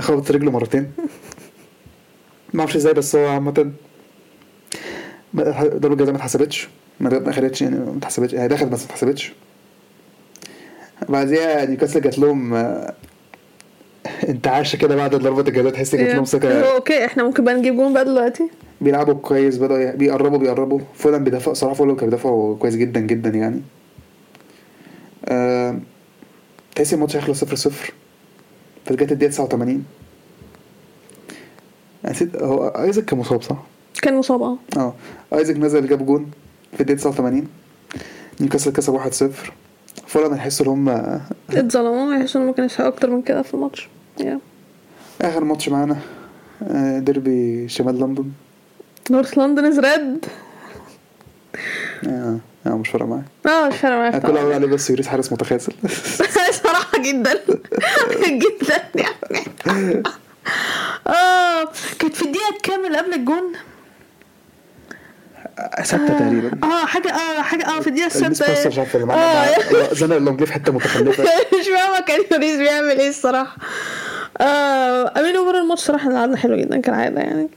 خبط 0.00 0.30
رجله 0.30 0.50
مرتين. 0.50 0.86
ما 2.54 2.60
أعرفش 2.60 2.76
إزاي 2.76 2.92
بس 2.94 3.16
هو 3.16 3.28
عامة 3.28 3.72
ضربة 5.34 5.96
جزاء 5.96 6.10
ما 6.10 6.16
اتحسبتش. 6.16 6.68
ما 7.00 7.32
خدتش 7.32 7.62
يعني 7.62 7.76
ما 7.78 7.94
اتحسبتش. 7.98 8.34
هي 8.34 8.48
دخلت 8.48 8.68
بس 8.72 8.80
ما 8.80 8.86
اتحسبتش. 8.86 9.32
بعديها 11.08 11.64
نيوكاسل 11.64 12.00
جات 12.00 12.18
لهم 12.18 12.54
آه، 12.54 12.94
انتعاشة 14.28 14.76
كده 14.76 14.96
بعد 14.96 15.14
ضربة 15.14 15.48
الجزاء. 15.48 15.72
تحس 15.72 15.94
جات 15.94 16.14
لهم 16.14 16.24
ثقة. 16.24 16.74
okay 16.74 17.04
إحنا 17.04 17.22
ممكن 17.24 17.44
بقى 17.44 17.54
نجيب 17.54 17.76
جون 17.76 17.92
بقى 17.92 18.04
دلوقتي؟ 18.04 18.50
بيلعبوا 18.80 19.14
كويس 19.14 19.58
بدأوا 19.58 19.78
ي- 19.78 19.96
بيقربوا 19.96 20.38
بيقربوا. 20.38 20.80
فولم 20.94 21.24
بيدافع 21.24 21.52
صراحة 21.52 21.74
فولم 21.74 21.96
كان 21.96 22.04
بيدافعوا 22.10 22.56
كويس 22.56 22.76
جدا 22.76 23.00
جدا 23.00 23.30
يعني. 23.30 23.60
آه... 25.24 25.78
تحس 26.76 26.94
الماتش 26.94 27.16
هيخلص 27.16 27.40
صفر 27.40 27.56
صفر 27.56 27.92
فجت 28.86 29.12
الدقيقة 29.12 29.30
89 29.30 29.84
نسيت 32.04 32.36
هو 32.42 32.68
ايزك 32.68 33.04
كان 33.04 33.18
مصاب 33.18 33.42
صح؟ 33.42 33.62
كان 34.02 34.16
مصاب 34.18 34.42
آه. 34.42 34.58
آه. 34.76 34.94
ايزك 35.34 35.56
نزل 35.56 35.88
جاب 35.88 36.06
جون 36.06 36.30
في 36.72 36.80
الدقيقة 36.80 36.98
89 36.98 37.48
نيوكاسل 38.40 38.72
كسب 38.72 38.98
1-0 38.98 39.50
فولم 40.06 40.32
هيحسوا 40.32 40.66
إن 40.66 40.70
هم 40.70 40.88
اتظلموا 41.50 42.14
يحسوا 42.14 42.40
انه 42.40 42.50
ما 42.50 42.56
كانش 42.56 42.80
أكتر 42.80 43.10
من 43.10 43.22
كده 43.22 43.42
في 43.42 43.54
الماتش. 43.54 43.88
يا 44.20 44.40
آخر 45.22 45.44
ماتش 45.44 45.68
معانا 45.68 45.96
آه، 46.62 46.98
ديربي 46.98 47.68
شمال 47.68 48.00
لندن. 48.00 48.30
North 49.10 49.38
London 49.38 49.64
is 49.64 49.78
red 49.78 50.26
آه 52.66 52.72
آه، 52.72 52.76
مش 52.76 52.88
فارقة 52.88 53.06
معايا. 53.06 53.24
آه 53.46 53.68
مش 53.68 53.76
فارق 53.76 53.94
معاك 53.96 54.22
كل 54.22 54.38
اللي 54.38 54.54
عليه 54.54 54.66
بس 54.66 54.90
لوريس 54.90 55.06
حارس 55.06 55.32
متخاذل. 55.32 55.72
صراحة 56.64 56.98
جدا. 56.98 57.40
جدا 58.42 58.82
يعني. 58.94 60.02
آه 61.06 61.68
كانت 61.98 62.14
في 62.14 62.22
الدقيقة 62.22 62.58
كام 62.62 62.86
اللي 62.86 62.98
قبل 62.98 63.14
الجون؟ 63.14 63.52
ستة 65.82 66.06
تقريبا. 66.06 66.50
آه 66.66 66.86
حاجة 66.86 67.08
آه 67.12 67.42
حاجة 67.42 67.66
آه 67.66 67.80
في 67.80 67.86
الدقيقة 67.86 68.06
الستة 68.06 68.28
مش 68.68 68.78
عارف 68.78 68.96
اللي 68.96 69.14
آه. 69.14 69.94
زنق 69.94 70.16
اللونجليه 70.16 70.46
في 70.46 70.52
حتة 70.52 70.72
متخلفة. 70.72 71.24
مش 71.60 71.66
فاهمة 71.68 72.00
كان 72.06 72.20
لوريس 72.20 72.56
بيعمل 72.56 72.98
إيه 73.00 73.08
الصراحة. 73.08 73.56
آه 74.40 75.12
امين 75.20 75.36
over 75.36 75.58
الماتش 75.58 75.80
صراحة 75.80 76.10
لعبنا 76.10 76.36
حلو 76.36 76.56
جدا 76.56 76.80
كالعادة 76.80 77.20
يعني. 77.20 77.48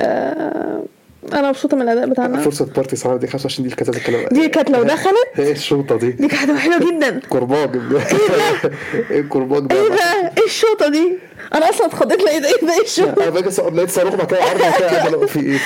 آه 0.00 0.82
أنا 1.32 1.48
مبسوطة 1.48 1.76
من 1.76 1.82
الأداء 1.82 2.06
بتاعنا. 2.06 2.40
فرصة 2.40 2.64
بارتي 2.76 2.96
صراحة 2.96 3.16
دي 3.16 3.26
25 3.26 3.68
دي 3.68 3.74
كانت 3.74 3.90
هتتكلم 3.90 4.26
دي 4.32 4.48
كانت 4.48 4.70
لو 4.70 4.82
دخلت؟ 4.82 5.14
إيه 5.38 5.52
الشوطة 5.52 5.96
دي. 5.98 6.10
دي 6.10 6.28
كانت 6.28 6.58
حلوة 6.58 6.78
جدا. 6.78 7.20
كرباج 7.28 7.70
إيه 9.10 9.20
الكرباج 9.20 9.62
ده؟ 9.62 9.76
إيه 9.82 9.88
ده؟ 9.88 10.32
إيه 10.38 10.44
الشوطة 10.46 10.88
دي؟ 10.88 11.18
أنا 11.54 11.70
أصلا 11.70 11.86
اتخضيت 11.86 12.22
لقيت 12.22 12.44
إيه 12.44 12.66
ده 12.66 12.74
إيه 12.74 12.82
الشوطة؟ 12.82 13.28
أنا 13.38 13.50
ص- 13.50 13.60
لقيت 13.60 13.90
صاروخ 13.90 14.14
بعد 14.14 14.26
كده 14.26 14.42
عرض 14.42 14.60
بعد 14.60 15.08
كده 15.08 15.26
في 15.26 15.40
إيه؟ 15.40 15.58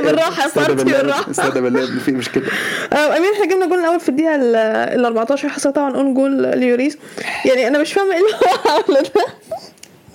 بالراحة، 0.04 0.46
استهدى 0.46 0.66
بارتي 0.74 0.84
بالله، 0.84 0.98
بالراحة. 1.00 1.30
استهدى 1.30 1.60
بالله 1.60 1.98
في 1.98 2.12
مش 2.12 2.28
كده 2.32 2.46
آه، 2.92 3.16
امين 3.16 3.32
إحنا 3.32 3.46
جبنا 3.46 3.66
جول 3.66 3.78
الأول 3.78 4.00
في 4.00 4.08
الدقيقة 4.08 4.34
ال 4.34 4.56
ال 4.56 5.04
14 5.04 5.48
حصل 5.48 5.72
طبعا 5.72 5.96
own 5.96 6.14
goal 6.14 6.58
للوريس. 6.58 6.98
يعني 7.44 7.68
أنا 7.68 7.78
مش 7.78 7.92
فاهمة 7.92 8.12
إيه 8.14 8.18
اللي 8.20 8.30
هو 8.32 8.70
عامله 8.72 9.00
ده. 9.14 9.24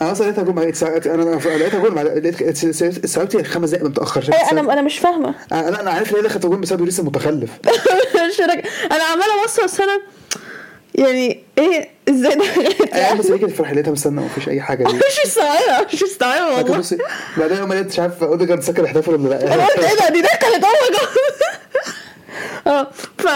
أنا 0.01 0.11
أصلا 0.11 0.25
لقيتها 0.25 0.43
جول 0.43 0.55
مع- 0.55 0.63
أنا 1.05 1.35
لقيتها 1.57 1.79
جول 1.79 1.95
مع- 1.95 2.01
لقيت 2.01 2.41
استوعبت 3.05 3.47
خمس 3.47 3.69
دقايق 3.69 3.85
متأخر. 3.87 4.21
أي 4.33 4.51
أنا؟ 4.51 4.73
أنا 4.73 4.81
مش 4.81 4.97
فاهمة. 4.99 5.35
أنا 5.51 5.81
أنا 5.81 5.91
عارف 5.91 6.13
ليه 6.13 6.21
دخلت 6.21 6.45
جول 6.45 6.57
بسبب 6.57 6.81
مش 8.29 8.39
راجع. 8.41 8.61
أنا 8.91 9.03
عمالة 9.03 9.41
أبص 9.43 9.59
بس 9.63 9.81
أنا 9.81 9.99
يعني 10.95 11.43
إيه؟ 11.57 11.89
إزاي 12.09 12.35
ده 12.35 12.43
أنا 12.93 13.13
بس 13.13 13.31
هي 13.31 13.37
كانت 13.37 13.51
فرحه 13.53 13.73
لقيتها 13.73 13.91
مستنى 13.91 14.21
مفيش 14.21 14.49
أي 14.49 14.61
حاجة 14.61 14.83
دي 14.83 14.93
مش 14.93 15.19
مستوعبه 15.25 15.85
مش 15.93 16.03
مستوعبه 16.03 16.49
فاكر 16.55 16.63
والله. 16.63 16.77
بصي 16.77 16.97
بعدين 17.37 17.57
يوم 17.57 17.73
لقيت 17.73 17.87
مش 17.87 17.99
عارف 17.99 18.23
اوديجارد 18.23 18.61
سكر 18.63 18.85
احتفل 18.85 19.13
ولا 19.15 19.41
أنا 19.43 19.55
لا 19.55 19.65
قلت 19.65 19.79
إيه 19.85 19.95
ده؟ 19.99 20.09
دي 20.09 20.21
دخلت 20.21 20.43
اول 20.63 20.89
جول 20.91 21.07
آه 22.73 22.87
ف 23.17 23.27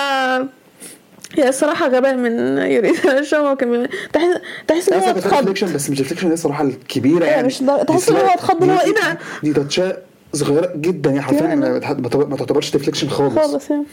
هي 1.38 1.50
الصراحة 1.50 1.88
غباء 1.88 2.16
من 2.16 2.58
يوريس 2.58 3.00
فاهمة 3.32 3.50
هو 3.50 3.56
كان 3.56 3.70
بيعمل- 3.72 3.90
تحس 4.14 4.40
تحس 4.68 4.90
إن 4.94 5.00
هو 5.00 5.10
اتخض. 5.10 5.50
بس 5.74 5.90
مش 5.90 6.00
deflection 6.00 6.28
هي 6.28 6.34
الصراحة 6.34 6.64
الكبيرة 6.64 7.16
أيوة، 7.24 7.28
يعني. 7.28 7.48
مش 7.48 7.64
دي 7.64 7.84
تحس 7.88 8.10
إن 8.10 8.16
هو 8.16 8.22
اتخض 8.26 8.62
اللي 8.62 8.74
هو 8.74 8.78
دي- 8.78 8.84
إيه 8.86 8.94
ده؟ 8.94 9.18
دي 9.44 9.54
touch 9.54 9.90
ة 9.90 9.98
صغيرة 10.34 10.72
جدا 10.76 11.10
يعني 11.10 11.22
حرفيا 11.22 11.46
يعني. 11.46 11.60
ما 11.62 11.80
ما 11.80 12.26
ما 12.26 12.38
تعتبرش 12.38 12.74
deflection 12.74 13.10
خالص. 13.10 13.36
خالص 13.36 13.70
يعني. 13.70 13.84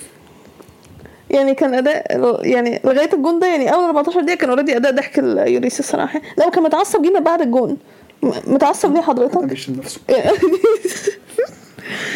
يعني 1.30 1.54
كان 1.54 1.74
أداء 1.74 2.06
يعني 2.46 2.80
لغاية 2.84 3.10
الجون 3.14 3.38
ده 3.38 3.46
يعني 3.46 3.72
أول 3.74 3.84
14 3.84 4.20
دقيقة 4.20 4.36
كان 4.38 4.50
already 4.50 4.76
أداء 4.76 4.92
ضحك 4.92 5.18
للوريس 5.18 5.80
الصراحة. 5.80 6.20
لا 6.38 6.46
وكان 6.46 6.62
متعصب 6.62 7.02
جدا 7.02 7.18
بعد 7.18 7.40
الجون. 7.40 7.76
متعصب 8.46 8.88
ليه 8.92 9.00
ما 9.00 9.06
حضرتك؟ 9.06 9.44
بيشتم 9.44 9.72
نفسه. 9.72 10.00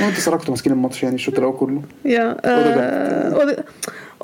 وانت 0.03 0.19
صراحة 0.21 0.39
كنتوا 0.39 0.55
ماسكين 0.55 0.73
الماتش 0.73 1.03
يعني 1.03 1.15
الشوط 1.15 1.39
الأول 1.39 1.57
كله. 1.57 1.83
يا 2.05 2.37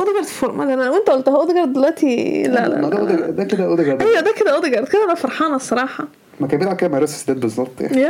اوديجارد 0.01 0.25
في 0.25 0.35
فورمه 0.35 0.65
لا 0.65 0.77
لا 0.77 0.91
وانت 0.91 1.11
قلتها 1.11 1.37
اوديجارد 1.37 1.73
دلوقتي 1.73 2.43
لا 2.43 2.69
لا, 2.69 2.75
لا. 2.89 3.31
ده 3.31 3.45
كده 3.45 3.65
اوديجارد 3.65 4.03
أيوه 4.03 4.21
ده 4.21 4.33
كده 4.41 4.55
اوديجارد 4.55 4.89
كده 4.89 5.05
أنا 5.05 5.15
فرحانة 5.15 5.57
الصراحة 5.57 6.05
ما 6.41 6.47
كان 6.47 6.59
بيلعب 6.59 6.77
كده 6.77 6.89
مع 6.91 6.99
ريس 6.99 7.11
سداد 7.11 7.41
بالظبط 7.41 7.81
يعني 7.81 8.07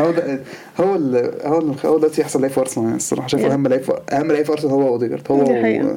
هو 0.00 0.10
ده 0.10 0.40
هو 0.80 0.94
ال 0.96 1.32
هو 1.44 1.58
ال 1.58 1.74
هو 1.86 1.98
دلوقتي 1.98 2.22
أحسن 2.22 2.40
لعيب 2.40 2.52
في 2.52 2.60
أرسنال 2.60 2.84
يعني 2.86 2.96
الصراحة 2.96 3.28
شايف 3.28 3.42
Yeah. 3.46 3.50
أهم 3.50 3.66
لعيب 3.68 3.82
أهم 4.12 4.32
لعيب 4.32 4.46
في 4.46 4.52
أرسنال 4.52 4.72
هو 4.72 4.88
اوديجارد 4.88 5.22
هو. 5.30 5.96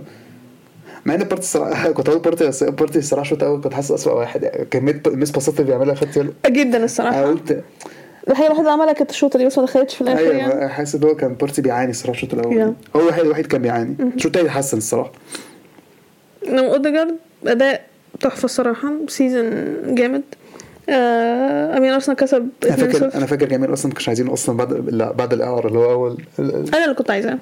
مع 1.06 1.14
إن 1.16 1.20
بارتي 1.20 1.36
الصراحه 1.42 1.92
كنت 1.98 2.10
هقول 2.10 2.22
بارتي 2.22 2.48
بس 2.48 2.64
بارتي 2.64 3.00
الصراحة 3.00 3.24
شوط 3.30 3.44
أول 3.44 3.62
كنت 3.62 3.74
حاسس 3.74 3.92
اسوء 3.92 4.14
واحد 4.14 4.44
يعني 4.44 4.66
كمية 4.66 5.02
miss 5.08 5.32
pass 5.32 5.54
ات 5.54 5.60
اللي 5.60 5.72
بيعملها 5.72 5.96
خدت؟ 5.96 6.34
جدا 6.48 6.78
أنا 6.78 6.86
الصراحه 6.86 7.24
قلت 7.26 7.64
الحقيقة 8.30 8.48
الوحيده 8.48 8.70
اللي 8.70 8.82
عملها 8.82 8.94
كانت 8.94 9.10
الشوطه 9.10 9.40
دي 9.40 9.46
بس 9.46 9.58
ما 9.58 9.64
دخلتش 9.66 9.96
في 9.96 10.02
الآخر 10.02 10.22
يعني. 10.36 10.54
أيوه 10.54 10.68
حاسس 10.68 10.96
إن 10.96 11.04
هو 11.04 11.16
كان 11.16 11.34
بارتي 11.34 11.62
بيعاني 11.62 11.92
الصراحة 11.92 12.16
الشوط 12.16 12.34
الأول. 12.34 12.56
Yeah. 12.56 12.96
هو 12.96 13.02
الوحيد 13.02 13.26
الوحيد 13.26 13.46
كان 13.48 13.62
بيعاني. 13.62 13.96
الشوط 14.16 14.26
الثاني 14.26 14.46
اتحسن 14.48 14.78
الصراحة. 14.78 15.12
انما 16.48 16.68
أوديجارد 16.68 17.16
أداء 17.48 17.82
تحفة 18.20 18.46
الصراحة 18.46 18.94
season 19.08 19.52
جامد. 19.96 20.22
آه 20.90 21.78
أمين 21.78 21.92
أرسنال 21.92 22.18
كسب 22.18 22.50
أنا 22.66 22.76
2-0 22.76 22.80
فاكر 22.80 23.16
أنا 23.16 23.26
فاكر 23.26 23.46
جميل 23.46 23.74
أصلا 23.74 23.88
ما 23.88 23.94
كانش 23.94 24.08
عايزينه 24.08 24.34
أصلا 24.34 24.58
بعد 24.58 24.74
لا 24.90 25.12
بعد 25.12 25.34
الاعاره 25.34 25.68
اللي 25.68 25.80
هو 25.80 25.92
أول 25.92 26.18
أنا 26.40 26.84
اللي 26.84 26.96
كنت 26.96 27.12
عايزاه. 27.12 27.38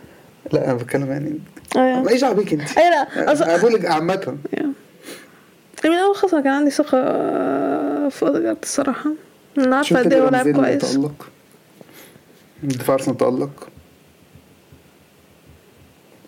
لا 0.53 0.65
أنا 0.65 0.73
بتكلم 0.73 1.07
يعني. 1.11 1.39
أيوه 1.75 2.01
ماليش 2.03 2.21
دعوة 2.21 2.33
بيك 2.33 2.53
أنت. 2.53 2.77
أيوه 2.77 2.89
لا 2.89 3.35
أصل- 3.35 3.41
أنا 3.41 3.57
بقول 3.57 3.73
لك 3.73 3.85
عامة. 3.85 4.37
من 5.85 5.91
أول 5.93 6.15
خطوه 6.15 6.41
كان 6.41 6.53
عندي 6.53 6.71
ثقة 6.71 7.01
في 8.09 8.23
أوديجارد 8.23 8.57
الصراحة. 8.63 9.09
أنا 9.57 9.75
عارفه 9.75 9.99
قد 9.99 10.13
إيه 10.13 10.21
هو 10.21 10.27
رمزيل 10.27 10.55
كويس. 10.55 10.93
تألق؟ 10.93 11.27
دفاع 12.63 12.95
أرسنال 12.95 13.17
تألق. 13.17 13.67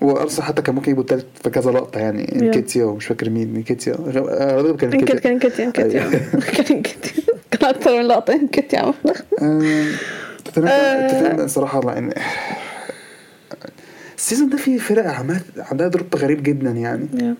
وارسنال 0.01 0.43
حتى 0.47 0.61
كان 0.61 0.75
ممكن 0.75 0.91
يجيبوا 0.91 1.01
التالت 1.03 1.25
في 1.43 1.49
كذا 1.49 1.71
لقطة 1.71 1.99
يعني 1.99 2.35
إنكيتيا 2.35 2.85
ومش 2.85 3.05
فاكر 3.05 3.29
مين 3.29 3.55
إنكيتيا. 3.55 3.95
غالبا 3.99 4.75
كان 4.77 4.93
انكت 4.93 5.25
إنكيتيا 5.25 5.29
كان 5.29 5.33
انكت 5.33 5.59
انكت 5.59 5.79
أيوة. 5.79 6.11
كان 6.55 6.75
انكت 6.75 7.13
كان 7.51 7.69
أكتر 7.69 7.97
من 7.97 8.07
لقطة 8.07 8.33
انكت 8.33 8.73
يا 8.73 8.79
عم 8.79 8.93
آه، 9.41 9.85
توتنهام 10.45 11.39
آه. 11.39 11.47
صراحة 11.47 11.93
يعني 11.93 12.13
السيزون 14.17 14.49
ده 14.49 14.57
فيه 14.57 14.77
فرق 14.77 15.05
عمال 15.07 15.41
عندها 15.57 15.87
دروب 15.87 16.15
غريب 16.15 16.43
جدا 16.43 16.69
يعني. 16.69 17.35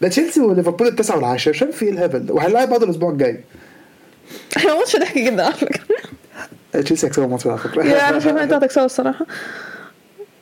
ده 0.00 0.08
تشيلسي 0.08 0.40
وليفربول 0.40 0.86
التاسع 0.86 1.14
والعاشر 1.16 1.50
مش 1.50 1.58
فاهم 1.58 1.70
في 1.70 1.84
إيه 1.84 1.90
الهبل 1.92 2.26
ده. 2.26 2.34
وهنلعب 2.34 2.68
بعض 2.68 2.82
الأسبوع 2.82 3.10
الجاي. 3.10 3.40
إحنا 4.56 4.74
ماتش 4.74 4.96
ضحك 4.96 5.18
جدا 5.18 5.44
على 5.44 5.54
فكرة. 5.54 5.80
تشيلسي 6.72 7.06
هيكسبوا 7.06 7.24
الماتش 7.24 7.44
ده 7.44 7.50
على 7.50 7.60
فكرة. 7.60 7.82
يعني 7.82 8.08
أنا 8.08 8.18
شايفه 8.18 8.30
ان 8.30 8.42
أنتوا 8.42 8.58
هتكسبوا 8.58 8.86
الصراحة. 8.86 9.26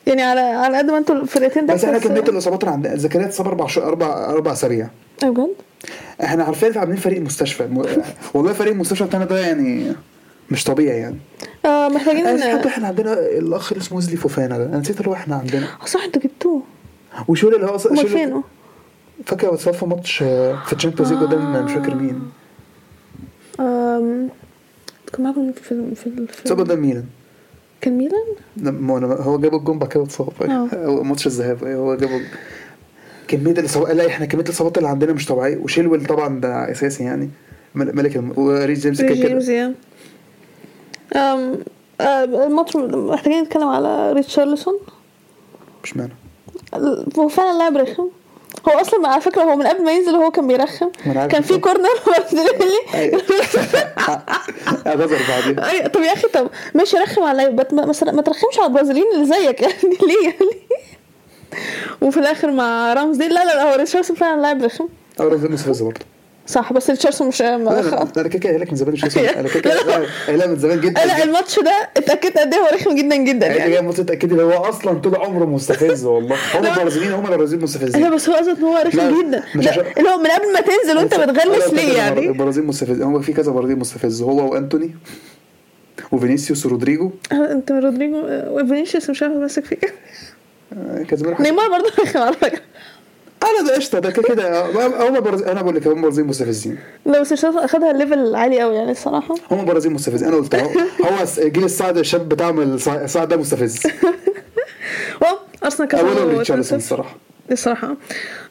يعني 0.06 0.22
على 0.22 0.40
على 0.40 0.78
قد 0.78 0.84
ما 0.90 0.98
أنتوا 0.98 1.14
الفرقتين 1.14 1.66
بس 1.66 1.84
إحنا 1.84 1.98
كمية 1.98 2.20
الإصابات 2.20 2.60
اللي 2.62 2.74
عندنا 2.74 2.96
زكريا 2.96 3.26
اتصاب 3.26 3.46
أربع 3.46 3.66
أربع 3.76 4.24
أربع 4.30 4.52
اسابيع 4.52 4.88
بجد؟ 5.22 5.54
إحنا 6.22 6.44
عارفين 6.44 6.78
عاملين 6.78 6.96
فريق 6.96 7.20
مستشفى. 7.20 7.66
م... 7.66 7.82
والله 8.34 8.52
فريق 8.52 8.72
المستشفى 8.72 9.04
بتاعنا 9.04 9.24
ده 9.24 9.38
يعني 9.38 9.92
مش 10.50 10.64
طبيعي 10.64 10.98
يعني. 10.98 11.18
آه 11.64 11.88
محتاجين 11.88 12.26
آه، 12.26 12.58
حتى 12.58 12.68
إحنا 12.68 12.86
عندنا 12.86 13.12
الأخ 13.12 13.72
اللي 13.72 13.82
اسمه 13.82 13.96
ويزلي 13.96 14.16
فوفانا 14.16 14.58
ده. 14.58 14.64
أنا 14.64 14.78
نسيت 14.78 14.98
اللي 14.98 15.08
هو 15.10 15.14
إحنا 15.14 15.36
عندنا. 15.36 15.66
آه، 15.82 15.86
صح 15.86 16.02
أنتوا 16.04 16.22
جبتوه. 16.22 16.62
وشول 17.28 17.54
اللي 17.54 17.66
هو 17.66 17.74
أصلا 17.74 18.06
فينه؟ 18.06 18.42
فاكر 19.26 19.48
هو 19.48 19.54
اتصاب 19.54 19.74
في 19.74 19.86
ماتش 19.86 20.22
آه، 20.22 20.58
في 20.66 20.72
ال 20.72 20.76
Champions 20.76 21.12
League 21.12 21.22
قدام 21.22 21.64
مش 21.64 21.72
فاكر 21.72 21.94
مين. 21.94 22.22
كان 25.12 25.24
معاكم 25.24 25.52
في 25.52 25.62
في 25.62 26.06
ال- 26.06 26.28
في 26.28 26.40
اتصاب 26.42 26.58
ال- 26.60 26.64
قدام 26.64 26.80
ميلان. 26.80 27.04
كان 27.80 27.98
ميلان؟ 27.98 28.24
لما 28.56 29.00
أنا- 29.00 29.20
هو 29.20 29.38
جاب 29.38 29.54
الجون 29.54 29.78
بعد 29.78 29.88
كده 29.88 30.02
اتصاب. 30.02 30.28
آه. 30.42 30.68
هو 30.86 31.02
ماتش 31.02 31.26
الذهاب 31.26 31.64
أيوة، 31.64 31.80
هو 31.80 31.94
جاب 31.94 32.10
كمية 33.28 33.52
الإصابات 33.52 33.90
لا 33.90 34.06
إحنا 34.06 34.26
كمية 34.26 34.42
الإصابات 34.44 34.78
اللي 34.78 34.88
عندنا 34.88 35.12
مش 35.12 35.26
طبيعية. 35.26 35.56
وتشيلويل 35.56 36.06
طبعا 36.06 36.40
ده 36.40 36.70
أساسي 36.70 37.04
يعني. 37.04 37.30
مل- 37.74 37.96
ملك 37.96 38.16
الم... 38.16 38.32
وريس 38.38 38.80
جيمس 38.80 39.00
كده. 39.02 39.12
جيمس 39.14 39.48
آه، 41.16 42.24
الماتش 42.24 42.76
محتاجين 42.76 43.42
نتكلم 43.42 43.68
على 43.68 44.12
ريتشارلسون؟ 44.12 44.78
مش 45.84 45.96
معنى. 45.96 46.12
هو 47.18 47.28
فعلا 47.28 47.58
لاعب 47.58 47.76
رخم. 47.76 48.08
هو 48.68 48.80
أصلا 48.80 49.08
على 49.08 49.20
فكرة 49.20 49.42
هو 49.42 49.56
من 49.56 49.66
قبل 49.66 49.84
ما 49.84 49.92
ينزل 49.92 50.14
هو 50.14 50.30
كان 50.30 50.46
بيرخم. 50.46 50.90
كان 51.04 51.42
في. 51.42 51.58
كورنر 51.58 51.88
مارتينيلي 52.06 52.50
أيوة. 52.94 53.22
اعتذر 54.86 55.18
بعدين. 55.28 55.60
أي- 55.60 55.88
طب 55.88 56.00
يا 56.00 56.12
أخي 56.12 56.28
طب 56.28 56.48
ماشي 56.74 56.96
رخم 56.96 57.56
بس 57.56 58.02
ما, 58.02 58.22
ترخمش 58.22 58.58
على 58.58 58.66
البرازيليين 58.66 59.06
اللي 59.14 59.26
زيك. 59.26 59.60
يعني 59.62 59.74
ليه؟ 59.82 60.24
يعني 60.24 60.60
وفي 62.02 62.20
الآخر 62.20 62.50
مع 62.50 62.92
رامزديل 62.92 63.28
لا 63.28 63.44
لا 63.44 63.54
لا 63.54 63.70
هو 63.72 63.76
ريتشارلسون 63.76 64.16
فعلا 64.16 64.40
لاعب 64.40 64.62
رخم. 64.64 64.88
ريس 65.20 65.40
جيمس 65.40 65.62
فاز 65.62 65.82
برضه. 65.82 66.00
صح 66.50 66.72
بس 66.72 66.90
ريتشارلسون 66.90 67.28
مش 67.28 67.42
أنا 67.42 68.28
كده 68.28 68.38
كده 68.38 68.66
من 68.70 68.76
زمان 68.76 68.92
مش 68.92 69.04
اسمه 69.04 69.22
أنا 69.40 69.48
كده 69.48 70.06
قايلها 70.26 70.46
من 70.46 70.56
زمان 70.56 70.80
جدا 70.80 71.06
لا 71.06 71.24
الماتش 71.24 71.58
ده 71.58 71.88
اتأكدت 71.96 72.38
قد 72.38 72.54
إيه 72.54 72.60
هو 72.60 72.68
رخم 72.74 72.94
جدا 72.94 73.16
جدا 73.16 73.46
يعني. 73.46 73.58
يعني 73.58 73.70
جاي 73.70 73.82
ماتش 73.82 73.96
تاكدي 73.96 74.34
ان 74.34 74.40
هو 74.40 74.50
أصلا 74.52 74.98
طول 74.98 75.16
عمره 75.16 75.44
مستفز 75.44 76.04
والله. 76.04 76.36
هم. 76.54 76.66
البرازيليين 76.66 77.12
هم 77.12 77.26
البرازيل 77.26 77.62
مستفزين. 77.62 78.02
لا 78.02 78.10
بس 78.10 78.28
هو 78.28 78.34
قصد 78.34 78.48
إن 78.48 78.64
هو 78.64 78.76
رخم 78.86 79.22
جدا. 79.22 79.44
اللي 79.54 80.10
هو 80.10 80.18
من 80.18 80.26
قبل 80.26 80.52
ما 80.52 80.60
تنزل 80.60 80.96
وأنت 80.96 81.14
بتغلس 81.14 81.74
ليه 81.74 81.96
يعني؟ 81.96 82.28
البرازيل 82.28 82.64
مستفز 82.64 83.02
هو 83.02 83.20
في 83.20 83.32
كذا 83.32 83.52
برازيل 83.52 83.78
مستفز. 83.78 84.22
هو 84.22 84.52
وأنتوني 84.52 84.94
وفينيسيوس 86.12 86.66
ورودريجو. 86.66 87.10
أنت 87.32 87.72
من 87.72 87.78
رودريجو 87.84 88.22
وفينيسيوس 88.28 89.10
مش 89.10 89.22
عارف 89.22 89.34
ماسك 89.34 89.64
فيك. 89.64 89.94
آه، 90.72 91.06
منهم 91.12 91.42
نيمار 91.42 91.68
برضه 91.68 91.92
رخم 91.98 92.20
على 92.20 92.32
فكرة. 92.32 92.60
أنا 93.42 93.68
ده 93.68 93.74
قشطة 93.76 93.98
ده 93.98 94.10
كده 94.10 94.22
كده. 94.22 94.66
هم 95.08 95.20
برازيل 95.20 95.48
أنا 95.48 95.62
بقول 95.62 95.76
لك 95.76 95.86
هم 95.86 96.02
برازيل 96.02 96.24
مستفزين. 96.26 96.78
لا 97.06 97.20
بس 97.20 97.30
ريتشارلسون 97.30 97.64
اخدها 97.64 97.90
ال 97.90 97.98
level 97.98 98.34
عالي 98.34 98.60
قوي 98.60 98.74
يعني 98.74 98.90
الصراحة. 98.90 99.34
هم 99.50 99.64
برازيل 99.64 99.92
مستفزين. 99.92 100.28
أنا 100.28 100.36
قلت 100.36 100.54
اهو 100.54 100.68
هو 101.04 101.24
جيل 101.48 101.64
السعد 101.64 101.98
الشاب 101.98 102.28
السع- 102.78 103.02
السعد 103.04 103.28
ده 103.28 103.36
مستفز. 103.36 103.82
أرسنال 105.64 105.88
كسبوا 105.88 106.08
اولهم 106.10 106.28
2-0 106.34 106.38
ريتشارلسون 106.38 106.78
الصراحة. 106.78 107.16
الصراحه 107.52 107.96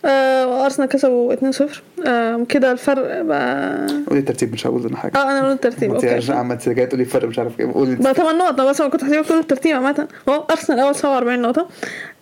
آه 0.05 0.47
وأرسنال 0.47 0.88
كسبوا 0.89 1.35
2-0 1.35 1.63
آه 2.07 2.45
كده 2.49 2.71
الفرق 2.71 3.21
بقى 3.21 3.88
قولي 4.07 4.19
الترتيب 4.19 4.53
مش 4.53 4.67
هقول 4.67 4.85
أنا 4.85 4.97
حاجة. 4.97 5.17
آه 5.17 5.31
أنا 5.39 5.49
قلت 5.49 5.65
الترتيب 5.65 5.95
عشان 5.95 6.09
okay. 6.19 6.32
عمال 6.33 6.57
جاي 6.67 6.85
تقولي 6.85 7.05
فرق 7.05 7.27
مش 7.27 7.39
عارف 7.39 7.59
إيه 7.59 7.73
قولي 7.73 7.95
بقى 7.95 8.13
8 8.13 8.38
نقط 8.39 8.62
بس 8.62 8.81
أنا 8.81 8.89
كنت 8.89 9.03
هسيبك 9.03 9.25
تقول 9.25 9.39
الترتيب 9.39 9.75
عامة. 9.75 10.07
هو 10.29 10.45
أرسنال 10.51 10.79
أول 10.79 10.95
47 10.95 11.39
نقطة. 11.41 11.67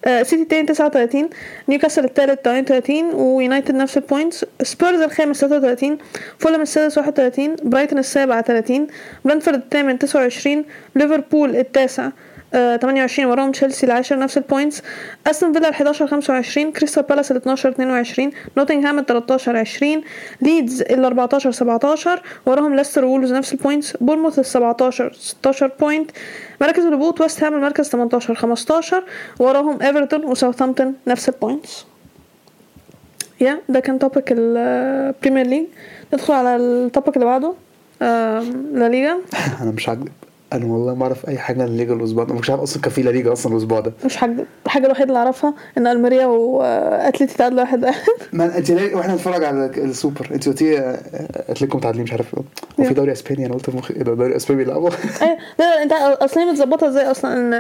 آه 0.06 0.24
سيتي 0.24 0.42
التاني 0.44 0.68
39 0.68 1.30
نيوكاسل 1.70 2.04
التالت 2.06 2.40
38 2.46 3.04
ويونايتد 3.16 3.76
نفس 3.76 3.98
ال 3.98 4.04
points 4.04 4.46
سبيرز 4.64 5.00
الخامس 5.02 5.42
33 5.42 5.98
فولهام 6.40 6.62
السادس 6.62 6.98
31 6.98 7.56
برايتون 7.64 8.00
السابع 8.00 8.42
30 8.42 8.88
برنتفورد 9.26 9.58
الثامن 9.58 10.00
29 10.00 10.66
ليفربول 10.96 11.56
التاسع. 11.56 12.10
آه 12.54 12.78
28 12.78 13.30
وراهم 13.32 13.52
تشيلسي 13.52 13.86
العاشر 13.86 14.20
نفس 14.20 14.38
ال 14.38 14.44
points 14.44 14.82
أستون 15.28 15.54
فيلا 15.54 15.68
ال 15.70 15.74
11 15.74 16.08
25 16.08 16.72
كريستال 16.72 17.04
بالاس 17.04 17.32
ال 17.32 17.36
12 17.38 17.70
22 17.70 18.32
نوتنغهام 18.58 19.00
ال 19.00 19.06
13 19.06 19.58
20 19.58 20.02
ليدز 20.42 20.82
ال 20.82 21.06
14 21.06 21.52
17 21.52 22.22
وراهم 22.46 22.76
ليستر 22.76 23.06
وولز 23.06 23.34
نفس 23.34 23.54
ال 23.54 23.60
points 23.60 23.98
بورنموث 23.98 24.40
ال 24.40 24.46
17 24.46 25.14
16 25.14 25.72
points 25.80 26.12
مراكز 26.62 26.86
الهبوط 26.86 27.22
ويست 27.22 27.44
هام 27.44 27.54
المركز 27.54 27.90
18 27.90 28.36
15 28.36 29.04
وراهم 29.40 29.82
إيفرتون 29.82 30.26
وساوثهامبتون 30.26 30.94
نفس 31.08 31.30
ال 31.30 31.38
points 31.38 31.86
يا 33.42 33.60
ده 33.70 33.80
كان 33.80 34.00
topic 34.00 34.26
البريمير 34.32 35.48
ليج 35.48 35.66
ندخل 36.14 36.34
على 36.34 36.56
ال 36.56 36.66
topic 36.66 37.16
اللي 37.16 37.26
بعده. 37.26 37.54
آم، 38.02 38.66
لا 38.74 38.90
ليجا 38.90 39.18
أنا 39.62 39.72
مش 39.72 39.90
هكذب 39.90 40.10
أنا 40.54 40.66
والله 40.66 40.94
ما 40.96 41.04
أعرف 41.04 41.30
أي 41.30 41.38
حاجة 41.38 41.62
عن 41.62 41.68
الليجا 41.68 41.94
الأسبوع 41.94 42.24
ده. 42.24 42.34
مش 42.34 42.50
عارف 42.50 42.62
أصلا 42.62 42.82
كان 42.82 42.92
في 42.92 43.02
لا 43.02 43.10
ليجا 43.10 43.34
أصلا 43.34 43.52
الأسبوع 43.52 43.80
ده. 43.80 43.94
مش 44.06 44.16
حاجة 44.16 44.46
الحاجة 44.66 44.86
الوحيدة 44.86 45.08
اللي 45.08 45.20
أعرفها 45.20 45.54
إن 45.78 45.88
ألميريا 45.88 46.26
وأتلتي 46.26 47.38
تعادلوا 47.38 47.62
واحد 47.62 47.84
واحد. 47.84 48.08
ما 48.34 48.58
أنت 48.58 48.72
ليه 48.72 48.96
وإحنا 48.96 49.14
نتفرج 49.16 49.44
على 49.44 49.66
السوبر؟ 49.66 50.28
أنت 50.32 50.50
قلتي 50.50 50.80
آه، 50.80 51.00
أتلتيكو 51.36 51.78
متعادلين 51.78 52.04
مش 52.04 52.12
عارف. 52.12 52.36
وفي 52.78 52.94
دوري 52.94 53.12
إسباني 53.12 53.46
أنا 53.46 53.54
قلت 53.54 53.70
مخ... 53.70 53.92
ده 53.92 54.14
دوري 54.14 54.36
إسباني 54.36 54.64
بيلعبوا. 54.64 54.90
أيوة. 55.22 55.38
لا 55.60 55.76
لا 55.76 55.84
أنت 55.84 55.92
أصلا 55.94 56.44
هي 56.44 56.52
متظبطة 56.52 56.88
إزاي 56.88 57.12
أصلا؟ 57.12 57.34
إن 57.34 57.54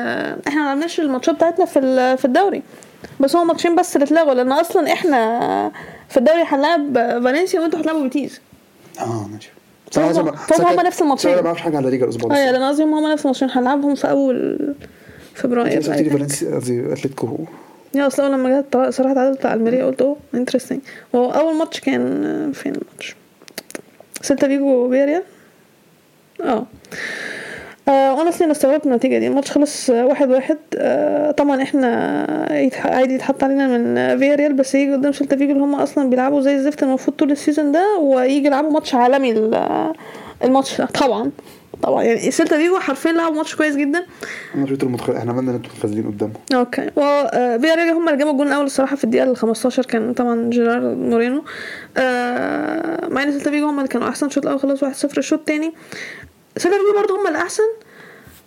إحنا 0.47 0.61
ما 0.61 0.67
لعبناش 0.69 0.99
الماتشات 0.99 1.35
بتاعتنا 1.35 1.65
في 1.65 2.17
في 2.17 2.25
الدوري. 2.25 2.63
بس 3.19 3.35
هو 3.35 3.43
ماتشين 3.43 3.75
بس 3.75 3.95
اللي 3.95 4.05
اتلغوا 4.05 4.33
لأن 4.33 4.51
أصلا 4.51 4.93
إحنا 4.93 5.71
في 6.09 6.17
الدوري 6.17 6.43
هنلعب 6.47 6.93
فالنسيا 6.93 7.59
وأنتوا 7.59 7.79
هتلعبوا 7.79 8.03
بيتيز 8.03 8.41
آه 8.99 9.27
ماشي. 9.33 9.49
فهم- 9.91 10.65
هما 10.65 10.83
نفس 10.83 11.01
الماتشين. 11.01 11.31
صراحة 11.31 11.41
ما 11.41 11.47
أعرفش 11.47 11.61
حاجة 11.61 11.77
على 11.77 11.85
الليجا 11.85 12.05
الأسبوع 12.05 12.29
ده 12.29 12.51
لأن 12.51 12.63
قصدي 12.63 12.83
هم 12.83 13.11
نفس 13.11 13.21
الماتشين. 13.25 13.49
هنلعبهم 13.51 13.95
في 13.95 14.09
أول 14.09 14.57
فبراير 15.35 15.77
أنت 15.77 15.89
قلت 15.89 16.01
لي. 16.01 16.09
فالنسيا 16.09 16.55
قصدي 16.55 16.93
أتلتيكو. 16.93 17.37
يا 17.95 18.07
أصل 18.07 18.23
أول 18.23 18.31
لما 18.33 18.61
جت 18.61 18.77
صراحة 18.93 19.13
تعادلت 19.13 19.45
على 19.45 19.53
ألميريا 19.59 19.85
قلت 19.85 20.01
oh 20.01 20.17
interesting 20.35 20.79
هو 21.15 21.31
أول 21.31 21.55
ماتش 21.55 21.79
كان 21.79 22.23
آه، 22.25 22.51
فين 22.51 22.73
الماتش؟ 22.75 23.15
سيلتا 24.21 24.47
فيجو 24.47 24.87
فياريال 24.89 25.23
آه. 26.43 26.65
آه 27.87 28.13
وأنا 28.15 28.29
أصلا 28.29 28.51
استغربت 28.51 28.85
النتيجة 28.85 29.17
دي. 29.19 29.27
الماتش 29.27 29.51
خلص 29.51 29.89
آه، 29.89 30.05
واحد 30.05 30.29
واحد. 30.29 30.57
آه 30.77 31.31
طبعا 31.31 31.61
إحنا. 31.61 31.87
عادي 32.85 33.13
يتحط 33.13 33.43
علينا 33.43 33.67
من 33.77 33.97
آه، 33.97 34.15
فياريال 34.15 34.53
بس 34.53 34.75
يجي 34.75 34.93
قدام 34.93 35.11
سيلتا 35.11 35.35
فيجو 35.35 35.51
اللي 35.51 35.63
هم 35.63 35.75
أصلا 35.75 36.09
بيلعبوا 36.09 36.41
زي 36.41 36.55
الزفت 36.55 36.83
المفروض 36.83 37.17
طول 37.17 37.31
ال 37.31 37.37
season 37.37 37.71
ده 37.71 37.97
ويجي 37.99 38.47
يلعبوا 38.47 38.71
ماتش 38.71 38.95
عالمي 38.95 39.31
ال- 39.31 39.53
آه، 39.53 39.93
الماتش 40.43 40.77
ده. 40.81 40.85
طبعا 40.85 41.31
طبعا. 41.83 42.03
يعني 42.03 42.31
سيلتا 42.31 42.57
فيجو 42.57 42.79
حرفيا 42.79 43.11
لعبوا 43.11 43.35
ماتش 43.37 43.55
كويس 43.55 43.75
جدا. 43.75 44.05
أنا 44.55 44.67
شفت 44.67 44.83
المتخ... 44.83 45.09
إحنا 45.09 45.31
عملنا 45.31 45.51
أنتوا 45.51 45.71
متخاذلين 45.75 46.03
قدامهم 46.11 46.33
okay. 46.55 46.89
و 46.95 47.01
آه، 47.01 47.57
فياريال 47.57 47.89
هم 47.89 48.07
اللي 48.07 48.17
جابوا 48.17 48.31
الجون 48.31 48.47
الأول 48.47 48.65
الصراحة 48.65 48.95
في 48.95 49.03
الدقيقة 49.03 49.31
ال 49.31 49.37
15 49.37 49.83
كان 49.85 50.13
طبعا 50.13 50.49
جيرارد 50.49 50.97
مورينو. 50.97 51.43
آه، 51.97 53.07
مع 53.07 53.23
إن 53.23 53.31
سيلتا 53.31 53.51
فيجو 53.51 53.67
هم 53.67 53.77
اللي 53.77 53.87
كانوا 53.89 54.09
أحسن 54.09 54.25
الشوط 54.27 54.45
الأول 54.45 54.59
خلص 54.59 54.83
1-0 55.05 55.17
الشوط 55.17 55.39
الثاني 55.39 55.73
سيلتا 56.57 56.77
فيجو 56.77 56.93
برضه 56.99 57.21
هم 57.21 57.27
اللي 57.27 57.37
احسن 57.37 57.63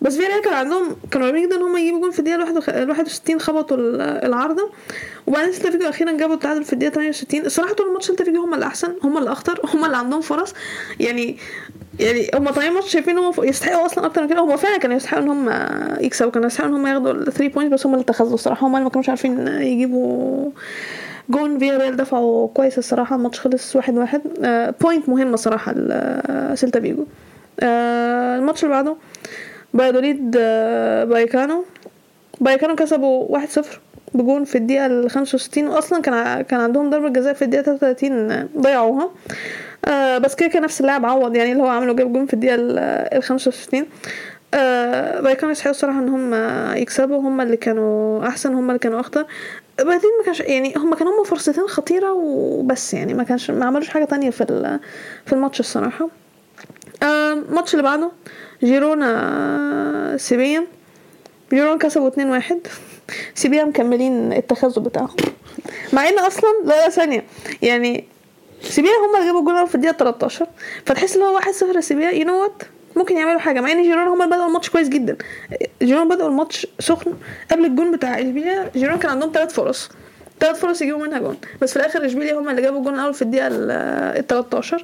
بس 0.01 0.17
فياريال 0.17 0.41
كان 0.41 0.53
عندهم 0.53 0.95
كانوا 1.11 1.27
قريبين 1.27 1.47
جدا 1.47 1.55
إن 1.57 1.61
هم 1.61 1.77
يجيبوا 1.77 1.99
جون 2.01 2.11
في 2.11 2.19
الدقيقة 2.19 2.35
الواحد 2.35 2.57
وخ- 2.57 2.69
ال 2.69 2.89
61 2.89 3.39
خبطوا 3.39 3.77
ال- 3.77 4.01
العارضه 4.01 4.69
وبعدين 5.27 5.51
سيلتا 5.53 5.69
فيجو 5.71 5.89
أخيرا 5.89 6.11
جابوا 6.17 6.35
التعادل 6.35 6.63
في 6.63 6.73
الدقيقة 6.73 6.93
68 6.93 7.45
الصراحه 7.45 7.73
طول 7.73 7.87
الماتش 7.87 8.07
سيلتا 8.07 8.23
فيجو 8.23 8.41
هم 8.43 8.53
اللي 8.53 8.65
احسن 8.65 8.93
هم 9.03 9.17
اللي 9.17 9.31
اخطر 9.31 9.59
هم 9.73 9.85
اللي 9.85 9.97
عندهم 9.97 10.21
فرص. 10.21 10.53
يعني 10.99 11.37
يعني 11.99 12.31
هم 12.35 12.49
طالعين 12.49 12.73
ماتش 12.73 12.91
شايفين 12.91 13.17
إن 13.17 13.23
هم 13.23 13.33
يستحقوا 13.43 13.85
أصلا 13.85 14.05
أكتر 14.05 14.21
من 14.21 14.29
كده. 14.29 14.39
هم 14.39 14.57
فعلا 14.57 14.77
كانوا 14.77 14.95
يستحقوا 14.95 15.23
إن 15.23 15.29
هم 15.29 15.49
يكسبوا 16.01 16.31
كانوا 16.31 16.47
يستحقوا 16.47 16.69
إن 16.69 16.73
هم 16.75 16.87
ياخدوا 16.87 17.11
ال 17.11 17.33
3 17.33 17.47
points 17.47 17.73
بس 17.73 17.85
هم 17.85 17.93
اللي 17.93 18.03
اتخاذلوا 18.03 18.33
الصراحة. 18.33 18.67
هم 18.67 18.73
اللي 18.75 18.83
ما 18.83 18.89
كانوش 18.89 19.09
عارفين 19.09 19.47
يجيبوا 19.47 20.51
جون. 21.29 21.59
فياريال 21.59 21.95
دافعوا 21.97 22.47
كويس 22.47 22.77
الصراحة 22.77 23.15
الماتش 23.15 23.39
خلص 23.39 23.75
واحد 23.75 23.97
واحد. 23.97 24.21
آه 24.43 24.73
point 24.81 25.09
مهمة 25.09 25.35
صراحة 25.35 25.73
لسيلتا 25.73 26.79
فيجو. 26.79 27.01
آه 27.01 27.05
الماتش 27.63 28.63
اللي 28.63 28.75
بعده. 28.75 28.95
بلد 29.73 29.96
الوليد 29.96 30.35
آه 30.39 31.03
فاييكانو. 31.03 31.65
فاييكانو 32.41 32.75
كسبوا 32.75 33.37
1-0 33.39 33.61
بجون 34.13 34.43
في 34.43 34.57
الدقيقة 34.57 34.85
ال 34.85 35.09
65 35.11 35.67
واصلا 35.67 36.01
كان 36.01 36.41
كان 36.41 36.59
عندهم 36.59 36.89
ضربة 36.89 37.09
جزاء 37.09 37.33
في 37.33 37.41
الدقيقة 37.41 37.63
33 37.63 38.49
ضيعوها. 38.57 39.09
آه 39.85 40.17
بس 40.17 40.35
كده 40.35 40.49
كده 40.49 40.59
نفس 40.63 40.81
اللاعب 40.81 41.05
عوض 41.05 41.35
يعني 41.35 41.51
اللي 41.51 41.63
هو 41.63 41.67
عمله 41.67 41.93
جاب 41.93 42.13
جون 42.13 42.25
في 42.25 42.33
الدقيقة 42.33 42.55
ال 42.55 42.79
ال 43.17 43.23
65 43.23 43.85
آه 44.53 45.19
فاييكانو 45.21 45.51
يستحقوا 45.51 45.71
الصراحة 45.71 45.99
إن 45.99 46.09
هم 46.09 46.33
يكسبوا. 46.77 47.19
هم 47.19 47.41
اللي 47.41 47.57
كانوا 47.57 48.27
أحسن 48.27 48.53
هم 48.53 48.67
اللي 48.69 48.79
كانوا 48.79 48.99
أخطر. 48.99 49.25
بعدين 49.79 50.09
ما 50.19 50.25
كانش 50.25 50.39
يعني 50.39 50.73
هم 50.77 50.95
كانوا 50.95 51.13
هم 51.19 51.23
فرصتين 51.23 51.67
خطيرة 51.67 52.13
وبس 52.13 52.93
يعني 52.93 53.13
ما 53.13 53.23
كانش 53.23 53.51
ما 53.51 53.65
عملوش 53.65 53.89
حاجة 53.89 54.05
تانية 54.05 54.29
في 54.29 54.79
في 55.25 55.33
الماتش 55.33 55.59
الصراحة. 55.59 56.05
آه، 56.05 56.20
الماتش 57.03 57.73
اللي 57.73 57.83
بعده 57.83 58.11
جيرونا 58.63 60.17
سيفيا 60.17 60.67
جيرونا 61.53 61.77
كسبوا 61.77 62.39
2-1 62.39 62.53
سيفيا 63.35 63.63
مكملين 63.63 64.33
التخاذل 64.33 64.81
بتاعهم. 64.81 65.15
مع 65.93 66.09
إن 66.09 66.19
أصلا 66.19 66.49
لا 66.65 66.83
لا 66.85 66.89
ثانية. 66.89 67.23
يعني 67.61 68.05
سيفيا 68.61 68.91
هم 68.91 69.15
اللي 69.15 69.25
جابوا 69.27 69.39
الجول 69.39 69.67
في 69.67 69.75
الدقيقة 69.75 69.97
13 69.97 70.47
فتحس 70.85 71.15
إن 71.15 71.21
هو 71.21 71.39
1-0 71.39 71.79
سيفيا 71.79 72.09
you 72.09 72.25
know 72.25 72.41
what 72.41 72.63
ممكن 72.95 73.17
يعملوا 73.17 73.39
حاجة. 73.39 73.61
مع 73.61 73.71
إن 73.71 73.83
جيرونا 73.83 74.07
هم 74.07 74.21
اللي 74.21 74.35
بدأوا 74.35 74.47
الماتش 74.47 74.69
كويس 74.69 74.89
جدا. 74.89 75.17
جيرونا 75.81 76.09
بدأوا 76.09 76.29
الماتش 76.29 76.67
سخن 76.79 77.13
قبل 77.51 77.65
الجون 77.65 77.91
بتاع 77.91 78.19
اشبيليا 78.19 78.71
جيرونا 78.75 78.97
كان 78.97 79.11
عندهم 79.11 79.31
ثلاث 79.33 79.53
فرص. 79.53 79.89
ثلاث 80.41 80.59
فرص 80.59 80.81
يجيبوا 80.81 81.05
منها 81.07 81.19
جون. 81.19 81.37
بس 81.61 81.69
في 81.73 81.77
الآخر 81.79 82.05
إشبيليا 82.05 82.33
هم 82.39 82.49
اللي 82.49 82.61
جابوا 82.61 82.79
الجون 82.79 82.93
الأول 82.95 83.13
في 83.13 83.21
الدقيقة 83.21 83.47
ال 83.51 84.27
13 84.27 84.83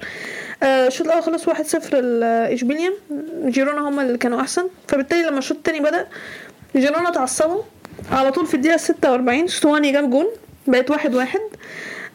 آه، 0.63 0.87
الشوط 0.87 1.07
الأول 1.07 1.23
خلص 1.23 1.49
1-0 1.49 1.93
لاشبيليا 1.95 2.91
جيرونا 3.45 3.89
هم 3.89 3.99
اللي 3.99 4.17
كانوا 4.17 4.41
أحسن. 4.41 4.63
فبالتالي 4.87 5.23
لما 5.23 5.37
الشوط 5.37 5.57
الثاني 5.57 5.79
بدأ 5.79 6.07
جيرونا 6.75 7.09
اتعصبوا. 7.09 7.61
على 8.11 8.31
طول 8.31 8.45
في 8.45 8.53
الدقيقة 8.53 8.77
46 8.77 9.47
ستواني 9.47 9.91
جاب 9.91 10.09
جون. 10.09 10.25
بقت 10.67 10.91
واحد 10.91 11.15
واحد. 11.15 11.39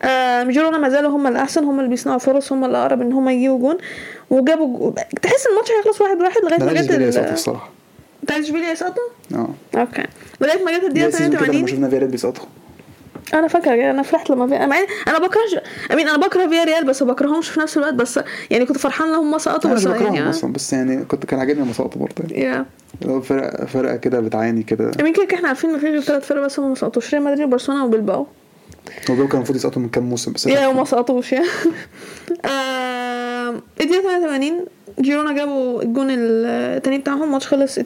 آه 0.02 0.42
جيرونا 0.44 0.78
ما 0.78 0.88
زالوا 0.88 1.11
هم 1.11 1.26
الأحسن. 1.26 1.64
هم 1.64 1.78
اللي 1.78 1.90
بيصنعوا 1.90 2.18
فرص. 2.18 2.52
هم 2.52 2.64
اللي 2.64 2.78
أقرب 2.78 3.00
إن 3.00 3.12
هم 3.12 3.28
يجيبوا 3.28 3.59
جون. 3.59 3.78
وجابوا 4.31 4.66
جو... 4.78 4.94
تحس 5.22 5.46
الماتش 5.46 5.70
هيخلص 5.70 6.00
واحد 6.00 6.20
واحد 6.20 6.40
لغاية 6.44 6.59
ما 6.64 6.72
جت 6.83 6.90
ال- 6.90 7.33
الصراحة. 7.33 7.70
بتاع 8.22 8.38
إشبيليا 8.38 8.70
يسقطوا 8.72 9.02
آه. 9.35 9.48
okay. 9.74 10.02
لغاية 10.40 10.64
ما 10.64 10.78
جت 10.78 10.85
الدقيقة 10.85 11.09
زي 11.09 11.18
ال 11.18 11.20
season 11.20 11.31
كده 11.31 11.38
لما 11.40 11.46
82 11.48 11.66
شفنا 11.66 11.88
فياريال 11.88 12.11
بيسقطوا 12.11 12.44
أنا 13.35 13.49
فاكرة 13.49 13.90
أنا 13.90 14.03
فرحت 14.03 14.31
لما 14.31 14.47
في... 14.47 14.55
إن- 14.59 15.09
أنا 15.09 15.18
بكرهش 15.18 15.57
I 15.92 15.96
mean 15.96 16.09
أنا 16.09 16.27
بكره 16.27 16.49
فياريال 16.48 16.85
بس 16.85 17.03
ما 17.03 17.12
بكرههمش 17.12 17.49
في 17.49 17.61
نفس 17.61 17.77
الوقت 17.77 17.95
بس 17.95 18.21
يعني 18.51 18.66
كنت 18.66 18.79
فرحان 18.79 19.09
إن 19.09 19.14
هم 19.14 19.38
سقطوا 19.38 19.71
أنا 19.71 19.79
بس 19.79 19.85
يعني 19.85 20.31
أصلا 20.31 20.53
بس 20.53 20.73
يعني 20.73 21.05
كنت 21.05 21.27
كان 21.27 21.40
عاجبني 21.40 21.64
لما 21.64 21.73
سقطوا 21.73 22.01
برضه 22.01 22.14
يعني. 22.35 22.42
يا 22.45 22.66
اللي 23.03 23.12
هو 23.12 23.21
فرقة 23.21 23.66
فرقه 23.66 23.97
كده 23.97 24.21
بتعاني 24.21 24.62
كده. 24.62 24.90
I 25.00 25.03
mean 25.03 25.12
كده 25.12 25.27
إحنا 25.35 25.49
عارفين 25.49 25.71
إن 25.71 25.79
في 25.79 25.87
غير 25.87 26.01
ثلاث 26.01 26.27
فرق 26.27 26.45
بس 26.45 26.59
هم 26.61 26.68
ما 26.68 26.75
سقطوش 26.75 27.14
ريال 27.14 27.25
مدريد 27.25 27.40
وبرشلونة 27.47 27.85
وبلباو. 27.85 28.27
هو 29.11 29.16
كان 29.29 29.37
المفروض 29.37 29.57
يسقطوا 29.57 29.83
من 29.83 29.88
كام 29.88 30.05
موسم 30.05 30.33
بس 30.33 30.47
يا 30.47 30.66
وما 30.66 30.85
سقطوش 30.85 31.33
يا 31.33 31.42
الدقيقة 33.80 34.02
88 34.02 34.64
جيرونا 35.00 35.32
جابوا 35.32 35.82
الجون 35.82 36.06
التاني 36.10 36.98
بتاعهم 36.98 37.22
الماتش 37.22 37.46
خلص 37.46 37.78
2-1 37.78 37.82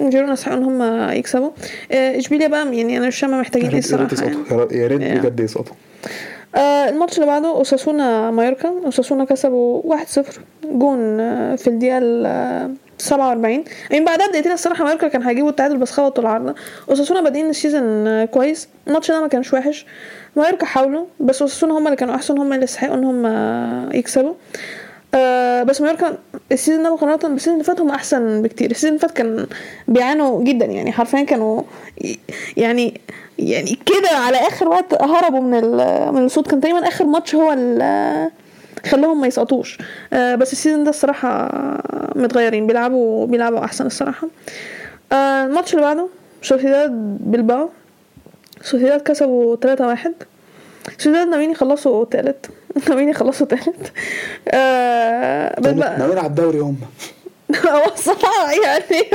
جيرونا 0.00 0.32
يستحقوا 0.32 0.58
ان 0.58 0.64
هم 0.64 1.10
يكسبوا. 1.10 1.50
آه، 1.92 2.18
إشبيليا 2.18 2.48
بقى 2.48 2.76
يعني 2.76 2.98
أنا 2.98 3.06
مش 3.06 3.18
فاهمة 3.20 3.40
محتاجين 3.40 3.70
إيه 3.70 3.78
الصراحة 3.78 4.08
يعني. 4.22 4.36
يا 4.50 4.86
ريت- 4.86 5.00
ريت 5.00 5.00
Yeah. 5.00 5.24
بجد 5.26 5.40
يسقطوا. 5.40 5.74
آه 6.56 6.88
الماتش 6.88 7.14
اللي 7.16 7.26
بعده 7.26 7.48
أوساسونا 7.48 8.30
مايوركا. 8.30 8.68
أوساسونا 8.68 9.24
كسبوا 9.24 9.82
1-0 9.84 10.40
جون 10.64 11.20
آه، 11.20 11.56
في 11.56 11.66
الدقيقة 11.66 11.98
ال 12.02 12.74
47 12.98 13.64
يعني 13.90 14.04
بعدها 14.04 14.26
بدقيقتين 14.26 14.52
الصراحة 14.52 14.84
مايوركا 14.84 15.08
كان 15.08 15.22
هيجيبوا 15.22 15.50
التعادل 15.50 15.76
بس 15.76 15.90
خبطوا 15.90 16.22
العارضة. 16.22 16.54
أوساسونا 16.90 17.20
بادئين 17.20 17.50
ال 17.50 17.61
season 17.61 18.24
كويس. 18.24 18.68
الماتش 18.88 19.10
ده 19.10 19.20
ما 19.20 19.28
كانش 19.28 19.52
وحش. 19.54 19.86
مايوركا 20.36 20.66
حاولوا 20.66 21.04
بس 21.20 21.42
أوساسونا 21.42 21.78
هم 21.78 21.86
اللي 21.86 21.96
كانوا 21.96 22.14
أحسن 22.14 22.38
هم 22.38 22.52
اللي 22.52 22.64
يستحقوا 22.64 22.94
إن 22.96 23.04
هم 23.04 23.26
يكسبوا. 23.94 24.34
آه 25.14 25.62
بس 25.62 25.80
مايوركا 25.80 26.18
ال 26.52 26.56
season 26.56 26.82
ده 26.82 26.94
مقارنة 26.94 27.16
بال 27.16 27.26
season 27.26 27.54
اللي 27.54 27.64
فات 27.64 27.80
هم 27.80 27.90
أحسن 27.90 28.42
بكتير. 28.42 28.70
ال 28.70 28.73
season 28.73 28.88
اللي 28.90 29.00
فات 29.00 29.10
كان 29.10 29.46
بيعانوا 29.88 30.44
جدا 30.44 30.66
يعني 30.66 30.92
حرفيا 30.92 31.22
كانوا 31.22 31.62
يعني 32.56 33.00
يعني 33.38 33.78
كده 33.86 34.08
على 34.18 34.36
آخر 34.36 34.68
وقت 34.68 35.02
هربوا 35.02 35.40
من 35.40 35.50
من 36.14 36.24
السقوط. 36.24 36.50
كان 36.50 36.60
تقريبا 36.60 36.88
آخر 36.88 37.04
ماتش 37.04 37.34
هو 37.34 37.50
خلاهم 38.86 39.20
ما 39.20 39.26
يسقطوش. 39.26 39.78
آه 40.12 40.34
بس 40.34 40.52
ال 40.52 40.57
season 40.57 40.84
ده 40.84 40.90
الصراحة 40.90 41.48
متغيرين 42.14 42.66
بيلعبوا 42.66 43.26
بيلعبوا 43.26 43.64
أحسن 43.64 43.86
الصراحة. 43.86 44.28
آه 45.12 45.44
الماتش 45.46 45.72
اللي 45.74 45.82
بعده 45.84 46.08
سوسيداد 46.42 46.90
بلباو. 47.20 47.68
سوسيداد 48.62 49.00
كسبوا 49.00 49.56
3-1 50.88 50.92
سوسيداد 50.98 51.28
ناويين 51.28 51.50
يخلصوا 51.50 52.04
تالت. 52.04 52.46
ناويين 52.88 53.08
يخلصوا 53.08 53.46
تالت. 53.46 53.92
آه 54.48 55.60
بلباو 55.60 55.98
ناويين 55.98 56.18
على 56.18 56.26
الدوري 56.26 56.58
هم. 56.58 56.76
هو 57.54 57.82
صراحة 57.94 58.52
يعني 58.52 59.06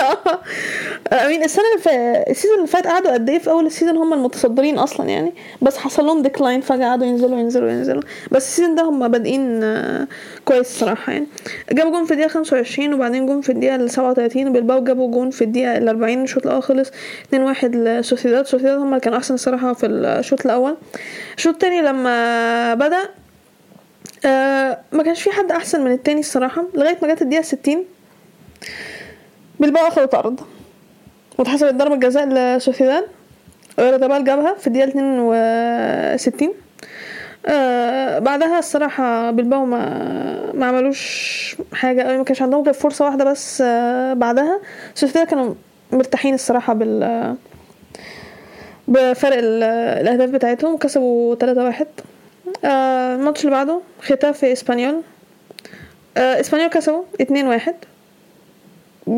I 1.14 1.20
mean 1.20 1.44
السنة 1.44 1.64
اللي 1.72 1.82
فاتت 1.84 2.30
ال 2.30 2.34
season 2.34 2.56
اللي 2.58 2.68
فات 2.68 2.88
قعدوا 2.88 3.12
قد 3.14 3.30
إيه 3.30 3.40
في 3.40 3.50
أول 3.50 3.66
ال 3.66 3.70
season 3.70 3.98
هم 3.98 4.14
المتصدرين 4.14 4.78
أصلا 4.78 5.10
يعني 5.10 5.34
بس 5.62 5.78
حصل 5.78 6.06
لهم 6.06 6.22
decline 6.22 6.62
فجأة 6.62 6.86
قعدوا 6.86 7.08
ينزلوا 7.08 7.40
ينزلوا 7.40 7.70
ينزلوا. 7.70 8.02
بس 8.32 8.48
ال 8.48 8.52
season 8.52 8.76
ده 8.76 8.84
هم 8.84 9.08
بادئين 9.08 9.64
آه، 9.64 10.08
كويس 10.46 10.60
الصراحة 10.60 11.14
يعني. 11.14 11.28
جابوا 11.72 11.92
جون 11.92 12.06
في 12.06 12.12
الدقيقة 12.12 12.30
25 12.30 12.94
وبعدين 12.94 13.26
جون 13.26 13.42
في 13.42 13.52
الدقيقة 13.52 13.88
37 13.88 14.48
وبلباو 14.48 14.84
جابوا 14.84 15.12
جون 15.12 15.30
في 15.30 15.44
الدقيقة 15.44 15.78
ال 15.78 15.88
40 15.90 16.24
الشوط 16.24 16.46
الأول 16.46 16.64
خلص 16.64 16.90
2-1 16.90 17.64
لسوسيداد. 17.64 18.46
سوسيداد 18.46 18.80
هم 18.80 18.88
اللي 18.90 19.00
كانوا 19.00 19.18
أحسن 19.18 19.34
الصراحة 19.34 19.74
في 19.74 19.86
الشوط 19.86 20.46
الأول. 20.46 20.78
الشوط 21.38 21.54
التاني 21.54 21.82
لما 21.82 22.74
بدأ 22.74 23.10
آه 24.26 24.78
ما 24.92 25.04
كانش 25.04 25.22
في 25.22 25.32
حد 25.32 25.52
أحسن 25.52 25.82
من 25.84 25.92
التاني 25.92 26.20
الصراحة 26.20 26.64
لغاية 26.76 26.98
ما 27.02 27.14
جت 27.14 27.22
الدقيقة 27.22 27.42
60 27.42 27.86
بلباو 29.60 29.88
اخذوا 29.88 30.06
طرد 30.06 30.40
واتحسبت 31.38 31.74
ضربة 31.74 31.96
جزاء 31.96 32.26
لسوسيداد 32.30 33.04
ويرتبال 33.78 34.24
جابها 34.24 34.54
في 34.54 34.68
الدقيقة 34.68 34.88
62 34.88 36.54
آه 37.46 38.20
بعدها 38.20 38.60
الصراحة 38.60 39.32
بلباو 39.32 39.66
ما 39.66 40.52
ما 40.54 40.66
عملوش 40.66 41.56
حاجة 41.74 42.02
أوي 42.02 42.18
ما 42.18 42.24
كانش 42.24 42.42
عندهم 42.42 42.64
غير 42.64 42.74
فرصة 42.74 43.06
واحدة 43.06 43.26
بس 43.26 43.62
آه 43.66 44.14
بعدها 44.14 44.60
سوسيداد 44.96 45.28
كانوا 45.28 45.54
مرتاحين 45.92 46.34
الصراحة 46.34 46.74
بال 46.74 47.36
بفرق 48.88 49.38
ال- 49.38 49.64
الأهداف 50.02 50.30
بتاعتهم. 50.30 50.78
كسبوا 50.78 51.36
3-1 51.36 51.86
آه 52.66 53.16
الماتش 53.16 53.42
اللي 53.46 53.52
بعده 53.56 53.82
ختافي 54.02 54.52
إسبانيول. 54.52 55.02
آه 56.18 56.40
إسبانيول 56.40 56.70
كسبوا 56.70 57.04
2-1 57.22 57.72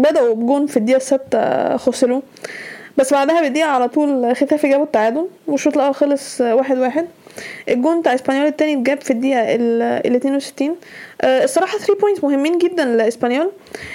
بدأوا 0.02 0.36
بجون 0.36 0.68
في 0.68 0.78
الدقيقة 0.78 0.98
الستة 0.98 1.78
خسروا. 1.78 2.22
بس 2.98 3.14
بعدها 3.14 3.42
بالدقيقة 3.42 3.70
على 3.70 3.88
طول 3.88 4.36
ختافي 4.36 4.70
جابوا 4.70 4.86
التعادل 4.86 5.28
والشوط 5.48 5.78
الأول 5.78 5.96
خلص 5.96 6.42
واحد 6.42 6.78
واحد. 6.78 7.08
الجون 7.70 8.02
بتاع 8.02 8.14
إسبانيول 8.14 8.46
التاني 8.46 8.74
اتجاب 8.74 9.02
في 9.02 9.12
الدقيقة 9.12 9.56
ال 9.56 9.82
ال 9.82 10.16
62 10.16 10.76
آه، 11.22 11.44
الصراحة 11.44 11.78
3 11.78 11.96
points 11.96 12.24
مهمين 12.24 12.58
جدا 12.58 12.86
لإسبانيول. 12.86 13.52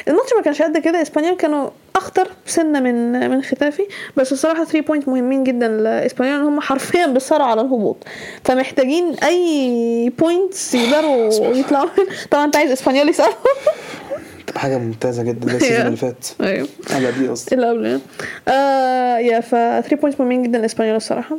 الماتش 0.08 0.32
ما 0.36 0.42
كانش 0.42 0.62
قد 0.62 0.78
كده 0.78 1.02
إسبانيول 1.02 1.36
كانوا 1.36 1.70
أخطر 1.96 2.28
سنة 2.46 2.80
من 2.80 3.30
من 3.30 3.42
ختافي. 3.42 3.82
بس 4.16 4.32
الصراحة 4.32 4.64
3 4.64 4.80
points 4.80 5.08
مهمين 5.08 5.44
جدا 5.44 5.68
لإسبانيول 5.68 6.38
ان 6.38 6.44
هم 6.46 6.60
حرفيا 6.60 7.06
بيصارعوا 7.06 7.50
على 7.50 7.60
الهبوط. 7.60 7.96
فمحتاجين 8.44 9.14
أي 9.24 10.12
points 10.18 10.74
يقدروا 10.74 11.32
يطلعوا. 11.60 11.88
طبعا 12.30 12.44
أنت 12.44 12.56
عايز 12.56 12.70
إسبانيول 12.70 13.08
يسقطوا. 13.08 13.32
تبقى 14.48 14.60
حاجة 14.60 14.78
ممتازة 14.78 15.22
جدا 15.22 15.46
ده 15.46 15.56
ال 15.56 15.60
season 15.60 15.86
اللي 15.86 15.96
فات. 15.96 16.26
أيوه. 16.40 16.68
على 16.90 17.06
قبليه 17.06 17.30
قصدي. 17.30 17.54
اللي 17.54 17.88
يعني. 17.88 18.00
آه 18.48 19.18
يا 19.18 19.40
ف 19.40 19.50
3 19.50 19.96
points 19.96 20.20
مهمين 20.20 20.42
جدا 20.42 20.58
لإسبانيول 20.58 20.96
الصراحة. 20.96 21.36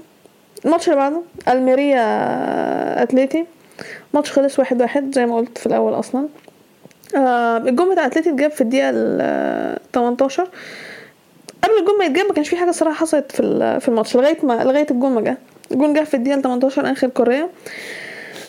الماتش 0.65 0.85
اللي 0.89 0.95
بعده 0.99 1.21
ألميريا 1.47 2.03
أتليتي. 3.03 3.45
ماتش 4.13 4.31
خلص 4.31 4.59
واحد 4.59 4.81
واحد 4.81 5.15
زي 5.15 5.25
ما 5.25 5.35
قلت 5.35 5.57
في 5.57 5.65
الأول 5.65 5.93
أصلا. 5.93 6.27
آه 7.17 7.57
الجون 7.57 7.91
بتاع 7.91 8.05
أتليتي 8.05 8.29
اتجاب 8.29 8.51
في 8.51 8.61
الدقيقة 8.61 8.89
ال 8.89 9.77
18 9.93 10.43
قبل 11.63 11.73
الجون 11.79 11.97
ما 11.99 12.05
يتجاب 12.05 12.25
ما 12.25 12.33
كانش 12.33 12.49
في 12.49 12.57
حاجة 12.57 12.71
صراحة 12.71 12.95
حصلت 12.95 13.31
في 13.31 13.77
في 13.81 13.87
الماتش 13.87 14.15
لغاية 14.15 14.37
ما 14.45 14.53
لغاية 14.63 14.87
الجون 14.91 15.11
ما 15.11 15.21
جه. 15.21 15.37
الجون 15.71 15.93
جه 15.93 16.03
في 16.03 16.13
الدقيقة 16.13 16.37
ال 16.37 16.41
18 16.41 16.91
آنخيل 16.91 17.07
كوريا 17.07 17.49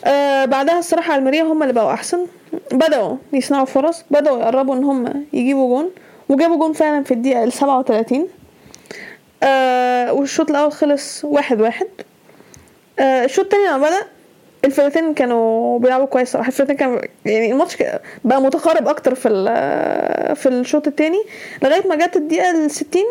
آه 0.05 0.45
بعدها 0.45 0.79
الصراحة 0.79 1.15
ألميريا 1.15 1.43
هم 1.43 1.61
اللي 1.63 1.73
بقوا 1.73 1.93
أحسن. 1.93 2.25
بدأوا 2.71 3.17
يصنعوا 3.33 3.65
فرص 3.65 4.03
بدأوا 4.11 4.39
يقربوا 4.39 4.75
إن 4.75 4.83
هم 4.83 5.25
يجيبوا 5.33 5.67
جون 5.81 5.89
وجابوا 6.29 6.57
جون 6.57 6.73
فعلا 6.73 7.03
في 7.03 7.13
الدقيقة 7.13 7.43
ال 7.43 7.53
37 7.53 8.27
آه 9.43 10.13
والشوط 10.13 10.49
الأول 10.49 10.71
خلص 10.71 11.25
واحد 11.25 11.61
واحد. 11.61 11.87
آه 12.99 13.25
الشوط 13.25 13.45
التاني 13.45 13.65
لما 13.67 13.77
بدأ 13.77 14.01
الفرقتين 14.65 15.13
كانوا 15.13 15.79
بيلعبوا 15.79 16.05
كويس 16.05 16.31
صراحة. 16.31 16.47
الفرقتين 16.47 16.75
كانوا 16.77 16.99
يعني 17.25 17.51
الماتش 17.51 17.77
بقى 18.23 18.41
متقارب 18.41 18.87
أكتر 18.87 19.15
في 19.15 19.29
في 20.35 20.49
الشوط 20.49 20.87
التاني. 20.87 21.23
لغاية 21.63 21.87
ما 21.87 21.95
جت 21.95 22.15
الدقيقة 22.15 22.51
ال 22.65 22.71
60 22.71 23.03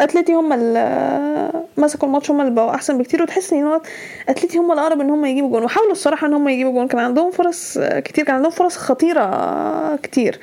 أتليتي 0.00 0.32
هم 0.32 0.52
اللي 0.52 1.50
مسكوا 1.76 2.08
الماتش 2.08 2.30
هم 2.30 2.40
اللي 2.40 2.52
بقوا 2.52 2.74
أحسن 2.74 2.98
بكتير 2.98 3.22
وتحس 3.22 3.52
إن 3.52 3.80
أتليتي 4.28 4.58
هم 4.58 4.72
الأقرب 4.72 5.00
إن 5.00 5.10
هم 5.10 5.24
يجيبوا 5.24 5.50
جون. 5.50 5.64
وحاولوا 5.64 5.92
الصراحة 5.92 6.26
إن 6.26 6.32
هم 6.34 6.48
يجيبوا 6.48 6.72
جون. 6.72 6.88
كان 6.88 7.00
عندهم 7.00 7.30
فرص 7.30 7.78
كتير 7.78 8.24
كان 8.24 8.34
عندهم 8.36 8.50
فرص 8.50 8.76
خطيرة 8.76 9.96
كتير. 9.96 10.40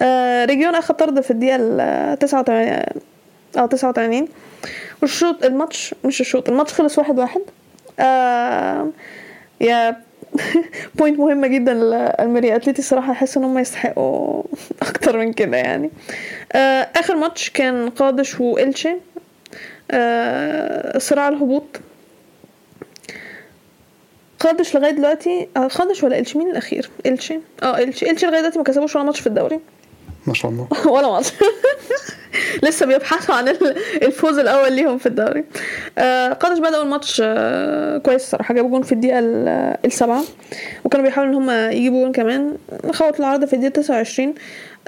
آه، 0.00 0.44
ريجيلون 0.44 0.74
اخد 0.74 0.96
طرد 0.96 1.20
في 1.20 1.30
الدقيقة 1.30 1.56
ال 1.60 2.18
89 2.18 2.82
آه 3.56 3.66
89 3.66 4.28
والشوط 5.02 5.44
الماتش 5.44 5.94
مش 6.04 6.20
الشوط 6.20 6.48
الماتش 6.48 6.72
خلص 6.72 6.98
واحد 6.98 7.18
واحد. 7.18 7.40
آه 8.00 8.88
يا 9.60 9.96
point 10.94 11.18
مهمة 11.18 11.46
جدا 11.46 11.74
للميريا 11.74 12.56
أتليتي 12.56 12.78
الصراحة 12.78 13.12
أحس 13.12 13.36
إن 13.36 13.44
هم 13.44 13.58
يستحقوا 13.58 14.42
أكتر 14.90 15.18
من 15.18 15.32
كده 15.32 15.56
يعني. 15.56 15.86
آه 15.86 16.37
آخر 16.54 17.16
ماتش 17.16 17.50
كان 17.50 17.90
قادش 17.90 18.40
وإلتشي 18.40 18.96
آه 19.90 20.98
صراع 20.98 21.28
الهبوط. 21.28 21.80
قادش 24.40 24.76
لغاية 24.76 24.90
دلوقتي 24.90 25.48
آه، 25.56 25.66
قادش 25.66 26.02
ولا 26.04 26.18
إلتشي 26.18 26.38
مين 26.38 26.50
الأخير؟ 26.50 26.90
إلتشي 27.06 27.40
آه 27.62 27.78
إلتشي 27.78 28.10
إلتشي 28.10 28.26
لغاية 28.26 28.40
دلوقتي 28.40 28.58
ما 28.58 28.64
كسبوش 28.64 28.96
ولا 28.96 29.04
ماتش 29.04 29.20
في 29.20 29.26
الدوري. 29.26 29.60
ما 30.28 30.34
شاء 30.34 30.50
الله. 30.50 30.68
ولا 30.94 31.10
ماتش 31.10 31.32
لسه 32.62 32.86
بيبحثوا 32.86 33.34
عن 33.34 33.48
ال- 33.48 33.74
الفوز 34.02 34.38
الأول 34.38 34.72
ليهم 34.72 34.98
في 34.98 35.06
الدوري. 35.06 35.44
آه، 35.98 36.32
قادش 36.32 36.58
بدأوا 36.58 36.82
الماتش 36.82 37.22
آه، 37.24 37.98
كويس 37.98 38.22
الصراحه 38.22 38.54
جابوا 38.54 38.70
جون 38.70 38.82
في 38.82 38.92
الدقيقة 38.92 39.18
ال- 39.18 39.76
السابعه 39.84 40.22
وكانوا 40.84 41.06
بيحاولوا 41.06 41.32
إن 41.32 41.36
هم 41.36 41.50
يجيبوا 41.72 42.02
جون 42.02 42.12
كمان. 42.12 42.56
خبطوا 42.92 43.18
العارضة 43.24 43.46
في 43.46 43.52
الدقيقة 43.52 43.72
29 43.72 44.34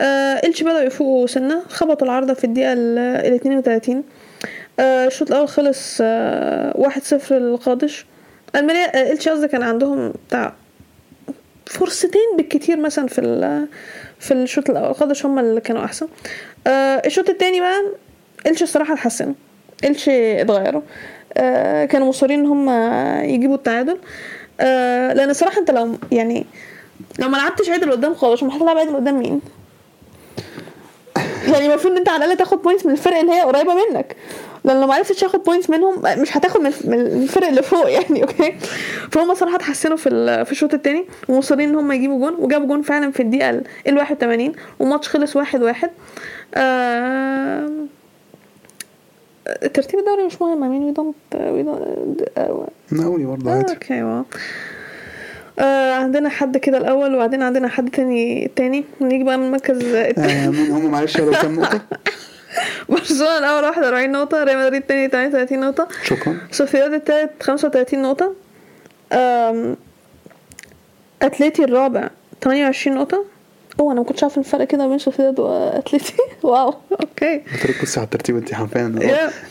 آه، 0.01 0.05
التشي 0.47 0.64
بدأوا 0.64 0.80
يفوقوا 0.80 1.26
سنة. 1.26 1.62
خبطوا 1.68 2.07
العارضة 2.07 2.34
في 2.34 2.45
الدقيقة 2.45 2.72
ال 2.72 2.99
32 3.34 4.05
آه، 4.80 5.07
الشوط 5.07 5.28
الأول 5.30 5.49
خلص 5.49 5.99
آه، 6.03 6.74
1-0 6.76 7.32
للقادش. 7.32 8.07
المالية 8.57 8.78
آه، 8.84 9.12
التشي 9.12 9.30
قصدي 9.30 9.49
كان 9.49 9.62
عندهم 9.62 10.12
بتاع 10.28 10.53
فرصتين 11.66 12.36
بالكتير 12.36 12.76
مثلا 12.76 13.07
في 13.07 13.20
في 14.21 14.35
الشوط 14.35 14.71
الأول. 14.71 14.95
قادش 14.95 15.27
هم 15.27 15.39
اللي 15.39 15.61
كانوا 15.61 15.85
أحسن. 15.85 16.09
آه 16.66 17.03
الشوط 17.07 17.29
التاني 17.31 17.61
بقى 17.61 17.83
إلتشي 18.47 18.64
الصراحة 18.64 18.95
اتحسنوا 18.95 19.35
إلتشي 19.85 20.41
اتغيروا. 20.43 20.83
آه 21.37 21.85
كانوا 21.85 22.09
مصرين 22.09 22.41
إن 22.41 22.47
هم 22.47 22.71
يجيبوا 23.25 23.55
التعادل. 23.57 23.99
آه 24.61 25.12
لأن 25.12 25.31
الصراحه 25.31 25.59
أنت 25.61 25.71
لو 25.71 25.95
يعني 26.12 26.47
لو 27.18 27.29
ما 27.29 27.37
لعبتش 27.37 27.68
عدل 27.71 27.91
قدام 27.93 28.14
خالص 28.14 28.43
امال 28.43 28.55
هتلعب 28.57 28.79
عدل 28.79 28.97
قدام 28.97 29.18
مين؟ 29.18 29.41
يعني 31.53 31.66
المفروض 31.66 31.93
إن 31.93 31.99
أنت 31.99 32.09
على 32.09 32.24
الأقل 32.24 32.38
تاخد 32.38 32.62
points 32.62 32.87
من 32.86 32.93
الفرق 32.93 33.16
اللي 33.18 33.32
هي 33.32 33.41
قريبة 33.43 33.74
منك. 33.74 34.16
لأن 34.64 34.80
لو 34.80 34.86
ما 34.86 34.95
عرفتش 34.95 35.20
تاخد 35.20 35.43
points 35.43 35.70
منهم 35.70 36.03
مش 36.20 36.36
هتاخد 36.36 36.61
من 36.61 36.72
من 36.84 37.01
الفرق 37.01 37.47
اللي 37.49 37.62
فوق 37.62 37.91
يعني 37.91 38.22
okay 38.22 38.53
فهم 39.12 39.34
صراحة 39.34 39.57
اتحسنوا 39.57 39.97
في 39.97 40.09
ال- 40.09 40.47
في 40.47 40.53
الشوط 40.53 40.74
الثاني 40.74 41.05
ومصرين 41.28 41.68
إن 41.68 41.74
هم 41.74 41.93
يجيبوا 41.93 42.18
جون 42.30 42.34
وجابوا 42.45 42.66
جون 42.66 42.82
فعلا 42.82 43.11
في 43.11 43.20
الدقيقة 43.22 43.51
ال- 43.51 43.64
ال 43.88 43.97
81 43.99 44.53
والماتش 44.78 45.09
خلص 45.09 45.36
واحد 45.36 45.62
واحد. 45.62 45.91
آه 46.55 47.70
ترتيب 49.74 50.01
الدوري 50.01 50.26
مش 50.26 50.43
مهم 50.43 50.61
I 50.64 50.66
mean 50.72 50.95
we 50.95 51.01
don't 51.01 51.36
we 51.38 51.66
don't 51.66 52.28
آه، 52.38 52.68
نقولي 52.93 53.24
برضه 53.26 53.51
آه، 53.51 53.55
عادي 53.55 53.72
okay 53.72 54.03
wow 54.03 54.24
آه 55.61 55.93
عندنا 55.95 56.29
حد 56.29 56.57
كده 56.57 56.79
الأول 56.79 57.15
وبعدين 57.15 57.43
عندنا 57.43 57.69
حد 57.69 57.91
تاني 57.91 58.51
تاني. 58.57 58.85
نيجي 59.01 59.25
بقى 59.25 59.39
من 59.39 59.45
المركز 59.47 59.85
التاني 59.85 60.47
آه 60.47 60.51
مين 60.51 60.71
هم 60.71 60.91
معلش 60.91 61.17
لو 61.21 61.31
كام 61.33 61.61
نقطة؟ 61.61 61.81
برشلونة 62.89 63.39
الأول 63.39 63.65
41 63.65 64.13
نقطة 64.13 64.45
ريال 64.45 64.59
مدريد 64.59 64.75
التاني 64.83 65.09
38 65.09 65.61
نقطة. 65.61 65.89
شكرا. 66.05 66.39
سوسيداد 66.51 66.93
التالت 66.93 67.43
35 67.43 68.03
نقطة. 68.03 68.35
أتليتي 71.23 71.65
الرابع 71.65 72.11
28 72.43 72.97
نقطة. 72.97 73.25
oh 73.81 73.93
أنا 73.93 74.01
ما 74.01 74.07
كنتش 74.07 74.23
عارف 74.23 74.39
الفرق 74.39 74.64
كده 74.66 74.87
بين 74.87 74.99
سوسيداد 74.99 75.41
وأتليتي 75.41 76.12
wow 76.43 76.74
okay. 76.93 77.43
بصي 77.83 78.01
على 78.01 78.05
الترتيب 78.05 78.37
انت 78.37 78.55
حرفيا. 78.55 78.95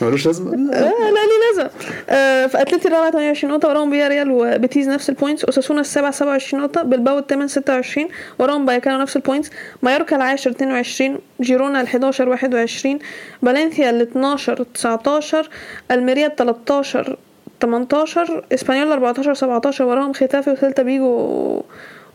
ملوش 0.01 0.25
لازمة. 0.27 0.51
آه 0.75 0.79
لا 0.79 1.19
ليه 1.25 1.57
لازم 1.57 1.69
آه 2.09 2.47
فأتليتي 2.47 2.87
الرابع 2.87 3.09
28 3.09 3.53
نقطة 3.53 3.67
وراهم 3.69 3.89
فياريال 3.89 4.31
وبيتيز 4.31 4.89
نفس 4.89 5.09
ال 5.09 5.14
points 5.14 5.45
أوساسونا 5.45 5.81
السابع 5.81 6.11
27 6.11 6.63
نقطة 6.63 6.81
بلباو 6.83 7.17
الثامن 7.17 7.47
26 7.47 8.07
وراهم 8.39 8.65
بايكانو 8.65 9.01
نفس 9.01 9.15
ال 9.15 9.20
points 9.20 9.49
مايوركا 9.81 10.15
العاشر 10.15 10.51
22 10.51 11.17
جيرونا 11.41 11.81
ال 11.81 11.85
11 11.85 12.29
21 12.29 12.99
فالنسيا 13.45 13.89
ال 13.89 14.01
12 14.01 14.63
19 14.63 15.49
ألميريا 15.91 16.27
ال 16.27 16.35
13 16.35 17.17
18 17.61 18.45
إسبانيول 18.53 18.91
14 18.91 19.33
17 19.33 19.83
وراهم 19.85 20.13
ختافي 20.13 20.49
وسيلتا 20.51 20.83
فيجو 20.83 21.61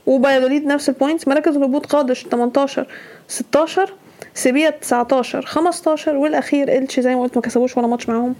وبايادوليد 0.06 0.66
نفس 0.66 0.88
ال 0.88 0.94
points 0.94 1.28
مراكز 1.28 1.56
الهبوط 1.56 1.86
قادش 1.86 2.26
18 2.26 2.86
16 3.28 3.92
سيبيا 4.34 4.70
19 4.70 5.46
15 5.46 6.16
والأخير 6.16 6.78
إلتشي 6.78 7.02
زي 7.02 7.14
ما 7.14 7.22
قلت 7.22 7.36
ما 7.36 7.42
كسبوش 7.42 7.76
ولا 7.76 7.86
ماتش 7.86 8.08
معاهم 8.08 8.34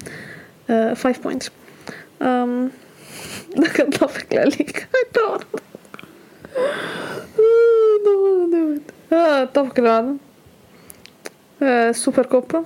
5 0.69 1.23
points 1.23 1.51
ده 3.61 3.69
كان 3.75 3.91
topic 3.91 4.33
ال 4.33 4.41
league 4.41 4.89
آه 9.13 9.49
بعده. 9.79 10.15
آه، 11.63 11.91
السوبر 11.91 12.27
كوبا 12.27 12.65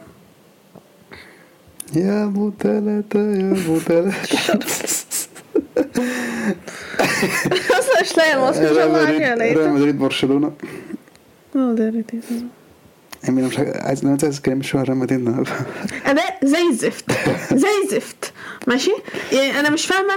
يا 1.97 2.25
ابو 2.25 2.53
ثلاثة 2.61 3.19
يا 3.19 3.53
ابو 3.53 3.79
ثلاثة 3.79 5.08
أصلا 7.79 8.03
مش 8.03 8.17
لاقي 8.17 8.33
عارفين 8.35 9.19
ريال 9.59 9.73
مدريد 9.75 9.99
برشلونة. 9.99 10.53
آه 11.57 11.73
ده 11.73 11.91
امين 13.29 13.45
مش 13.45 13.59
عايز 13.59 14.05
أنا 14.05 14.19
عايز 14.23 14.37
اتكلم 14.39 14.63
مدريد 14.89 15.19
النهارده 15.21 15.51
اداء 16.07 16.39
زي 16.45 16.69
الزفت 16.71 17.05
زي 17.55 17.69
الزفت 17.85 18.33
ماشي 18.67 18.93
يعني 19.33 19.61
أنا 19.61 19.71
مش 19.71 19.87
فاهمه 19.87 20.15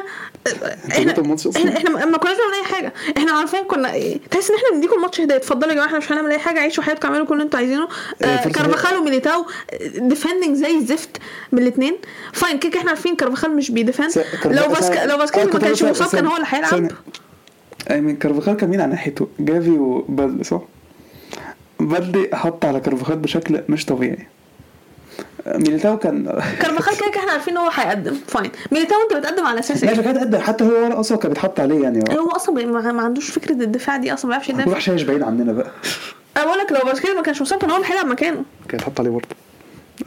إحنا؟ 0.92 1.12
إحنا 1.12 1.78
إحنا 1.78 2.06
ما 2.06 2.18
كناش 2.18 2.36
بنعمل 2.38 2.54
اي 2.54 2.76
حاجة 2.76 2.94
إحنا 3.18 3.32
عارفين 3.32 3.64
كنا 3.64 3.94
إيه 3.94 4.20
تحس 4.32 4.50
ان 4.50 4.56
إحنا 4.56 4.70
بنديكم 4.72 4.96
الماتش 4.96 5.22
هدايا 5.22 5.40
اتفضلوا 5.40 5.70
يا 5.70 5.74
جماعة 5.74 5.88
إحنا 5.88 5.98
مش 5.98 6.12
هنعمل 6.12 6.32
اي 6.32 6.40
حاجة 6.40 6.60
عيشوا 6.60 6.84
حياتكم 6.84 7.08
اعملوا 7.08 7.26
كل 7.26 7.34
اللي 7.34 7.44
أنتوا 7.44 7.60
عايزينه 7.60 7.88
آه، 8.22 8.48
كارفاخال 8.48 8.98
وميليتاو 8.98 9.46
defending 9.98 10.56
زي 10.56 10.78
الزفت 10.78 11.18
من 11.52 11.62
الاثنين 11.62 11.98
fine 12.34 12.60
okay 12.60 12.76
إحنا 12.78 12.90
عارفين 12.90 13.16
كارفاخال 13.16 13.56
مش 13.56 13.72
بي 13.72 13.82
defend 13.82 14.12
لو 14.46 14.68
باسكا 14.68 15.06
لو 15.06 15.18
باسكيز 15.18 15.48
آه، 15.48 15.54
ما 15.54 15.60
كانش 15.60 15.84
مصاب 15.84 16.10
كان 16.10 16.26
هو 16.26 16.36
اللي. 16.36 16.48
هيلعب 16.50 16.92
I 17.92 17.97
mean 17.97 18.16
كارفاخال 18.16 18.58
كان 18.58 18.70
مين 18.70 18.82
على 18.82 18.92
ناحيته؟ 18.92 19.28
جافي 19.40 19.70
وبالدي 19.70 20.44
صح؟ 20.44 20.62
بالدي 21.88 22.30
حط 22.36 22.66
على 22.66 22.80
كارفاخال 22.80 23.18
بشكل 23.18 23.62
مش 23.70 23.86
طبيعي. 23.86 24.28
ميليتاو 25.48 25.98
كان 26.00 26.26
كارفاخال 26.62 26.98
كده 26.98 27.20
إحنا 27.20 27.32
عارفين 27.32 27.58
إن 27.58 27.64
هو 27.64 27.70
هيقدم 27.70 28.16
fine 28.28 28.52
ميليتاو 28.72 28.98
أنت 29.02 29.18
بتقدم 29.18 29.46
على 29.46 29.60
أساس 29.60 29.84
إيه؟ 29.84 29.96
كانت 29.96 30.18
قد 30.18 30.36
حتى 30.36 30.64
هو 30.64 30.86
ولا 30.86 31.00
أصلا 31.00 31.18
كان 31.18 31.30
بيتحط 31.30 31.60
عليه 31.60 31.84
يعني. 31.84 32.04
هو 32.20 32.30
أصلا 32.30 32.66
ما 32.66 32.92
ما 32.92 33.02
عندوش 33.02 33.30
فكرة 33.30 33.52
الدفاع 33.52 33.98
دي 33.98 34.14
أصلا 34.14 34.26
ما 34.26 34.30
بيعرفش 34.30 34.50
يدافع. 34.50 34.70
واحد 34.70 34.82
شايش 34.82 35.02
بعيد 35.02 35.24
عننا 35.24 35.54
بقى. 35.54 35.72
أنا 36.38 36.46
بقول 36.46 36.60
لك 36.60 36.72
لو 36.72 36.80
باسكيز 36.86 37.12
ما 37.16 37.22
كانش 37.22 37.42
مصاب 37.42 37.60
كان 37.60 37.70
هو 37.70 37.78
اللي 37.78 37.88
هيلعب 37.88 38.06
مكانه. 38.06 38.44
كان 38.70 38.80
يتحط 38.80 39.00
عليه 39.00 39.10
برضه. 39.10 39.28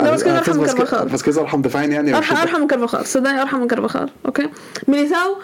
لا، 0.00 0.10
بس 0.10 0.22
كده 0.24 0.38
أرحم 0.38 0.56
من 0.56 0.66
كارفاخال. 0.66 1.08
بس 1.08 1.22
كده 1.22 1.40
أرحم 1.40 1.62
دفاعيا 1.62 1.86
يعني. 1.88 2.16
ارحم 2.16 2.36
أرحم 2.36 2.60
من 2.60 2.66
كارفاخال 2.66 3.06
صدقني 3.06 3.42
أرحم 3.42 3.60
من 3.60 3.68
كارفاخال 3.68 4.10
okay؟ 4.26 4.48
ميليتاو 4.88 5.36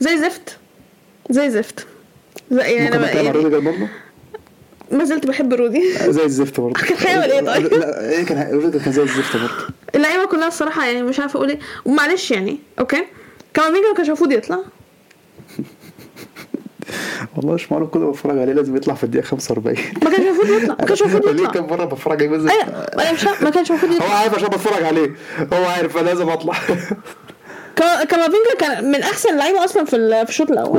زي 0.00 0.18
زفت. 0.18 0.56
زي 1.30 1.50
زفت. 1.50 1.86
زي 2.50 2.60
يعني 2.60 2.96
أنا 2.96 3.12
يعني 3.12 3.48
برضه؟ 3.48 3.88
ما 4.92 5.04
زلت 5.04 5.26
بحب 5.26 5.54
رودي. 5.54 5.92
زي 6.12 6.24
الزفت 6.24 6.60
برضه. 6.60 6.80
كان 6.80 6.96
هيعمل 6.98 7.30
إيه 7.32 7.40
طيب؟ 7.40 7.74
لا 7.74 8.10
إيه 8.10 8.24
كان 8.24 8.50
روديجر 8.52 8.84
كان 8.84 8.92
زي 8.92 9.02
الزفت 9.02 9.36
برضه. 9.36 9.52
اللعيبة 9.94 10.24
كلها 10.24 10.48
الصراحة 10.48 10.86
يعني 10.86 11.02
مش 11.02 11.20
عارفة 11.20 11.36
أقول 11.36 11.48
إيه. 11.50 11.58
ومعلش 11.84 12.30
يعني 12.30 12.58
okay؟ 12.80 13.04
كامافينجا 13.54 13.88
ما 13.88 13.94
كانش 13.94 14.08
المفروض 14.08 14.32
يطلع. 14.32 14.58
والله 17.36 17.54
مش 17.54 17.72
معروف 17.72 17.90
كله 17.90 18.10
بتفرج 18.10 18.38
عليه 18.38 18.52
لازم 18.52 18.76
يطلع 18.76 18.94
في 18.94 19.04
الدقيقة 19.04 19.24
45 19.26 19.76
ما 20.02 20.10
كانش 20.10 20.18
المفروض 20.26 20.48
يطلع. 20.62 20.76
ما 20.80 20.86
كانش 20.86 21.02
المفروض 21.02 21.28
ليه 21.28 21.42
يطلع. 21.44 21.50
كم 21.60 21.66
مرة 21.70 21.84
بتفرج 21.84 22.22
عليه؟ 22.22 22.28
بس 22.36 22.50
أيوه 22.50 22.62
أنا 22.64 23.12
مش 23.12 23.24
ما 23.42 23.50
كانش 23.50 23.70
المفروض 23.70 23.90
هو 23.92 23.96
يطلع. 23.96 24.14
عارف 24.14 24.34
عشان 24.34 24.48
بتفرج 24.48 24.82
عليه. 24.84 25.10
هو 25.52 25.64
عارف 25.64 25.96
أنا 25.96 26.06
لازم 26.06 26.28
أطلع. 26.28 26.54
كامافينجا 27.78 28.54
كان 28.58 28.84
من 28.90 29.02
أحسن 29.02 29.32
اللعيبه 29.32 29.64
أصلا 29.64 29.84
في 29.84 29.96
ال- 29.96 30.24
في 30.26 30.30
الشوط 30.30 30.50
الأول. 30.50 30.78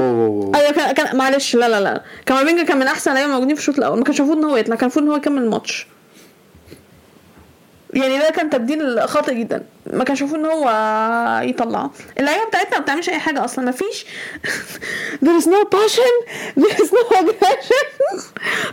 أيوه 0.55 0.71
كان, 0.71 0.91
كان 0.91 1.17
معلش 1.17 1.55
لا 1.55 1.69
لا 1.69 1.81
لا. 1.81 2.01
كامافينجا 2.25 2.63
كان 2.63 2.77
من 2.79 2.87
أحسن 2.87 3.11
اللعيبه 3.11 3.33
موجودين 3.33 3.55
في 3.55 3.61
الشوط 3.61 3.77
الأول. 3.77 3.97
ما 3.97 4.03
كانش 4.03 4.19
المفروض 4.19 4.37
إن 4.37 4.45
هو 4.49 4.57
يطلع 4.57 4.75
كان 4.75 4.81
المفروض 4.83 5.05
إن 5.05 5.11
هو 5.11 5.17
يكمل 5.17 5.41
الماتش. 5.41 5.87
يعني 7.95 8.17
ده 8.19 8.29
كان 8.29 8.49
تبديل 8.49 9.01
خاطئ 9.07 9.35
جدا. 9.39 9.63
ما 9.93 10.03
كانش 10.03 10.21
المفروض 10.21 10.39
إن 10.45 10.51
هو 10.51 10.69
يطلعه. 11.43 11.91
اللعيبة 12.19 12.45
بتاعتنا 12.45 12.77
ما 12.77 12.83
بتعملش 12.83 13.09
أي 13.09 13.19
حاجة 13.19 13.45
أصلا. 13.45 13.65
ما 13.65 13.71
فيش. 13.71 14.05
There 15.25 15.41
is 15.41 15.45
no 15.45 15.65
passion. 15.77 16.13
There 16.61 16.75
is 16.77 16.89
no 16.91 17.15
aggression. 17.17 17.85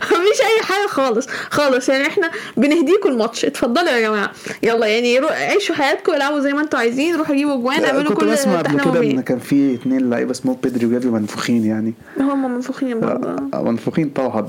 مفيش 0.03 0.41
أي 0.41 0.61
حاجة 0.63 0.87
خالص. 0.87 1.27
خالص. 1.27 1.89
يعني 1.89 2.07
إحنا 2.07 2.31
بنهديكم 2.57 3.09
الماتش. 3.09 3.45
اتفضلوا 3.45 3.89
يا 3.89 4.01
جماعة. 4.09 4.31
يلا 4.63 4.85
يعني 4.87 5.19
رو- 5.19 5.27
عيشوا 5.27 5.75
حياتكم. 5.75 6.13
العبوا 6.13 6.39
زي 6.39 6.53
ما 6.53 6.61
أنتوا 6.61 6.79
عايزين. 6.79 7.15
روحوا 7.15 7.35
جيبوا 7.35 7.55
جوان. 7.55 7.85
اعملوا 7.85 8.09
كنت 8.09 8.19
كل 8.21 8.31
بسمع 8.31 8.51
اللي 8.53 8.63
قبل 8.69 8.79
إحنا 8.79 8.91
كده 8.91 9.01
إن 9.03 9.21
كان 9.21 9.39
في 9.39 9.73
اتنين 9.75 10.09
لعيبة 10.09 10.31
اسمهم 10.31 10.57
بيدري 10.63 10.85
وجافي 10.85 11.07
منفوخين 11.07 11.65
يعني. 11.65 11.93
هم 12.19 12.53
منفوخين 12.55 12.99
برضه. 12.99 13.35
آه، 13.53 13.63
منفوخين 13.63 14.09
طبعا. 14.09 14.47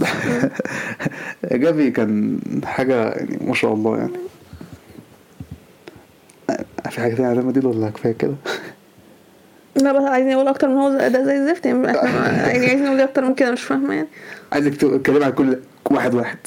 جافي 1.52 1.90
كان 1.90 2.38
حاجة 2.64 2.94
يعني 3.10 3.38
ما 3.46 3.54
شاء 3.54 3.72
الله 3.74 3.96
يعني. 3.96 4.12
آه، 4.12 4.33
في 6.90 7.00
حاجة 7.00 7.14
تانية 7.14 7.28
على 7.28 7.36
ريال 7.38 7.46
مدريد 7.46 7.64
ولا 7.64 7.90
كفاية 7.90 8.12
كده؟ 8.12 8.34
لا 9.76 9.92
بس 9.92 10.02
عايزين 10.04 10.32
نقول 10.32 10.48
أكتر 10.48 10.68
من 10.68 10.74
هو 10.76 10.90
ده 11.08 11.24
زي 11.24 11.36
الزفت 11.36 11.66
يعني. 11.66 11.86
يعني 11.86 12.40
عايزين 12.40 12.84
نقول 12.84 13.00
أكتر 13.00 13.24
من 13.24 13.34
كده 13.34 13.50
مش 13.50 13.62
فاهمة 13.62 13.94
يعني. 13.94 14.08
عايزك 14.52 14.74
تتكلم 14.76 15.22
عن 15.24 15.32
كل 15.32 15.58
واحد 15.90 16.14
واحد. 16.14 16.38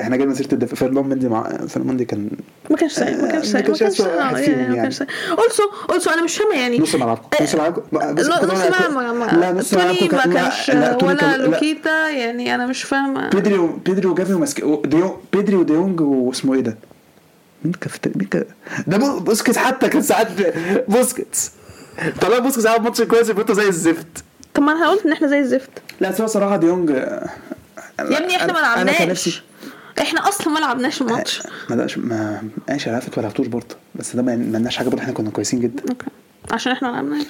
إحنا 0.00 0.16
جايين 0.16 0.34
سيره 0.34 0.48
الدفاع. 0.52 0.74
فيرلاند 0.74 1.08
مندي 1.08 1.28
مع 1.28 1.48
فيرلاند 1.66 1.90
مندي 1.90 2.04
كان 2.04 2.30
ما 2.70 2.76
كانش 2.76 2.92
سيء 2.92 3.22
ما 3.22 3.28
كانش 3.28 3.54
ما 3.54 3.60
سيء 3.62 3.70
ما 3.70 3.76
كانش 3.76 4.00
آه، 4.00 4.34
فيهم 4.34 4.54
يعني 4.54 4.56
ما 4.56 4.62
يعني. 4.62 4.76
كانش 4.82 4.94
سيء 4.98 5.06
also 5.38 5.62
also 5.90 6.10
أنا 6.10 6.22
مش 6.24 6.36
فاهمة 6.38 6.54
يعني. 6.54 6.78
نص 6.78 6.94
ملعبكم 6.94 7.44
نص 7.44 7.54
ملعبكم 7.54 7.80
كنت 7.80 8.20
نص 8.20 8.28
أقول 8.28 8.48
لك- 8.48 8.90
ملعب 8.96 9.14
ما- 9.14 9.24
لا 9.40 9.52
نص 9.52 9.74
ملعبكم 9.74 10.16
ما 10.16 10.22
كانش 10.34 10.68
ولا. 11.02 11.36
لوكيتا 11.36 12.08
يعني 12.08 12.54
أنا 12.54 12.66
مش 12.66 12.82
فاهمة. 12.82 13.30
بيدري 13.30 13.68
بيدري 13.86 14.06
وجافي 14.06 14.32
ديونج 14.86 15.10
بيدري 15.32 15.56
وديونج 15.56 16.00
واسمه 16.00 16.54
إيه 16.54 16.60
ده؟ 16.60 16.76
مين 17.64 17.72
في 17.72 17.98
مين 18.16 18.28
كان 18.28 18.44
ده 18.86 18.96
بو- 18.96 19.18
بوسكيتس 19.20 19.58
حتى 19.58 19.88
كان 19.88 20.02
ساعات 20.02 20.28
بوسكيتس. 20.88 21.50
طلع 22.20 22.38
بوسكيتس 22.38 22.66
عمل 22.66 22.84
ماتش 22.84 23.02
كويس 23.02 23.28
يبقى 23.28 23.54
زي 23.54 23.68
الزفت. 23.68 24.06
طب 24.54 24.62
ما 24.62 24.72
أنا 24.72 24.90
قلت 24.90 25.06
ان 25.06 25.12
إحنا 25.12 25.28
زي 25.28 25.38
الزفت. 25.38 25.70
لا 26.00 26.10
بس 26.10 26.20
هو 26.20 26.26
صراحة 26.26 26.56
ديونج 26.56 26.90
يا 26.90 27.28
ابني 28.00 28.36
إحنا 28.36 28.52
ما 28.52 28.58
لعبناش. 28.58 29.42
إحنا 30.00 30.28
أصلا 30.28 30.48
ما 30.52 30.58
لعبناش 30.58 31.02
الماتش. 31.02 31.42
ما 31.70 31.74
لقاش 31.74 31.98
ما 31.98 32.42
ماشي 32.68 33.00
فكرة 33.00 33.16
ما 33.16 33.22
لعبتوش 33.26 33.46
برضه 33.46 33.76
بس 33.94 34.16
ده 34.16 34.22
ما 34.22 34.30
لناش 34.30 34.76
حاجة 34.76 34.88
برضه 34.88 35.02
إحنا 35.02 35.12
كنا 35.12 35.30
كويسين 35.30 35.60
جدا. 35.60 35.82
okay. 35.90 36.06
عشان 36.50 36.72
إحنا 36.72 36.90
ما 36.90 36.96
لعبناش. 36.96 37.26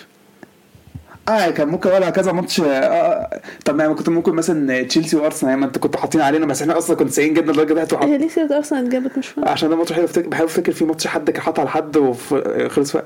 آه 1.28 1.50
كان 1.50 1.68
ممكن 1.68 1.90
ولا 1.90 2.10
كذا 2.10 2.32
ماتش 2.32 2.60
آه 2.60 3.40
طب 3.64 3.74
ما 3.76 3.94
كنت 3.94 4.08
ممكن 4.08 4.32
مثلا 4.34 4.82
تشيلسي 4.82 5.16
وأرسنال 5.16 5.56
ما 5.56 5.66
انت 5.66 5.78
كنت 5.78 5.96
حاطين 5.96 6.20
علينا 6.20 6.46
بس 6.46 6.62
إحنا 6.62 6.78
أصلا 6.78 6.96
كنا 6.96 7.08
سيئين 7.10 7.34
جدا 7.34 7.52
لدرجه 7.52 7.72
ده 7.72 7.98
هي 8.02 8.18
ليه 8.18 8.28
سيره 8.28 8.56
أرسنال 8.56 8.84
اتجابت 8.84 9.18
مش 9.18 9.28
فاهمه 9.28 9.50
عشان 9.50 9.68
ده 9.68 9.76
ماتش 9.76 9.92
بحاول 10.18 10.46
افتكر 10.48 10.72
في 10.72 10.84
ماتش 10.84 11.06
حد 11.06 11.30
كان 11.30 11.42
حاطط 11.42 11.60
على 11.60 11.68
حد 11.68 11.96
وخلص 11.96 12.96
ف... 12.96 13.02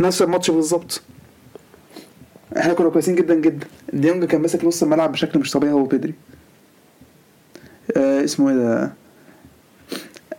نفس 0.00 0.22
الماتش 0.22 0.50
بالظبط. 0.50 1.02
إحنا 2.58 2.72
كنا 2.74 2.88
كويسين 2.90 3.14
جدا 3.14 3.34
جدا. 3.34 3.66
ديونج 3.92 4.24
كان 4.24 4.40
ماسك 4.40 4.64
نص 4.64 4.82
الملعب 4.82 5.12
بشكل 5.12 5.38
مش 5.38 5.50
طبيعي 5.50 5.72
هو 5.72 5.78
وبيدري. 5.80 6.14
آه 7.96 8.24
اسمه 8.24 8.50
إيه 8.50 8.56
ده؟ 8.56 8.92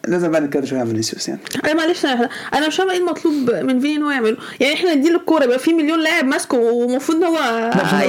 لازم 0.07 0.31
بقى 0.31 0.41
نتكلم 0.41 0.65
شوية 0.65 0.79
عن 0.79 0.85
فينيسيوس 0.87 1.27
يعني. 1.29 1.41
أنا 1.65 1.73
معلش 1.73 2.05
أنا 2.05 2.29
أنا 2.53 2.67
مش 2.67 2.75
فاهمة 2.75 2.91
إيه 2.91 2.97
المطلوب 2.97 3.51
من 3.51 3.79
فيني 3.79 3.95
ان 3.95 4.03
هو 4.03 4.11
يعمله. 4.11 4.37
يعني 4.59 4.73
إحنا 4.73 4.93
نديله 4.95 5.15
الكوره 5.19 5.43
يبقى 5.43 5.59
في 5.59 5.73
مليون 5.73 5.99
لاعب 6.03 6.25
ماسكه 6.25 6.57
ومفروض 6.57 7.17
إن 7.17 7.23
هو 7.23 7.37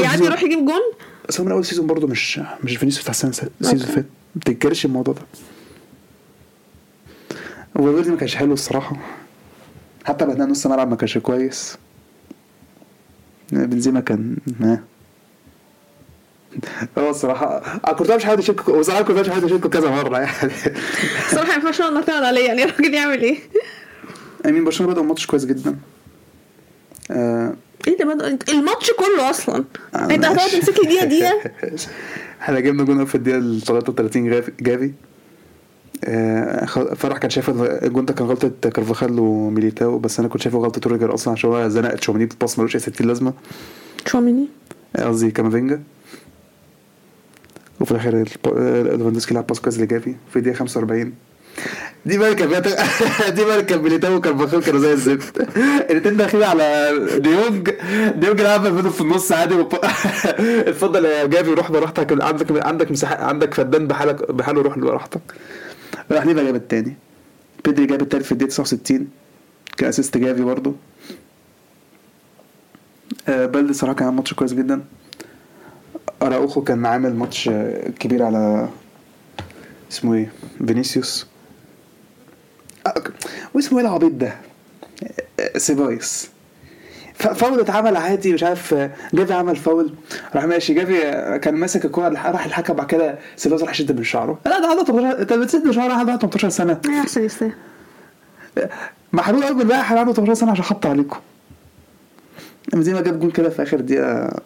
يعدي 0.03 0.25
يروح 0.25 0.43
يجيب 0.43 0.59
جون؟ 0.65 0.81
بس 1.29 1.41
هو 1.41 1.47
من 1.47 1.53
أول 1.53 1.65
season 1.65 1.87
برضه 1.87 2.07
مش 2.07 2.41
مش 2.65 2.77
فينيسيوس 2.77 3.03
بتاع 3.03 3.11
السنة 3.11 3.31
ال 3.31 3.38
season 3.38 3.81
اللي 3.81 3.93
فات 3.95 4.05
ما 4.37 4.43
تنكرش 4.45 4.85
الموضوع 4.85 5.15
ده. 5.15 5.23
وفيردي 7.77 8.11
ما 8.11 8.17
كانش 8.17 8.35
حلو 8.35 8.53
الصراحة. 8.53 8.97
حتى 10.05 10.25
بعد 10.27 10.41
نص 10.43 10.67
ملعب 10.67 10.91
ما 10.91 10.97
كانش 10.97 11.19
كويس. 11.19 11.77
بنزيما 13.53 14.01
كان 14.01 14.37
ما 14.61 14.81
هو 16.99 17.11
الصراحه 17.11 17.59
أنا 17.87 17.93
كنت 17.97 18.11
مش 18.11 18.25
حاول 18.25 18.39
اشكك 18.39 18.69
وصراحة 18.69 19.03
كنت 19.03 19.19
مش 19.19 19.29
حاول 19.29 19.45
اشكك 19.45 19.67
كذا 19.67 19.91
مرة 19.91 20.19
يعني. 20.19 20.53
الصراحه 21.27 21.49
ما 21.49 21.55
ينفعش 21.55 21.81
نقعد 21.81 21.93
نعتمد 21.93 22.23
عليه 22.25 22.47
يعني 22.47 22.65
الراجل 22.65 22.95
يعمل 22.95 23.23
إيه؟ 23.23 23.39
امين 24.47 24.65
برشلونة 24.65 24.93
بدأ 24.93 25.01
الماتش 25.03 25.27
كويس 25.27 25.45
جدا. 25.45 25.77
آه 27.11 27.55
إيه 27.89 27.99
ده 27.99 28.15
بدأ؟ 28.15 28.39
الماتش 28.49 28.91
كله 28.91 29.31
أصلا. 29.31 29.65
آه، 29.95 30.05
أنت 30.11 30.25
هتقعد. 30.25 30.51
تمسك 30.51 30.79
لي 30.79 30.85
دقيقة 30.85 31.05
دقيقة؟ 31.05 31.41
إحنا 32.43 32.61
جبنا 32.61 32.85
جون 32.85 33.05
في 33.05 33.15
الدقيقه 33.15 33.39
ال 33.39 33.61
33 33.63 34.43
جافي 34.61 34.93
آه، 36.05 36.65
فرح 36.95 37.19
كان 37.19 37.31
شايف 37.31 37.51
الجون 37.51 38.05
ده 38.05 38.15
كان 38.15 38.27
غلطة 38.27 38.71
كارفاخال 38.71 39.19
وميليتاو 39.21 39.99
بس 39.99 40.19
أنا 40.21 40.29
كنت 40.29 40.43
شايفه 40.43 40.59
غلطة 40.59 40.81
روديجر 40.81 41.15
أصلا 41.15 41.33
عشان 41.33 41.51
هو 41.51 41.69
زنق 41.69 41.95
تشوميني 41.95 42.27
بالباص 42.27 42.59
ملوش 42.59 42.75
أي 42.75 42.81
60 42.81 43.07
لازمة. 43.07 43.33
تشواميني؟ 44.05 44.49
آه، 44.97 45.05
قصدي 45.05 45.31
كامافينجا. 45.31 45.83
وفي 47.81 47.91
الآخر 47.93 48.11
ليفاندوسكي 48.15 49.35
لعب 49.35 49.47
باص 49.47 49.61
كويس 49.61 49.81
لجافي 49.81 50.15
في 50.31 50.37
الدقيقة 50.39 50.57
45 50.59 51.13
دي 52.07 52.19
كان 52.35 52.49
فيها- 52.63 53.31
دي 53.31 53.45
بقى 53.45 53.65
كان 53.65 53.83
ميليتاو 53.83 54.15
وكارفاخال 54.17 54.63
كانوا 54.63 54.81
زي 54.81 54.93
الزفت. 54.93 55.41
الاثنين 55.91 56.17
داخلين 56.17 56.45
على 56.45 56.93
ديونج 57.19 57.71
ديونج 58.17 58.41
لعب 58.41 58.89
في 58.91 59.01
النص 59.01 59.33
عادي 59.33 59.55
اتفضل 60.71 61.05
يا 61.05 61.27
جافي 61.27 61.51
روح 61.55 61.71
براحتك 61.71 62.23
عندك 62.23 62.67
عندك 62.67 62.91
مساحه 62.91 63.25
عندك 63.25 63.55
فدان 63.55 63.87
بحالك 63.87 64.31
بحاله 64.33 64.63
روح 64.63 64.79
براحتك 64.79 65.21
راح 66.13 66.27
ليفا 66.27 66.43
جاب 66.43 66.55
التاني؟ 66.55 66.97
بيدري 67.65 67.87
جاب 67.87 68.03
التالت 68.03 68.25
في 68.25 68.33
الدقيقة 68.33 68.51
69 68.51 69.09
ك 69.77 69.83
assist 69.83 70.17
جافي 70.17 70.43
برضه. 70.43 70.75
آه، 73.29 73.47
بالدي 73.47 73.73
صراحة 73.73 73.95
كان 73.95 74.15
ماتش 74.15 74.35
كويس 74.35 74.53
جدا. 74.53 74.85
أراوخو 76.23 76.63
كان 76.63 76.87
عامل 76.87 77.15
ماتش 77.15 77.51
كبير 77.99 78.23
على 78.23 78.69
اسمه 79.93 80.15
إيه؟ 80.15 80.33
فينيسيوس. 80.67 81.27
آه، 82.87 82.95
واسمه 83.55 83.79
إيه 83.79 83.85
العبيط 83.87 84.13
ده؟ 84.13 84.35
سيبايوس 85.57 86.31
فاول 87.15 87.61
اتعمل 87.61 87.97
عادي 87.97 88.33
مش 88.33 88.43
عارف 88.43 88.75
جافي 89.15 89.33
عمل 89.33 89.57
فاول 89.57 89.95
راح 90.35 90.45
ماشي. 90.45 90.75
جافي 90.75 91.01
كان 91.39 91.55
ماسك 91.55 91.85
الكورة 91.85 92.09
راح 92.09 92.45
الحكم 92.45 92.75
بعد 92.75 92.87
كده 92.87 93.19
سيبايوس 93.37 93.63
راح 93.63 93.71
يشد 93.71 93.97
من 93.97 94.05
شعره. 94.05 94.39
لا 94.47 94.61
ده 94.61 94.67
عنده 94.69 94.85
18 94.85 95.21
انت 95.21 95.33
بتشد 95.33 95.65
من 95.67 95.73
شعره 95.73 95.93
عنده 95.93 96.17
18 96.17 96.49
سنة. 96.49 96.81
إيه 96.89 97.01
احسن 97.01 97.25
يستاهل. 97.25 97.53
محروق 99.13 99.45
قوي 99.45 99.65
واحد 99.65 99.97
عنده 99.97 100.13
18 100.13 100.41
سنة 100.41 100.51
عشان 100.51 100.65
حط 100.65 100.87
عليكم. 100.87 101.19
زي 102.75 102.95
ما 102.95 103.01
جاب 103.01 103.21
جون 103.21 103.31
كده 103.31 103.51
في 103.51 103.63
آخر 103.63 103.81
دقيقة. 103.81 104.41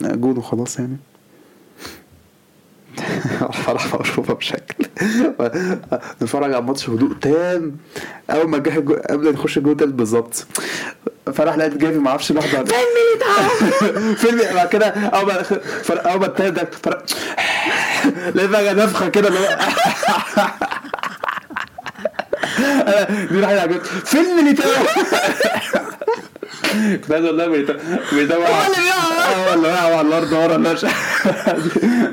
جون 0.00 0.38
وخلاص 0.38 0.78
يعني. 0.78 0.96
فرح 3.52 3.94
مشروبه 4.00 4.34
بشكل. 4.34 4.84
نتفرج 6.22 6.44
على 6.44 6.58
الماتش 6.58 6.90
هدوء 6.90 7.12
تام. 7.20 7.76
أول 8.30 8.48
ما 8.48 8.58
جه 8.58 8.70
قبل 9.10 9.24
ما 9.24 9.30
نخش 9.30 9.58
الجون 9.58 9.72
التالت 9.72 9.94
بالظبط. 9.94 10.46
فرح 11.34 11.56
لقيت 11.56 11.76
جافي 11.76 11.98
ما 11.98 12.10
أعرفش 12.10 12.32
ميليتاو 12.96 14.14
فيلم 14.20 14.54
بعد 14.54 14.68
كده 14.68 14.86
أول 14.86 15.26
ما 15.26 15.42
فرق 15.82 16.08
أول 16.08 16.20
ما 16.20 16.26
التالت 16.26 16.52
ده 16.60 16.68
فرق 16.82 17.04
لقيت 18.34 18.50
بقى 18.50 18.74
نفخة 18.74 19.08
كده 19.08 19.28
اللي 19.28 19.38
هو 19.40 19.58
دي 23.30 23.40
راحت 23.40 23.54
عجبتني 23.58 24.00
فيلم 24.04 24.36
ميليتاو 24.36 24.70
كنت 27.02 27.12
عايز 27.12 27.24
أقول 27.24 27.38
لها 27.38 27.46
ميليتاو 27.46 27.76
هو 27.76 28.66
اللي 28.66 28.82
بيقع. 28.82 29.32
آه 29.32 29.56
ولا 29.56 29.68
وقع 29.72 29.96
على 29.98 30.08
الأرض 30.08 30.32
ورا 30.32 30.56
لا 30.56 30.72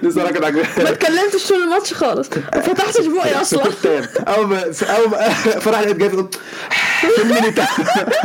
دي 0.03 0.11
صراحة 0.11 0.31
كانت 0.31 0.37
ما 0.41 0.47
عجبتني 0.47 0.89
اتكلمتش 0.89 1.47
طول 1.47 1.63
الماتش 1.63 1.93
خالص. 1.93 2.29
ما 2.55 2.61
فتحتش 2.61 3.05
بوقي 3.07 3.33
أصلا. 3.41 3.63
أول 4.27 4.47
ما 4.47 4.73
أول 4.83 5.09
ما 5.09 5.29
فرح 5.63 5.79
لقيت 5.79 5.95
جافي 5.97 6.15
قلت 6.15 6.39
فين 7.15 7.27
ميليتاو 7.33 7.65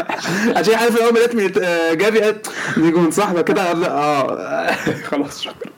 عشان 0.56 0.74
عارف 0.74 0.96
أول 0.96 1.12
ما 1.14 1.18
لقيت 1.18 1.58
آه، 1.58 1.94
جافي 1.94 2.20
قالت 2.20 2.50
جون 2.78 3.10
صاحبه 3.10 3.42
كده 3.42 3.62
آه. 3.72 4.74
خلاص 5.10 5.42
شكرا. 5.42 5.72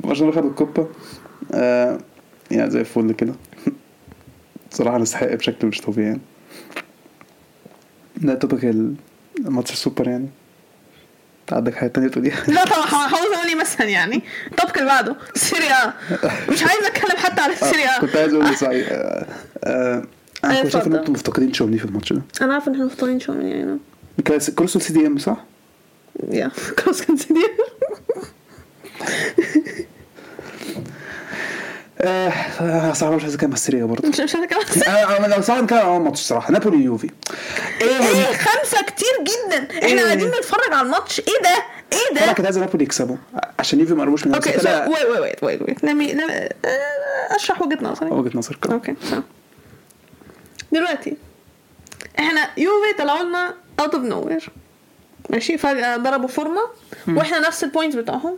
برشلونة 0.00 0.32
خد 0.32 0.44
الكوبا. 0.44 0.86
آه 1.54 1.98
يعني 2.50 2.70
زي 2.70 2.80
الفل 2.80 3.12
كده. 3.12 3.32
صراحة 4.70 4.98
نستحق 4.98 5.34
بشكل 5.34 5.66
مش 5.66 5.80
طبيعي 5.80 6.18
ده 8.22 8.34
topic 8.34 8.64
الماتش 9.38 9.72
السوبر 9.72 10.08
يعني. 10.08 10.28
عندك 11.52 11.74
حاجة 11.74 11.88
تانية 11.88 12.08
تقوليها؟ 12.08 12.44
لا 12.54 12.64
طبعا 12.64 12.86
هقول 12.86 13.34
أقول 13.34 13.46
لي 13.48 13.54
مثلا 13.54 13.86
يعني. 13.86 14.22
ال 14.52 14.56
topic 14.56 14.78
اللي 14.78 14.88
بعده 14.88 15.16
سيريا. 15.34 15.92
مش 16.50 16.62
عايز 16.62 16.84
أتكلم 16.84 17.16
حتى 17.16 17.40
على 17.40 17.54
سيريا. 17.70 18.00
كنت 18.00 18.16
عايز 18.16 18.34
أقول 18.34 18.56
صحيح. 18.56 18.88
آه، 18.92 19.26
آه، 19.64 20.02
أنا 20.44 20.52
أيوة، 20.52 20.62
كنت 20.62 20.72
شايف 20.72 20.86
إن. 20.86 20.94
أنتم 20.94 21.12
مفتقدين 21.12 21.52
تشاوميني 21.52 21.78
في 21.78 21.84
الماتش 21.84 22.12
ده؟ 22.12 22.22
أنا 22.42 22.52
عارفة 22.54 22.68
إن 22.68 22.72
إحنا 22.72 22.84
مفتقدين 22.86 23.20
تشواميني 23.20 23.78
كروس 24.56 24.78
CDM 24.78 25.18
صح؟ 25.18 25.44
يا 26.30 26.50
كروس 26.78 27.02
كان 27.02 27.16
CDM 27.16 27.40
آه 32.00 32.92
صراحة 32.92 33.16
مش 33.16 33.22
عايز 33.22 33.34
أتكلم 33.34 33.50
على 33.50 33.56
السيريا 33.56 33.84
برضه. 33.84 34.08
مش 34.08 34.20
مش 34.20 34.36
أنا 34.36 34.46
كمان 34.46 34.64
أنا 34.86 35.26
أنا 35.26 35.34
لو 35.34 35.42
صراحة 35.42 35.60
نتكلم 35.62 35.78
على 35.78 35.88
أول 35.88 36.00
ماتش 36.00 36.20
الصراحه 36.20 36.52
نابولي 36.52 36.84
يوفي. 36.84 37.10
إيه 37.80 37.88
إيه 37.98 38.36
خمسة 38.36 38.82
كتير 38.82 39.08
جدا. 39.20 39.68
إحنا 39.72 39.86
إيه؟ 40.00 40.04
قاعدين 40.04 40.28
نتفرج 40.28 40.72
على 40.72 40.86
الماتش. 40.86 41.20
إيه 41.20 41.42
ده؟ 41.42 41.64
إيه 41.92 42.18
أنا 42.18 42.26
ده 42.26 42.32
كنت 42.32 42.46
عايز 42.46 42.58
نابولي 42.58 42.84
يكسبوا. 42.84 43.16
عشان 43.58 43.80
يوفي 43.80 43.94
ما 43.94 44.02
قربوش 44.02 44.26
من 44.26 44.34
okay 44.34 44.50
wait 44.50 45.42
wait 45.42 45.62
wait 45.62 45.62
wait 45.62 45.84
آه، 46.64 47.36
أشرح 47.36 47.62
وجهة 47.62 47.78
نظري. 47.82 48.10
وجهة 48.10 48.38
نظر 48.38 48.56
كده 48.62 48.74
okay 48.74 48.94
دلوقتي 50.72 51.16
إحنا 52.18 52.50
يوفي 52.56 52.98
طلعوا 52.98 53.22
لنا 53.22 53.54
out 53.80 53.94
of 53.94 54.04
nowhere 54.04 54.48
ماشي؟ 55.30 55.58
فجأة 55.58 55.96
ضربوا 55.96 56.28
فورمة 56.28 56.62
وإحنا 57.08 57.38
نفس 57.38 57.64
ال 57.64 57.69
points 57.69 57.96
بتاعهم. 57.96 58.36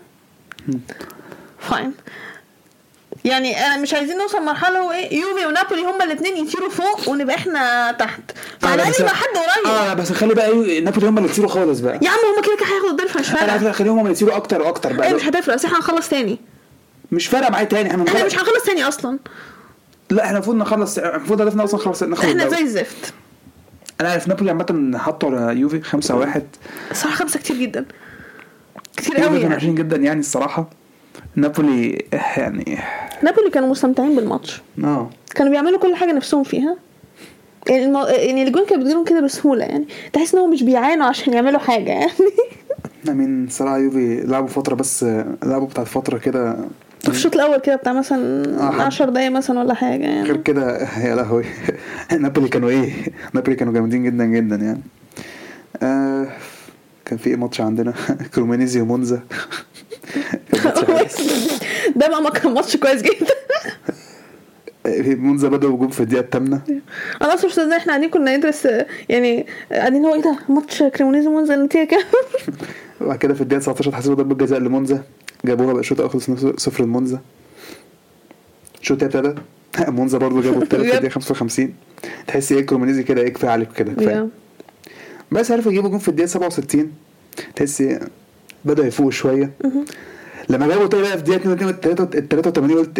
fine 1.58 1.92
يعني 3.24 3.66
أنا 3.66 3.76
مش 3.76 3.94
عايزين 3.94 4.18
نوصل 4.18 4.42
مرحله 4.44 4.78
هو 4.78 4.92
إيه 4.92 5.20
يوفي 5.20 5.46
ونابولي 5.46 5.82
هما 5.82 6.04
الاثنين 6.04 6.36
يطيروا 6.46 6.70
فوق 6.70 7.08
ونبقى 7.08 7.36
إحنا 7.36 7.92
تحت. 7.92 8.20
فعلى 8.60 8.82
بس- 8.82 8.88
الأقل 8.88 9.02
يبقى 9.02 9.14
حد 9.14 9.26
قريب. 9.28 9.66
آه 9.66 9.94
بس 9.94 10.12
خلي 10.12 10.34
بقى 10.34 10.48
إيه، 10.48 10.84
نابولي 10.84 11.08
هم 11.08 11.18
اللي 11.18 11.30
يطيروا 11.30 11.50
خالص 11.50 11.80
بقى. 11.80 11.98
يا 12.02 12.10
عم 12.10 12.18
هما 12.34 12.42
كده 12.46 12.56
كده 12.56 12.66
هياخدوا 12.66 12.90
الدوري 12.90 13.08
فمش 13.08 13.30
أنا 13.30 13.56
فارقة. 13.56 13.72
خليهم 13.72 13.98
هم 13.98 14.06
اللي 14.06 14.12
يطيروا 14.16 14.36
أكتر 14.36 14.62
وأكتر 14.62 14.90
إيه 14.90 14.96
بقى 14.96 15.14
مش 15.14 15.24
هتفرق 15.24 15.54
بس 15.54 15.64
إحنا 15.64 15.78
هنخلص 15.78 16.08
تاني. 16.08 16.38
مش 17.12 17.26
فارقة 17.26 17.50
معايا 17.50 17.64
تاني 17.64 17.90
إحنا 17.90 18.04
إحنا 18.08 18.20
نخلص- 18.20 18.24
مش 18.24 18.34
هنخلص 18.38 18.64
تاني 18.66 18.88
أصلا. 18.88 19.18
لا 20.10 20.24
إحنا 20.24 20.36
المفروض 20.36 20.56
نخلص 20.56 20.98
المفروض 20.98 21.40
هدفنا 21.40 21.64
أصلا 21.64 21.80
خلاص 21.80 22.02
ناخد 22.02 22.24
إحنا. 22.24 22.48
زي 22.48 22.62
الزفت. 22.62 23.12
أنا 24.00 24.08
عارف 24.08 24.28
نابولي 24.28 24.50
عامة 24.50 24.98
حطوا 24.98 25.30
على 25.30 25.60
يوفي 25.60 25.80
5 25.80 26.14
1 26.16 26.46
الصراحه 26.90 27.16
خمسة 27.16 27.38
كتير 27.40 27.56
جدا. 27.56 27.84
كتير 28.96 29.16
قوي 29.16 29.40
يعني. 29.40 29.74
جدا 29.74 29.96
يعني 29.96 30.20
الصراحة. 30.20 30.70
نابولي 31.36 32.04
يعني 32.36 32.78
نابولي 33.22 33.50
كانوا 33.50 33.68
مستمتعين 33.68 34.16
بالماتش. 34.16 34.62
آه. 34.84 35.10
كانوا 35.34 35.52
بيعملوا 35.52 35.78
كل 35.78 35.94
حاجة 35.94 36.12
نفسهم 36.12 36.42
فيها. 36.42 36.76
يعني 37.68 37.84
المو... 37.84 38.04
يعني 38.06 38.42
الجون 38.42 38.66
كان 38.66 38.78
بيجيلهم 38.82 39.04
كده 39.04 39.20
بسهولة 39.20 39.64
يعني. 39.64 39.84
تحس 40.12 40.34
إنهم 40.34 40.50
مش 40.50 40.62
بيعانوا 40.62 41.06
عشان 41.06 41.32
يعملوا 41.32 41.58
حاجة 41.60 41.90
يعني. 41.90 42.12
I 43.11 43.18
mean 43.18 43.48
صراحة 43.50 43.78
يوفي 43.78 44.20
لعبوا 44.20 44.48
فترة 44.48 44.74
بس 44.74 45.04
لعبوا 45.44 45.66
بتاعت 45.66 45.86
فترة 45.88 46.18
كده. 46.18 46.56
في 47.00 47.08
الشوط 47.08 47.34
الأول 47.34 47.58
كده 47.58 47.76
بتاع 47.76 47.92
مثلا 47.92 48.44
آه، 48.62 48.70
حد- 48.70 48.80
10 48.80 49.10
دقايق 49.10 49.30
مثلا 49.30 49.60
ولا 49.60 49.74
حاجة 49.74 50.02
غير 50.22 50.26
يعني 50.26 50.38
كده 50.42 50.88
يا 50.98 51.14
لهوي. 51.14 51.44
نابولي 52.20 52.48
كانوا 52.48 52.70
إيه؟ 52.70 52.92
نابولي 53.34 53.56
كانوا 53.56 53.72
جامدين 53.72 54.04
جدا 54.04 54.24
جدا 54.24 54.56
يعني. 54.56 54.80
آه 55.82 56.26
كان 57.04 57.18
في 57.18 57.30
إيه 57.30 57.36
ماتش 57.36 57.60
عندنا؟ 57.60 57.94
كريمونيزي 58.34 58.80
ومونزا. 58.80 59.20
ده 61.97 62.09
بقى 62.09 62.22
ما 62.22 62.30
كان 62.30 62.55
ماتش 62.55 62.76
كويس 62.76 63.03
جدا. 63.03 63.34
مونزا 65.16 65.49
بدأوا 65.49 65.76
بجون 65.76 65.88
في 65.88 66.01
الدقيقة 66.01 66.20
الثامنة. 66.24 66.61
أنا 67.22 67.34
أصلا 67.34 67.47
مش 67.47 67.53
مصدقة 67.53 67.76
إحنا 67.76 67.93
قاعدين 67.93 68.11
كنا 68.11 68.36
ندرس 68.36 68.68
يعني 69.09 69.47
قاعدين 69.72 70.05
هو 70.05 70.14
إيه 70.14 70.22
ده؟ 70.22 70.38
ماتش 70.49 70.82
كريمونيزي 70.82 71.28
مونزا 71.28 71.55
النتيجه 71.55 71.84
كام 71.88 72.01
وبعد 73.01 73.18
كده 73.18 73.34
في 73.34 73.41
الدقيقة 73.41 73.61
19 73.61 73.95
حسبوا 73.95 74.14
ضربة 74.14 74.34
جزاء 74.34 74.59
لمونزا. 74.59 75.03
جابوها 75.45 75.72
بقى 75.72 75.80
الشوط 75.80 75.99
الأول 76.01 76.12
خلص 76.12 76.30
صفر 76.57 76.84
لمونزا. 76.84 77.20
الشوط 78.80 79.03
ابتدى 79.03 79.34
مونزا 79.97 80.18
برضه 80.18 80.43
جابوا 80.43 80.62
التالت 80.62 80.82
في 80.82 80.95
الدقيقة 80.95 81.12
55 81.12 81.74
تحس 82.26 82.53
إيه 82.53 82.66
كريمونيزي 82.66 83.02
كده 83.03 83.22
إيه 83.22 83.28
كفاية 83.28 83.51
عليك 83.51 83.72
كده 83.72 83.93
كفاية. 83.93 84.28
بس 85.32 85.51
عرفوا 85.51 85.72
يجيبوا 85.72 85.88
جون 85.88 85.99
في 85.99 86.09
الدقيقة 86.09 86.28
67 86.28 86.93
تحس 87.57 87.84
بدأوا 88.64 88.86
يفوقوا 88.86 89.11
شوية. 89.11 89.51
لما 90.51 90.66
جابوا 90.66 90.86
تاني 90.86 91.03
بقى 91.03 91.11
في 91.12 91.16
الدقيقة 91.18 91.53
82 91.53 92.09
ال 92.14 92.28
83 92.28 92.78
قلت 92.78 92.98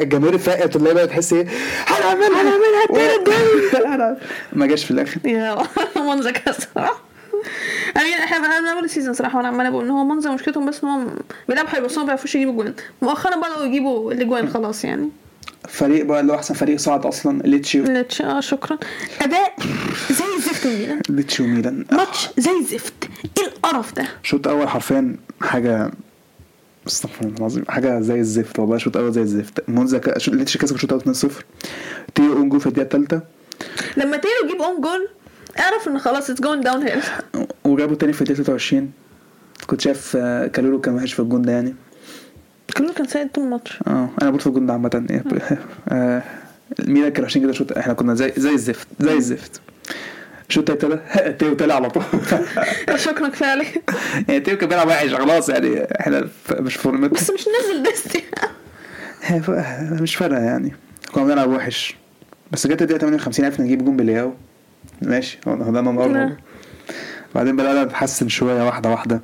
الجماهير 0.00 0.38
فاقت 0.38 0.76
اللي 0.76 0.94
بقى 0.94 1.06
تحس 1.06 1.32
إيه؟ 1.32 1.46
هنعملها! 1.86 2.42
هنعملها 2.42 2.84
التالت 2.90 3.28
جول 3.28 4.16
ما 4.60 4.66
جاش 4.66 4.84
في 4.84 4.90
الآخر. 4.90 5.20
يا 5.24 5.58
مونزا 5.96 6.30
كسر 6.30 6.66
امين 7.96 8.12
إحنا 8.24 8.38
بقى 8.38 8.72
اول 8.72 8.90
season 8.90 9.14
صراحة 9.14 9.36
وأنا 9.36 9.48
عمالة 9.48 9.70
بقول 9.70 9.84
إن 9.84 9.90
هو 9.90 10.04
مونزا 10.04 10.30
مشكلتهم 10.30 10.66
بس 10.66 10.84
إن 10.84 10.88
هم 10.90 11.14
بيلعبوا 11.48 11.70
حلو 11.70 11.84
بس 11.86 11.92
هم 11.94 12.00
ما 12.00 12.06
بيعرفوش 12.06 12.34
يجيبوا 12.34 12.52
جوان. 12.54 12.74
مؤخرا 13.02 13.36
بدأوا 13.36 13.64
يجيبوا 13.64 14.12
الأجوان 14.12 14.48
خلاص 14.48 14.84
يعني. 14.84 15.08
فريق 15.68 16.04
بقى 16.04 16.20
اللي 16.20 16.32
هو 16.32 16.36
أحسن 16.36 16.54
فريق 16.54 16.76
صعد 16.78 17.06
أصلا 17.06 17.42
ليتشي 17.44 17.80
ليتشي 17.80 18.22
آه 18.22 18.40
شكرا. 18.40 18.78
أداء 19.20 19.54
زي 20.10 20.24
الزفت 20.36 20.66
من 20.66 20.72
ميلان 20.78 21.00
ليتشي 21.08 21.42
وميلان. 21.42 21.84
ماتش 21.92 22.28
زي 22.38 22.50
الزفت 22.60 22.92
إيه 23.38 23.46
القرف 23.46 23.94
ده؟ 23.94 24.04
شوط 24.22 24.48
أول 24.48 24.68
حرفيا 24.68 25.16
حاجة 25.42 25.90
استغفر 26.86 27.24
الله 27.24 27.36
العظيم. 27.38 27.64
حاجة 27.68 28.00
زي 28.00 28.20
الزفت 28.20 28.58
والله 28.58 28.76
شوط 28.78 28.96
أول 28.96 29.12
زي 29.12 29.20
الزفت. 29.22 29.64
مونزا. 29.68 30.18
شو- 30.18 30.30
ليتشي 30.32 30.56
كسب 30.56 30.74
الشوط 30.74 30.92
الأول 30.92 31.14
2-0 31.14 31.44
تيو 32.14 32.32
اونجو 32.32 32.58
في 32.58 32.66
الدقيقة 32.66 32.84
الثالثه 32.84 33.22
لما 33.96 34.16
تيو 34.16 34.32
يجيب 34.48 34.62
own 34.62 34.80
goal 34.80 35.08
اعرف 35.58 35.88
إن 35.88 35.98
خلاص 35.98 36.30
it's 36.30 36.40
going 36.40 36.64
downhill 36.64 37.00
وجابوا 37.64 37.94
تاني 37.96 38.12
في 38.12 38.20
الدقيقة 38.22 38.36
23 38.42 38.90
كنت 39.66 39.80
شايف 39.80 40.16
آه، 40.16 40.46
كالورو 40.46 40.80
كان 40.80 40.94
وحش 40.94 41.12
في 41.12 41.20
الجون 41.20 41.42
ده 41.42 41.52
يعني. 41.52 41.74
كله 42.76 42.92
كان 42.92 43.06
سيء 43.06 43.26
طول 43.26 43.44
الماتش. 43.44 43.78
آه 43.86 44.08
أنا 44.22 44.30
بقول 44.30 44.40
في 44.40 44.46
الجون 44.46 44.66
ده 44.66 44.72
عامة. 44.72 45.06
آه، 45.88 46.22
الميلان 46.80 47.08
كانوا 47.12 47.24
وحشين 47.26 47.42
كده 47.42 47.52
شوط 47.52 47.72
إحنا 47.72 47.92
كنا 47.92 48.14
زي 48.14 48.32
زي 48.36 48.50
الزفت 48.54 48.86
زي 49.00 49.14
الزفت. 49.16 49.60
الشوط 50.52 50.70
التاني 50.70 50.94
ابتدى 50.94 51.32
تيو 51.32 51.54
طلع 51.54 51.74
على 51.74 51.90
طول. 51.90 52.02
شكرا 52.96 53.28
كفايه 53.28 53.48
عليك 53.50 53.82
يعني 54.28 54.40
تيو 54.44 54.58
كان 54.58 54.68
بيلعب 54.68 54.88
وحش 54.88 55.14
خلاص 55.14 55.48
يعني 55.48 55.86
إحنا 56.00 56.28
مش 56.50 56.76
فورمتنا 56.76 57.08
بس 57.18 57.30
مش 57.30 57.40
نزل 57.40 57.82
ديست 57.82 58.24
مش 60.02 60.16
فارقة 60.16 60.42
يعني. 60.42 60.72
كنا 61.12 61.24
بنلعب 61.24 61.50
وحش. 61.50 61.96
بس 62.50 62.66
جت 62.66 62.82
الدقيقة 62.82 62.98
58 63.00 63.44
عرفنا 63.46 63.64
نجيب 63.64 63.84
جون 63.84 63.96
بلياو 63.96 64.34
ماشي 65.02 65.38
هو 65.48 65.54
ده 65.54 65.80
نعم. 65.80 65.94
نقرب 65.94 66.36
بعدين 67.34 67.56
بدأنا 67.56 67.84
نتحسن 67.84 68.28
شوية 68.28 68.62
واحدة 68.66 68.90
واحدة. 68.90 69.20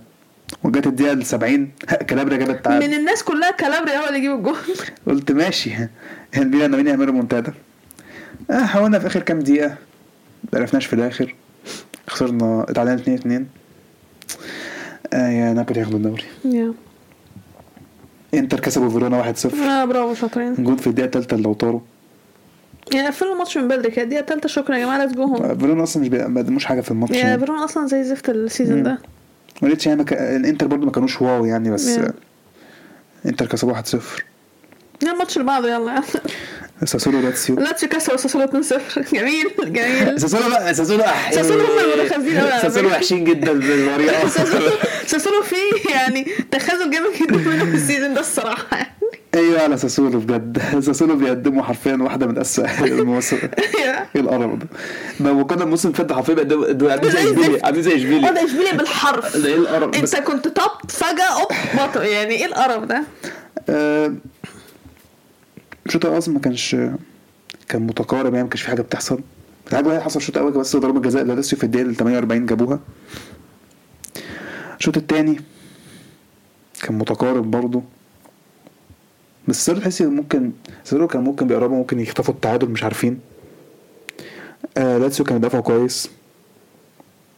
وجت 0.64 0.87
الدقيقة 0.87 1.12
ال 1.12 1.26
70 1.26 1.70
كالابريا 2.07 2.37
جاب 2.39 2.49
من 2.49 2.55
التعادل 2.55 2.95
الناس 2.95 3.22
كلها 3.22 3.51
كالابريا 3.51 3.99
هو 3.99 4.07
اللي 4.07 4.18
يجيب 4.18 4.33
الجول 4.33 4.57
قلت 5.07 5.33
ماشي. 5.33 5.70
الميلان 6.37 6.70
ناويين 6.70 6.87
يعملوا 6.87 7.14
ريمونتادا 7.14 7.51
آه 8.51 8.64
حاولنا 8.64 8.99
في 8.99 9.07
آخر 9.07 9.22
كام 9.22 9.39
دقيقة. 9.41 9.88
ما 10.53 10.59
عرفناش 10.61 10.86
في 10.86 10.92
الآخر. 10.92 11.34
خسرنا 12.09 12.66
اتعادلنا 12.68 12.94
2 13.01 13.16
2 13.18 13.46
آه 15.12 15.28
يا 15.28 15.53
نابولي 15.53 15.80
ياخدوا 15.80 15.99
الدوري. 15.99 16.24
Yeah. 16.45 16.72
إنتر 18.34 18.61
كسبوا 18.61 18.90
فيرونا 18.90 19.32
1-0 19.34 19.55
آه 19.55 19.84
برافو 19.84 20.14
شاطرين. 20.14 20.55
جون 20.55 20.76
في 20.76 20.86
الدقيقة 20.86 21.07
الثالثه 21.07 21.36
لوتارو 21.36 21.82
يعني 22.94 23.07
قفلوا 23.09 23.32
الماتش 23.32 23.59
من 23.59 23.68
بدري 23.68 23.90
كده 23.90 24.03
الدقيقة 24.05 24.20
الثالثه 24.20 24.49
شكرا 24.49 24.76
يا 24.76 24.84
جماعة 24.84 24.99
let's 24.99 25.14
go 25.14 25.22
home 25.24 25.59
فيرونا 25.59 25.82
أصلا 25.82 26.03
مش 26.03 26.09
بيقدموش 26.09 26.64
حاجة 26.64 26.80
في 26.80 26.90
الماتش 26.90 27.14
yeah 27.14 27.18
يعني. 27.18 27.38
فيرون 27.38 27.59
أصلا 27.59 27.86
زي 27.86 28.05
زفت 28.05 28.28
ال 28.31 28.37
season. 28.37 28.83
ده. 28.82 28.99
وليتش 29.62 29.86
يعني 29.86 30.01
مك... 30.01 30.12
الإنتر 30.12 30.66
برضو 30.66 30.86
ما 30.86 30.92
كانوش 30.92 31.22
wow 31.22 31.45
يعني 31.44 31.70
بس 31.70 31.99
Yeah. 31.99 32.11
إنتر 33.26 33.46
كسبوا 33.46 33.74
1-0 33.74 33.96
Yeah 35.05 35.12
الماتش 35.12 35.36
اللي 35.36 35.46
بعده 35.46 35.74
يلا. 35.74 36.03
ساسولو 36.85 37.20
لاتسيو. 37.20 37.57
لاتسيو 37.57 37.89
كسب 37.89 38.16
ساسولو 38.16 38.47
2-0 38.47 38.53
جميل 39.14 39.47
جميل. 39.59 40.20
ساسولو 40.20 40.49
بقى 40.51 40.74
ساسولو. 40.74 41.05
ساسولو 41.31 41.64
هم 41.64 41.79
المتخاذين 42.01 42.37
أوي 42.37 42.51
على 42.53 42.62
ساسولو. 42.62 42.89
وحشين 42.89 43.24
جدا 43.24 43.53
بالطريقة. 43.53 44.29
ساسولو 45.07 45.43
فيه 45.43 45.91
يعني 45.95 46.26
تخاذل 46.51 46.91
جامد 46.91 47.11
جدا 47.22 47.37
منهم 47.51 47.74
ال 47.74 47.80
season 47.80 48.14
ده 48.14 48.20
الصراحة. 48.20 48.95
أيوه 49.35 49.62
على 49.62 49.76
ساسولو 49.76 50.18
بجد. 50.20 50.62
ساسولو 50.81 51.16
بيقدموا 51.16 51.62
حرفيا 51.62 51.97
واحدة 52.01 52.26
من 52.26 52.39
اسوء 52.39 52.66
المواسم 52.85 53.39
إيه 54.16 54.20
القرف 54.20 54.51
ده؟ 54.59 54.66
ده 55.20 55.33
وكنا 55.33 55.64
الموسم 55.64 55.89
اللي 55.89 55.99
فات 55.99 56.12
حرفيا 56.12 56.35
بيقدموا 56.35 56.91
عاملين 56.93 57.11
زي 57.11 57.22
الزفت. 57.24 57.64
عاملين 57.64 57.83
زي 57.83 57.97
اشبيليا 57.97 58.31
ده 58.31 58.45
اشبيليا 58.45 58.72
بالحرف. 58.72 59.37
ده 59.37 59.49
إيه 59.49 59.55
القرف 59.57 59.95
أنت 59.97 60.16
كنت 60.16 60.49
توب 60.49 60.70
فجأة 60.89 61.41
أوب 61.41 61.49
بطل. 61.74 62.03
يعني 62.03 62.35
إيه 62.35 62.47
القرف 62.47 62.85
ده؟ 62.85 63.03
آه، 63.68 64.14
الشوط 65.89 66.05
الأول 66.05 66.18
أصلا 66.18 66.34
ما 66.34 66.41
كانش 66.41 66.76
كان 67.68 67.82
متقارب 67.82 68.32
يعني 68.34 68.43
ما 68.45 68.49
كانش 68.51 68.62
في 68.62 68.68
حاجة 68.68 68.82
بتحصل. 68.82 69.20
الحاجة 69.66 69.80
الوحيده 69.80 70.05
حصل 70.05 70.18
الشوط 70.20 70.36
الأول 70.36 70.53
بس 70.53 70.76
ضربة 70.76 71.01
جزاء 71.01 71.24
لاليسيو 71.24 71.59
في 71.59 71.64
الدقيقة 71.64 71.93
48 71.93 72.47
جابوها. 72.47 72.80
الشوط 74.78 74.97
الثاني 74.97 75.41
كان 76.82 76.99
متقارب 76.99 77.51
برضه. 77.51 77.82
بس 79.49 79.66
زيرو 79.66 79.79
تحسي 79.80 80.07
ممكن 80.07 80.53
زيرو 80.85 81.07
كان 81.07 81.24
ممكن 81.24 81.47
بيقربوا 81.47 81.76
ممكن 81.76 82.01
يخطفوا 82.01 82.34
التعادل 82.34 82.68
مش 82.70 82.84
عارفين. 82.84 83.20
آه 84.76 84.99
لاتسيو 84.99 85.26
كان 85.26 85.36
بيدافعوا 85.39 85.62
كويس. 85.62 86.11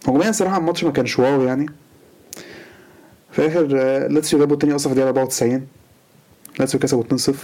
هجوميا 0.09 0.29
الصراحه 0.31 0.57
الماتش 0.59 0.85
ما 0.85 0.91
كانش 0.93 1.19
wow 1.19 1.43
يعني. 1.43 1.67
في 3.33 3.47
آخر 3.47 3.69
آه، 3.81 4.07
لاتسيو 4.07 4.39
جابوا 4.39 4.55
التاني 4.55 4.75
أصلا 4.75 4.93
في 4.95 5.01
الدقيقه 5.01 5.09
94 5.09 5.67
لاتسيو 6.59 6.81
كسبوا 6.81 7.03
2-0 7.03 7.29
آم، 7.31 7.35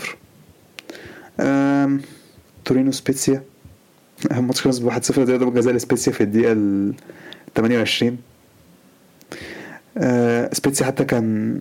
تورينو 2.64 2.92
سبيتسيا. 2.92 3.42
الماتش 4.30 4.60
خلص 4.60 4.78
ب 4.78 4.90
1-0 4.90 5.10
دقيقة 5.18 5.36
ضربة 5.36 5.60
جزاء 5.60 5.74
لسبيتسيا 5.74 6.12
في 6.12 6.20
الدقيقة 6.20 6.52
ال 6.52 6.94
28 7.56 8.18
آه، 9.98 10.50
سبيتسيا 10.52 10.86
حتى 10.86 11.04
كان 11.04 11.60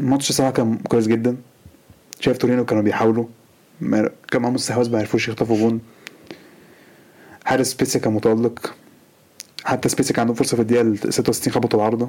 الماتش 0.00 0.32
صراحة 0.32 0.52
كان 0.52 0.78
كويس 0.78 1.06
جدا. 1.06 1.36
شايف 2.20 2.38
تورينو 2.38 2.64
كانوا 2.64 2.82
بيحاولوا. 2.82 3.24
كان 4.30 4.42
معاهم 4.42 4.54
استحواذ 4.54 4.92
ما 4.92 4.98
عرفوش 4.98 5.28
يخطفوا 5.28 5.56
جون. 5.56 5.80
حارس 7.44 7.66
سبيتسيا 7.70 8.00
كان 8.00 8.12
متألق. 8.12 8.74
حتى 9.64 9.88
سبيتسيا 9.88 10.14
كان 10.14 10.20
عندهم 10.20 10.36
فرصة 10.36 10.56
في 10.56 10.62
الدقيقة 10.62 10.82
ال 10.82 11.14
66 11.14 11.52
خبطوا 11.52 11.78
العارضة. 11.78 12.08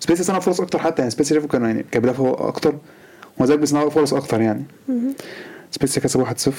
سبيتسيا 0.00 0.24
صنع 0.24 0.38
فرص 0.38 0.60
أكتر 0.60 0.78
حتى 0.78 1.02
يعني 1.02 1.10
سبيتسيا 1.10 1.34
شافوا 1.34 1.48
كانوا 1.48 1.66
يعني 1.66 1.82
كانوا 1.82 2.06
بيدافعوا 2.06 2.48
أكتر. 2.48 2.78
زال 3.42 3.58
بيصنعوا 3.58 3.90
فرص 3.90 4.14
أكتر 4.14 4.40
يعني. 4.40 4.64
سبيتسيا 5.70 6.02
كسب 6.02 6.24
1-0 6.26 6.50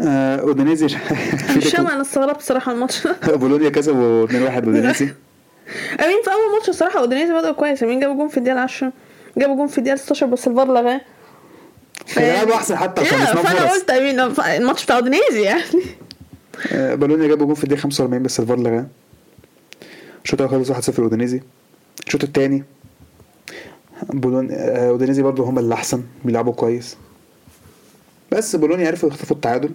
آه 0.00 0.36
أودينيزي. 0.40 0.86
مش 1.56 1.74
أنا 1.78 2.00
استغربت 2.00 2.40
صراحة 2.42 2.72
الماتش 2.72 3.08
بولونيا 3.40 3.68
كسبوا 3.70 4.26
2-1 4.26 4.32
أودينيزي. 4.32 5.04
I 6.04 6.08
mean 6.08 6.22
في 6.24 6.30
أول 6.30 6.52
ماتش 6.56 6.68
الصراحه 6.68 6.98
أودينيزي 7.00 7.32
بدأوا 7.32 7.52
كويس. 7.52 7.82
I 7.82 7.86
mean 7.86 8.00
جابوا 8.00 8.14
جون 8.14 8.28
في 8.28 8.36
الدقيقة 8.38 8.60
10 8.60 8.92
جابوا 9.38 9.56
جون 9.56 9.66
في 9.66 9.78
الدقيقة 9.78 9.96
16 9.96 10.26
بس 10.26 10.48
الفار 10.48 10.66
لغاه. 10.66 11.00
كان 12.14 12.50
احسن 12.50 12.76
حتى 12.76 13.00
عشان 13.00 13.18
بيصنعوا 13.18 13.42
فأنا 13.44 13.70
قلت 13.72 13.90
I 13.90 13.96
mean 13.96 14.20
الماتش 14.60 14.84
بتاع 14.84 14.96
أودينيزي 14.96 15.42
يعني. 15.42 15.62
آه 16.72 16.94
بولونيا 16.94 17.28
جابوا 17.28 17.46
جون 17.46 17.54
في 17.54 17.64
الدقيقة 17.64 17.80
45 17.82 18.22
بس 18.22 18.40
الفار 18.40 18.58
لغاه. 18.58 18.86
الشوط 20.24 20.42
الأول 20.42 20.66
خلص 20.66 20.90
1-0 20.90 20.98
اودينيزي 20.98 21.40
الشوط 22.06 22.24
الثاني 22.24 22.64
بولون 24.12 24.48
آه، 24.50 24.88
اودينيزي 24.88 25.22
برضو 25.22 25.42
هم 25.44 25.58
اللي 25.58 25.74
احسن 25.74 26.02
بيلعبوا 26.24 26.52
كويس. 26.52 26.96
بس 28.32 28.56
بولونيا 28.56 28.86
عرفوا 28.86 29.08
يخطفوا 29.08 29.36
التعادل. 29.36 29.70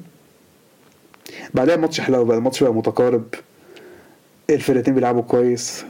بعدها 1.53 1.75
الماتش 1.75 2.01
حلو 2.01 2.25
بقى 2.25 2.37
الماتش 2.37 2.63
بقى 2.63 2.73
متقارب. 2.73 3.23
الفرقتين 4.49 4.93
بيلعبوا 4.95 5.21
كويس. 5.21 5.85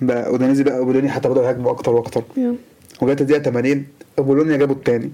بقى 0.00 0.26
اودينيزي 0.26 0.64
بقى 0.64 0.84
بولونيا 0.84 1.10
حتى 1.10 1.28
بدأوا 1.28 1.46
يهاجموا 1.46 1.70
أكتر 1.70 1.92
وأكتر. 1.94 2.22
وجت 3.02 3.20
الدقيقة 3.20 3.42
80 3.42 3.86
بولونيا 4.18 4.56
جابوا 4.56 4.74
التاني. 4.74 5.10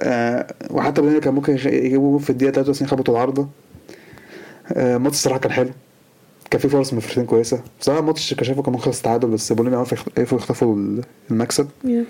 آه 0.00 0.54
وحتى 0.70 1.00
بولونيا 1.00 1.20
كان 1.20 1.34
ممكن 1.34 1.52
يجيبوا 1.52 2.18
في 2.18 2.30
الدقيقة 2.30 2.52
93 2.52 2.88
خبطوا 2.88 3.14
العارضة. 3.14 3.48
آه 4.72 4.96
الماتش 4.96 5.16
الصراحة 5.16 5.38
كان 5.40 5.52
حلو. 5.52 5.70
كان 6.52 6.60
في 6.60 6.68
فرص 6.68 6.92
من 6.92 7.00
فرقتين 7.00 7.26
كويسة 7.26 7.62
بصراحة 7.80 8.00
الماتش 8.00 8.34
كان 8.34 8.44
شايفه 8.44 8.62
كان 8.62 8.72
ممكن 8.72 8.84
خلص 8.84 9.02
تعادل 9.02 9.28
بس 9.28 9.52
بولونيا 9.52 9.78
عرفوا 9.78 9.98
يخ- 9.98 10.18
عرفوا 10.18 10.38
يخطفوا 10.38 10.76
ال- 10.76 11.04
المكسب 11.30 11.68
Yeah. 11.84 12.04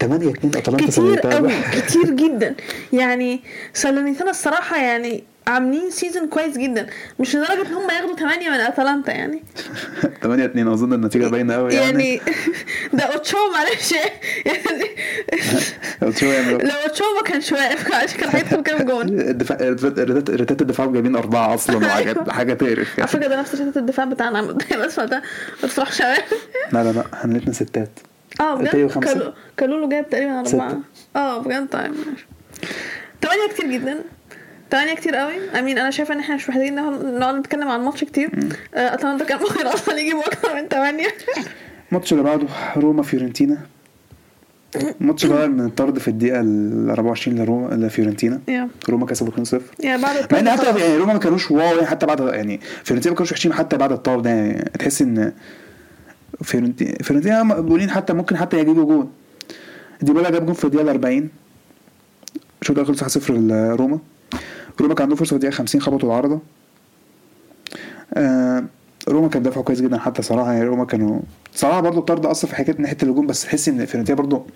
8 0.00 0.30
2 0.30 0.56
أتلانتا 0.56 0.86
كتير 0.86 1.20
قوي. 1.20 1.50
كتير 1.72 2.10
جدا 2.10 2.54
يعني 2.92 3.40
سالرنيتانا 3.74 4.30
الصراحة 4.30 4.76
يعني 4.82 5.24
عاملين 5.48 5.90
سيزون 5.90 6.28
كويس 6.28 6.58
جدا. 6.58 6.86
مش 7.20 7.36
لدرجة 7.36 7.68
إن 7.68 7.74
هم 7.74 7.90
ياخدوا 7.90 8.16
8 8.16 8.50
من 8.50 8.54
أتلانتا 8.60 9.12
يعني. 9.12 9.42
8 10.22 10.44
2 10.44 10.68
أظن 10.68 10.92
النتيجة 10.92 11.26
باينة 11.32 11.54
قوي 11.54 11.74
يعني. 11.74 11.86
يعني 12.14 12.20
ده 12.92 13.04
أوتشو 13.04 13.36
معلش. 13.54 13.92
يعني 13.92 14.84
شو 16.18 16.26
يعني. 16.26 16.52
لو 16.52 16.70
أوتشو 16.86 17.04
ما 17.16 17.22
كانش 17.22 17.52
واقف. 17.52 17.88
كان 18.16 18.28
هيدخل 18.32 18.62
كام 18.62 18.86
جون؟ 18.86 19.08
الدفاع 19.20 19.58
ريتات 19.60 20.30
ريتات 20.30 20.62
الدفاع 20.62 20.86
جايبين 20.86 21.16
أربعة 21.16 21.54
أصلا 21.54 21.76
وحاجات 21.86 22.30
حاجة 22.30 22.54
تقرف 22.54 22.78
على 22.78 22.86
يعني. 22.98 23.08
فكرة 23.08 23.26
ده 23.26 23.40
نفس 23.40 23.54
ريتة 23.54 23.78
الدفاع 23.78 24.04
بتاعنا. 24.04 24.42
بس 24.84 25.00
ده 25.00 25.22
ما 25.62 25.68
تفرحش 25.68 26.00
لا 26.00 26.14
لا 26.72 26.92
لا. 26.92 27.04
الاتنين 27.24 27.52
ستات. 27.52 27.90
آه 28.40 28.54
بجد؟ 28.54 29.32
كالولو 29.56 29.88
جايب 29.88 30.08
تقريبا 30.10 30.44
ستة. 30.44 30.78
آه 31.16 31.38
بجد؟ 31.38 31.68
طيب 31.68 31.90
ماشي. 31.90 32.26
تمانية 33.20 33.48
كتير 33.54 33.66
جدا. 33.72 33.98
تمانية 34.70 34.94
كتير 34.94 35.16
قوي. 35.16 35.34
امين 35.58 35.78
أنا 35.78 35.90
شايفة 35.90 36.14
إن 36.14 36.18
إحنا 36.18 36.34
مش 36.34 36.48
محتاجين 36.48 36.74
نقعد 37.18 37.34
نتكلم 37.34 37.68
عن 37.68 37.80
الماتش 37.80 38.04
كتير. 38.04 38.30
آه، 38.74 38.94
أتمنى 38.94 39.24
كان 39.24 39.38
ممكن 39.38 39.66
أصلا 39.66 39.98
يجيبوا 39.98 40.26
أكتر 40.26 40.54
من 40.54 40.68
تمانية. 40.68 41.08
الماتش 41.92 42.12
اللي 42.12 42.24
بعده 42.24 42.46
روما 42.76 43.02
فيورنتينا. 43.02 43.58
الماتش 45.00 45.26
بقى 45.26 45.48
من 45.48 45.64
الطرد 45.66 45.98
في 45.98 46.08
الدقيقة 46.08 46.40
ال 46.40 46.90
24 46.90 47.38
لروما 47.38 47.74
لفيورنتينا. 47.74 48.40
يا 48.48 48.68
روما 48.88 49.06
كسبوا 49.06 49.32
2-0 49.32 49.60
Yeah 49.84 49.96
بعد 49.96 50.32
مع 50.32 50.38
إن 50.38 50.50
حتى. 50.50 50.80
يعني 50.80 50.96
روما 50.96 51.12
ما 51.12 51.18
كانوش 51.18 51.50
wow 51.50 51.74
يعني 51.74 51.86
حتى 51.86 52.06
بعد 52.06 52.20
يعني 52.20 52.60
فيورنتينا 52.84 53.12
ما 53.12 53.16
كانوش 53.16 53.32
وحشين 53.32 53.52
حتى 53.52 53.76
بعد 53.76 53.92
الطرد 53.92 54.22
ده 54.22 54.30
يعني. 54.30 54.70
تحس 54.78 55.02
إن 55.02 55.32
فيورنتينا 56.42 56.94
فيورنتينا 57.02 57.42
مقبولين 57.42 57.90
حتى 57.90 58.12
ممكن 58.12 58.36
حتى 58.36 58.58
يجيبوا 58.58 58.84
جون. 58.84 59.12
ديبالا 60.02 60.30
جاب 60.30 60.46
جون 60.46 60.54
في 60.54 60.64
الدقيقة 60.64 60.90
40 60.90 61.28
الشوط 62.62 62.78
الأول 62.78 62.96
خلص 62.98 63.18
1-0 63.18 63.30
لروما. 63.30 63.98
روما 64.80 64.94
كان 64.94 65.02
عندهم 65.02 65.16
فرصة 65.18 65.28
في 65.28 65.34
الدقيقة 65.36 65.54
50 65.54 65.80
خبطوا 65.80 66.08
العارضة. 66.08 66.40
آه 68.14 68.64
روما 69.08 69.28
كان 69.28 69.42
دافعوا 69.42 69.64
كويس 69.64 69.80
جدا 69.80 69.98
حتى 69.98 70.22
صراحة 70.22 70.52
يعني 70.52 70.64
روما 70.64 70.84
كانوا 70.84 71.20
صراحة 71.54 71.80
برضه 71.80 71.98
الطرد 71.98 72.26
أثر 72.26 72.48
في 72.48 72.56
حكاية 72.56 72.76
ناحية 72.78 72.96
الهجوم 73.02 73.26
بس 73.26 73.42
تحس 73.42 73.68
إن 73.68 73.86
فيورنتينا 73.86 74.18
برضه 74.18 74.46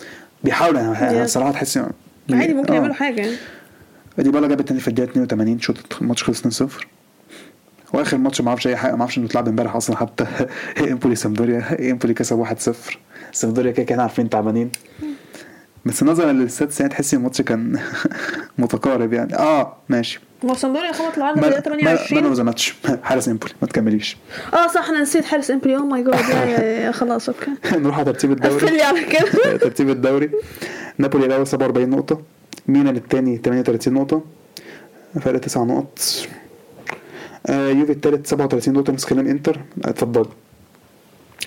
بيحاولوا 0.45 0.81
يعني. 0.81 1.27
صراحة 1.27 1.53
تحس 1.53 1.79
عادي 2.31 2.55
ممكن 2.55 2.73
آه. 2.73 2.75
يعملوا 2.75 2.95
حاجة 2.95 3.21
يعني. 3.21 3.37
ديبالا 4.19 4.49
جاب 4.49 4.61
التاني 4.61 4.81
في 4.81 4.89
الدقيقة 4.89 5.11
82 5.11 5.61
شوط 5.61 5.77
الماتش 6.01 6.25
خلص 6.25 6.63
2-0 6.63 6.67
وآخر 7.93 8.17
ماتش 8.19 8.41
ما 8.41 8.49
أعرفش 8.49 8.67
أي 8.67 8.77
حاجة 8.77 8.93
ما 8.93 9.01
أعرفش 9.01 9.19
إنه 9.19 9.27
اتلعب 9.27 9.49
إمبارح 9.49 9.77
أصلا 9.77 9.97
حتى 9.97 10.27
امبولي 10.91 11.15
سامبدوريا 11.15 11.91
امبولي 11.91 12.15
كسب 12.15 12.45
1-0 12.45 12.97
سامبدوريا 13.33 13.73
كده 13.73 13.87
كانوا 13.87 14.03
عارفين 14.03 14.31
تعبانين. 14.31 14.71
بس 15.87 16.03
نظرا 16.03 16.33
لل 16.33 16.46
stats 16.46 16.81
يعني 16.81 16.93
تحس 16.93 17.15
إن 17.15 17.21
الماتش 17.21 17.43
كان 17.43 17.81
متقارب 18.59 19.13
يعني. 19.13 19.35
آه 19.39 19.77
ماشي. 19.89 20.21
ما 20.45 20.55
سامبدوريا 20.55 20.93
خبط 20.93 21.17
العرض 21.17 21.41
في 21.41 21.47
الدقيقه 21.47 21.71
man 21.71 21.87
of 21.87 22.09
28 22.09 22.33
the 22.33 22.43
match 22.43 22.75
حارس 23.03 23.29
إمبولي 23.29 23.53
ما 23.63 23.69
تكمليش. 23.69 24.17
آه 24.55 24.67
صح 24.67 24.89
أنا 24.89 25.01
نسيت 25.01 25.25
حارس 25.25 25.51
امبولي 25.51 25.77
oh 25.77 25.83
my 25.83 26.05
God 26.05 26.91
خلاص 26.91 27.29
okay. 27.29 27.51
نروح 27.83 27.97
على 27.97 28.05
ترتيب 28.05 28.33
الدوري. 28.33 28.67
لي 28.77 28.83
على 28.83 29.05
كده. 29.05 29.57
ترتيب 29.63 29.91
الدوري. 29.91 30.31
نابولي 30.99 31.27
الأول 31.27 31.47
47 31.47 31.91
نقطة. 31.91 32.21
ميلان 32.69 32.97
الثاني 32.97 33.37
38 33.45 33.95
نقطة. 33.95 34.23
فرق 35.21 35.41
9 35.41 35.65
نقط. 35.65 35.99
آه 37.47 37.69
يوفي 37.69 37.93
الثالث 37.93 38.27
37 38.31 38.75
نقطة. 38.75 38.93
نفس 38.93 39.05
كلام 39.05 39.27
انتر 39.27 39.61
اتفضل 39.85 40.27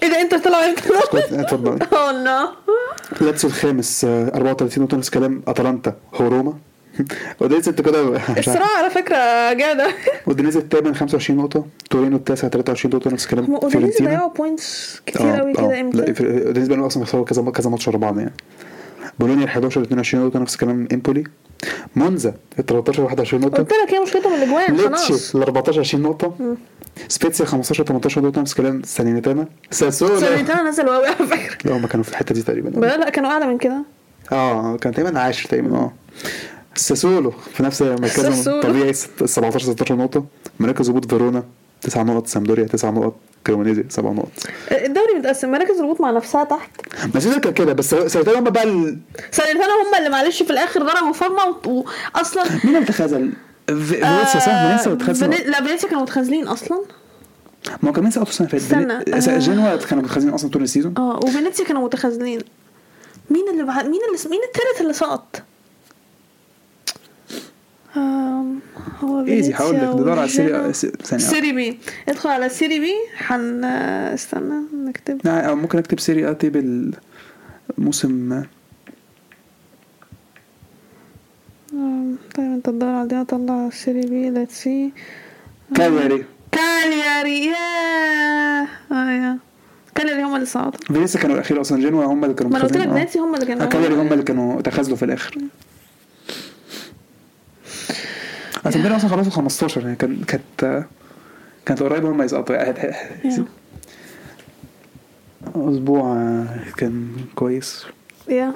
إيه 0.04 0.10
ده 0.10 0.22
أنت 0.22 0.36
طلع 0.36 0.58
انت 0.70 0.80
اتفضل 1.34 1.80
oh 1.98 2.24
no 2.24 2.48
لاتسيو 3.22 3.50
الخامس 3.50 4.06
آه 4.06 4.32
34 4.36 4.84
نقطة 4.84 4.98
نفس 4.98 5.10
كلام 5.10 5.42
أتلانتا. 5.48 5.94
هو 6.16 6.28
روما؟ 6.28 6.54
اودينيز 7.42 7.70
انت 7.70 7.82
كده. 7.82 8.22
الصراحة 8.38 8.78
على 8.78 8.90
فكرة 8.90 9.54
جامده 9.54 9.88
اودينيز 10.28 10.58
الثامن 10.58 10.96
25 10.96 11.40
نقطة. 11.40 11.66
تورينو 11.90 12.18
التاسع 12.18 12.48
23 12.48 12.96
نقطة 12.96 13.12
نفس 13.12 13.26
هم 13.26 13.30
كلام 13.32 13.46
already 13.56 13.70
فيورنتينا 13.72 14.10
ضيعوا 14.10 14.30
points 14.30 15.02
كتير 15.06 15.28
قوي 15.32 15.54
كده 15.54 15.68
لا 15.68 15.82
إمتى 15.82 16.76
بقى 16.76 16.88
أصلا 16.88 17.06
خسروا 17.06 17.26
كذا 17.26 17.42
كذا 17.52 17.70
ماتش 17.70 17.88
ورا 17.88 17.98
بعض 17.98 18.18
يعني. 18.20 18.34
بولونيا 19.20 19.44
ال 19.44 19.50
11 19.50 19.82
22 19.82 20.26
نقطة 20.26 20.40
نفس 20.40 20.56
كلام. 20.56 20.88
امبولي 20.94 21.24
مونزا 21.96 22.34
ال 22.60 22.66
13 22.66 23.04
21 23.04 23.44
نقطة. 23.44 23.58
قلت 23.58 23.72
لك 23.86 23.94
هي 23.94 24.00
مشكلتهم 24.00 24.34
الاجوان 24.34 24.78
خلاص 24.78 25.12
ليتشي 25.12 25.38
ال 25.38 25.44
14 25.44 25.80
20 25.80 26.04
نقطة. 26.04 26.56
سبيتسيا 27.08 27.46
15 27.46 27.84
18 27.84 28.22
نقطة 28.22 28.42
نفس 28.42 28.54
كلام 28.54 28.82
ساليرنيتانا 28.86 29.48
ساسولا 29.72 30.20
سنتين 30.20 30.66
نزلوا 30.68 30.96
قوي 30.96 31.08
على 31.08 31.16
فكره 31.28 31.70
لا 31.70 31.78
هم 31.78 31.86
كانوا 31.88 32.04
في 32.04 32.10
الحتة 32.12 32.36
دي 32.36 32.42
تقريبا. 32.42 32.70
بقى 32.80 32.98
لا 32.98 33.10
كانوا 33.10 33.30
أعلى 33.30 33.46
من 33.48 33.58
كده. 33.58 33.82
آه 34.32 34.78
كان 34.78 34.94
تقريبا 34.94 35.20
عاشر 35.20 35.50
تقريبا 35.50 35.76
آه. 35.78 35.94
ساسولو 36.76 37.32
في 37.32 37.64
نفس 37.64 37.82
مركزهم. 37.82 38.56
الطبيعي 38.56 38.94
ست- 38.94 39.24
17 39.24 39.66
16 39.66 39.96
نقطة. 39.96 40.26
مراكز 40.60 40.90
هبوط 40.90 41.10
فيرونا 41.10 41.44
9 41.82 42.04
نقط. 42.04 42.28
سامبدوريا 42.28 42.66
9 42.68 42.92
نقط. 42.92 43.16
كريمونيزي 43.48 43.84
7 43.90 44.12
نقط. 44.14 44.28
الدوري 44.72 45.14
متقسم. 45.20 45.52
مراكز 45.52 45.78
الهبوط 45.78 46.02
مع 46.02 46.12
نفسها 46.12 46.44
تحت. 46.44 46.70
بس 47.16 47.24
ده 47.28 47.40
كان 47.40 47.54
كده 47.54 47.74
بس 47.74 47.90
سنتين 47.96 48.36
هم 48.36 48.44
بقى 48.44 48.64
ال... 48.64 48.98
سنتين 49.32 49.58
هم 49.58 49.96
اللي 49.98 50.10
معلش 50.10 50.44
في 50.44 50.50
الآخر 50.52 50.80
ضربوا 50.84 51.14
فورمة 51.14 51.42
و- 51.68 51.84
واصلا 52.16 52.44
مين 52.64 52.76
اللي 52.76 52.86
اتخاذل؟ 52.86 53.32
في- 53.68 53.74
فينيسيا 53.74 54.40
صح؟ 54.40 54.78
فينيسيا 54.86 55.14
فيني- 55.14 55.44
لا 55.50 55.64
فينيسيا 55.64 55.90
كانوا 55.90 56.02
متخاذلين 56.04 56.48
أصلا 56.48 56.82
ما 57.84 57.90
هو 57.90 57.94
كان 57.94 58.04
مين 58.04 58.12
سقطوا 58.12 58.30
السنة 58.30 58.48
اللي 58.48 58.60
فاتت؟ 58.60 59.14
استنى. 59.14 59.36
آه. 59.36 59.40
جنوا 59.40 59.76
كانوا 59.76 60.04
متخاذلين 60.04 60.34
أصلا 60.34 60.50
طول 60.52 60.64
ال 60.64 60.68
season 60.68 60.94
آه 60.98 61.18
وفينيسيا 61.24 61.66
كانوا 61.66 61.86
متخاذلين 61.86 62.40
مين 63.30 63.50
اللي 63.50 63.64
بعد 63.64 63.86
مين 63.86 64.02
اللي 64.08 64.30
مين 64.30 64.40
التالت 64.44 64.82
اللي 64.82 64.94
سقط؟ 64.94 65.42
هو 69.04 69.26
إيزي 69.28 69.54
هقول 69.54 69.76
لك 69.76 69.82
ندور 69.84 70.12
على 70.12 70.24
السيري 70.24 70.54
وجينوا. 70.54 70.72
س- 70.72 70.86
ثانية 70.86 71.24
سيري 71.24 71.52
بي 71.52 71.80
ادخل 72.10 72.30
على 72.30 72.50
سيري 72.50 72.80
بي 72.80 72.94
حن 73.16 73.64
استنى 73.64 74.54
نكتب 74.86 75.22
لا، 75.24 75.54
ممكن 75.56 75.78
أكتب 75.78 76.00
سيري 76.00 76.32
آتي 76.32 76.50
بالموسم 76.50 78.34
آم، 78.34 78.46
طيب 82.80 82.84
انت 82.84 82.84
تدور 82.84 82.90
على 82.96 83.08
دي 83.08 83.22
اطلع 83.22 83.70
سيري 83.70 84.02
بي 84.02 84.30
ليتس 84.30 84.64
سي 84.64 84.92
كالياري. 85.76 86.26
كالياري 86.52 87.46
ياه. 87.46 88.68
آه 88.92 89.12
يا 89.12 89.38
كالياري 89.96 90.24
هم 90.24 90.36
اللي 90.36 90.46
صعدوا. 90.46 90.80
فينيسيا 90.88 91.20
كانوا 91.20 91.36
الأخير 91.36 91.62
أصلا 91.62 91.82
جنوا 91.82 92.06
هم 92.06 92.24
اللي 92.24 92.36
كانوا 92.36 92.52
ما 92.52 92.58
أنا 92.58 92.66
قلت 92.66 92.78
لك 92.78 92.88
آه. 92.88 92.94
فينيسيا 92.94 93.22
هم 93.22 93.36
اللي 93.36 93.46
كانوا 93.46 93.64
آه، 93.64 93.66
كالياري 93.66 93.96
هم 93.96 94.14
اللي 94.14 94.24
كانوا 94.24 94.62
تخاذلوا 94.62 94.98
في 94.98 95.06
الآخر. 95.06 95.38
اسمبيريا 98.66 98.96
أصلا 98.98 99.10
خلصوا 99.10 99.32
15 99.32 99.82
يعني 99.82 99.96
كان 99.96 100.22
كانت 100.28 100.86
كانت 101.66 101.84
قريبه 101.84 102.10
هم 102.12 102.22
يسقطوا. 102.22 102.56
يعني 102.56 102.96
يا. 103.26 103.46
أسبوع 105.56 106.14
آه، 106.18 106.48
كان 106.78 107.08
كويس. 107.36 107.86
يا 108.30 108.54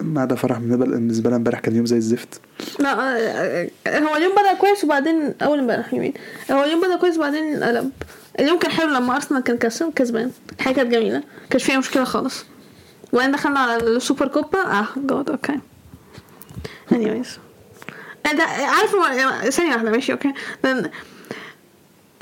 ما 0.00 0.20
عدا 0.20 0.34
فرح 0.34 0.58
بالنسبة 0.58 1.28
لنا 1.28 1.36
امبارح 1.36 1.60
كان 1.60 1.76
يوم 1.76 1.86
زي 1.86 1.96
الزفت. 1.96 2.40
لا 2.78 2.92
آه، 2.92 3.70
آه، 3.86 3.98
هو 3.98 4.16
اليوم 4.16 4.32
بدأ 4.32 4.54
كويس 4.54 4.84
وبعدين 4.84 5.34
أول 5.42 5.58
امبارح 5.58 5.94
يمين 5.94 6.14
هو 6.50 6.64
اليوم 6.64 6.80
بدأ 6.80 6.96
كويس 6.96 7.16
وبعدين 7.16 7.64
قلب 7.64 7.90
اليوم 8.40 8.58
كان 8.58 8.70
حلو 8.70 8.90
لما 8.94 9.16
أرسنال 9.16 9.42
كان 9.42 9.58
كسب 9.58 9.92
كسبان. 9.94 10.30
الحاجة 10.60 10.74
كانت 10.74 10.92
جميلة. 10.92 11.22
كانش 11.50 11.64
فيها 11.64 11.78
مشكلة 11.78 12.04
خالص. 12.04 12.44
وبعدين 13.12 13.32
دخلنا 13.34 13.60
على 13.60 13.76
السوبر 13.76 14.28
كوبا. 14.28 14.58
آه 14.58 14.86
good 14.96 15.30
okay 15.30 15.58
anyways. 16.90 17.28
ده 18.34 18.42
عارف 18.44 18.90
ثانية 19.54 19.72
واحدة 19.74 19.90
ماشي 19.90 20.12
okay 20.12 20.32
لأن 20.64 20.90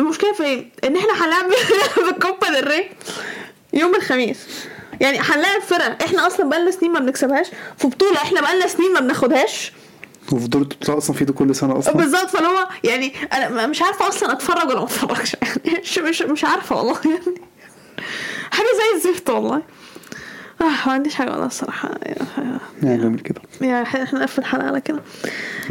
المشكلة 0.00 0.32
في؟ 0.32 0.66
إن 0.84 0.96
إحنا 0.96 1.24
هنلعب 1.24 1.44
بالكوبا 2.06 2.50
ديل 2.50 2.68
ري 2.68 2.90
يوم 3.72 3.94
الخميس. 3.94 4.38
يعني 5.00 5.18
هنلاعب 5.20 5.60
فرق. 5.62 6.02
إحنا 6.02 6.26
أصلا 6.26 6.48
بقالنا 6.48 6.70
سنين 6.70 6.92
ما 6.92 7.00
بنكسبهاش. 7.00 7.46
في 7.78 7.88
بطولة 7.88 8.16
إحنا 8.16 8.40
بقالنا 8.40 8.66
سنين 8.66 8.92
ما 8.92 9.00
بناخدهاش. 9.00 9.72
وفي 10.32 10.48
دور 10.48 10.62
البطولة 10.62 10.98
أصلا 10.98 11.16
في 11.16 11.24
كل 11.24 11.54
سنة 11.54 11.78
أصلا. 11.78 11.94
بالظبط. 11.94 12.30
فاللي 12.30 12.48
هو 12.48 12.68
يعني 12.84 13.12
أنا 13.32 13.66
مش 13.66 13.82
عارفة 13.82 14.08
أصلا 14.08 14.32
أتفرج 14.32 14.68
ولا 14.68 14.78
ما 14.78 14.84
أتفرجش. 14.84 15.36
يعني 15.64 15.78
مش 15.80 15.98
مش 15.98 16.22
مش 16.22 16.44
عارفة 16.44 16.76
والله. 16.76 16.98
يعني 17.04 17.40
حاجة 18.56 18.66
زي 18.66 18.96
الزفت 18.96 19.30
والله. 19.30 19.62
آه 20.60 20.86
ما 20.86 20.92
عنديش 20.92 21.14
حاجة 21.14 21.30
والله 21.30 21.46
الصراحة. 21.46 21.90
يعني 22.82 23.02
نعمل 23.02 23.20
كده. 23.20 23.40
يعني 23.60 23.82
إحنا 23.82 24.18
نقفل 24.20 24.40
الحلقة 24.40 24.66
على 24.66 24.80
كده. 24.80 25.00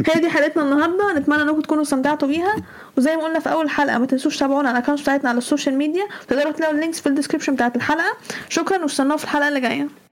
هي 0.06 0.20
دي 0.20 0.30
حلقتنا 0.30 0.62
النهارده. 0.62 1.12
نتمنى 1.18 1.42
إنكم 1.42 1.60
تكونوا 1.60 1.82
استمتعتوا 1.82 2.28
بيها. 2.28 2.54
وزي 2.98 3.16
ما 3.16 3.22
قلنا 3.24 3.38
في 3.38 3.52
أول 3.52 3.70
حلقة 3.70 3.98
ما 3.98 4.06
تنسوش 4.06 4.36
تتابعونا 4.36 4.68
على 4.68 4.78
ال 4.78 4.81
account 4.81 5.00
بتاعتنا 5.00 5.28
على 5.30 5.38
ال 5.38 5.44
social 5.44 5.78
media. 5.78 6.04
تقدروا 6.28 6.52
تلاقوا 6.52 6.74
ال 6.74 6.78
links 6.78 7.00
في 7.00 7.06
ال 7.06 7.10
description 7.10 7.54
بتاعت 7.54 7.76
الحلقة. 7.76 8.16
شكرا 8.48 8.82
واستنوا 8.82 9.16
في 9.16 9.24
الحلقة 9.24 9.48
اللي 9.48 9.60
جاية. 9.60 10.03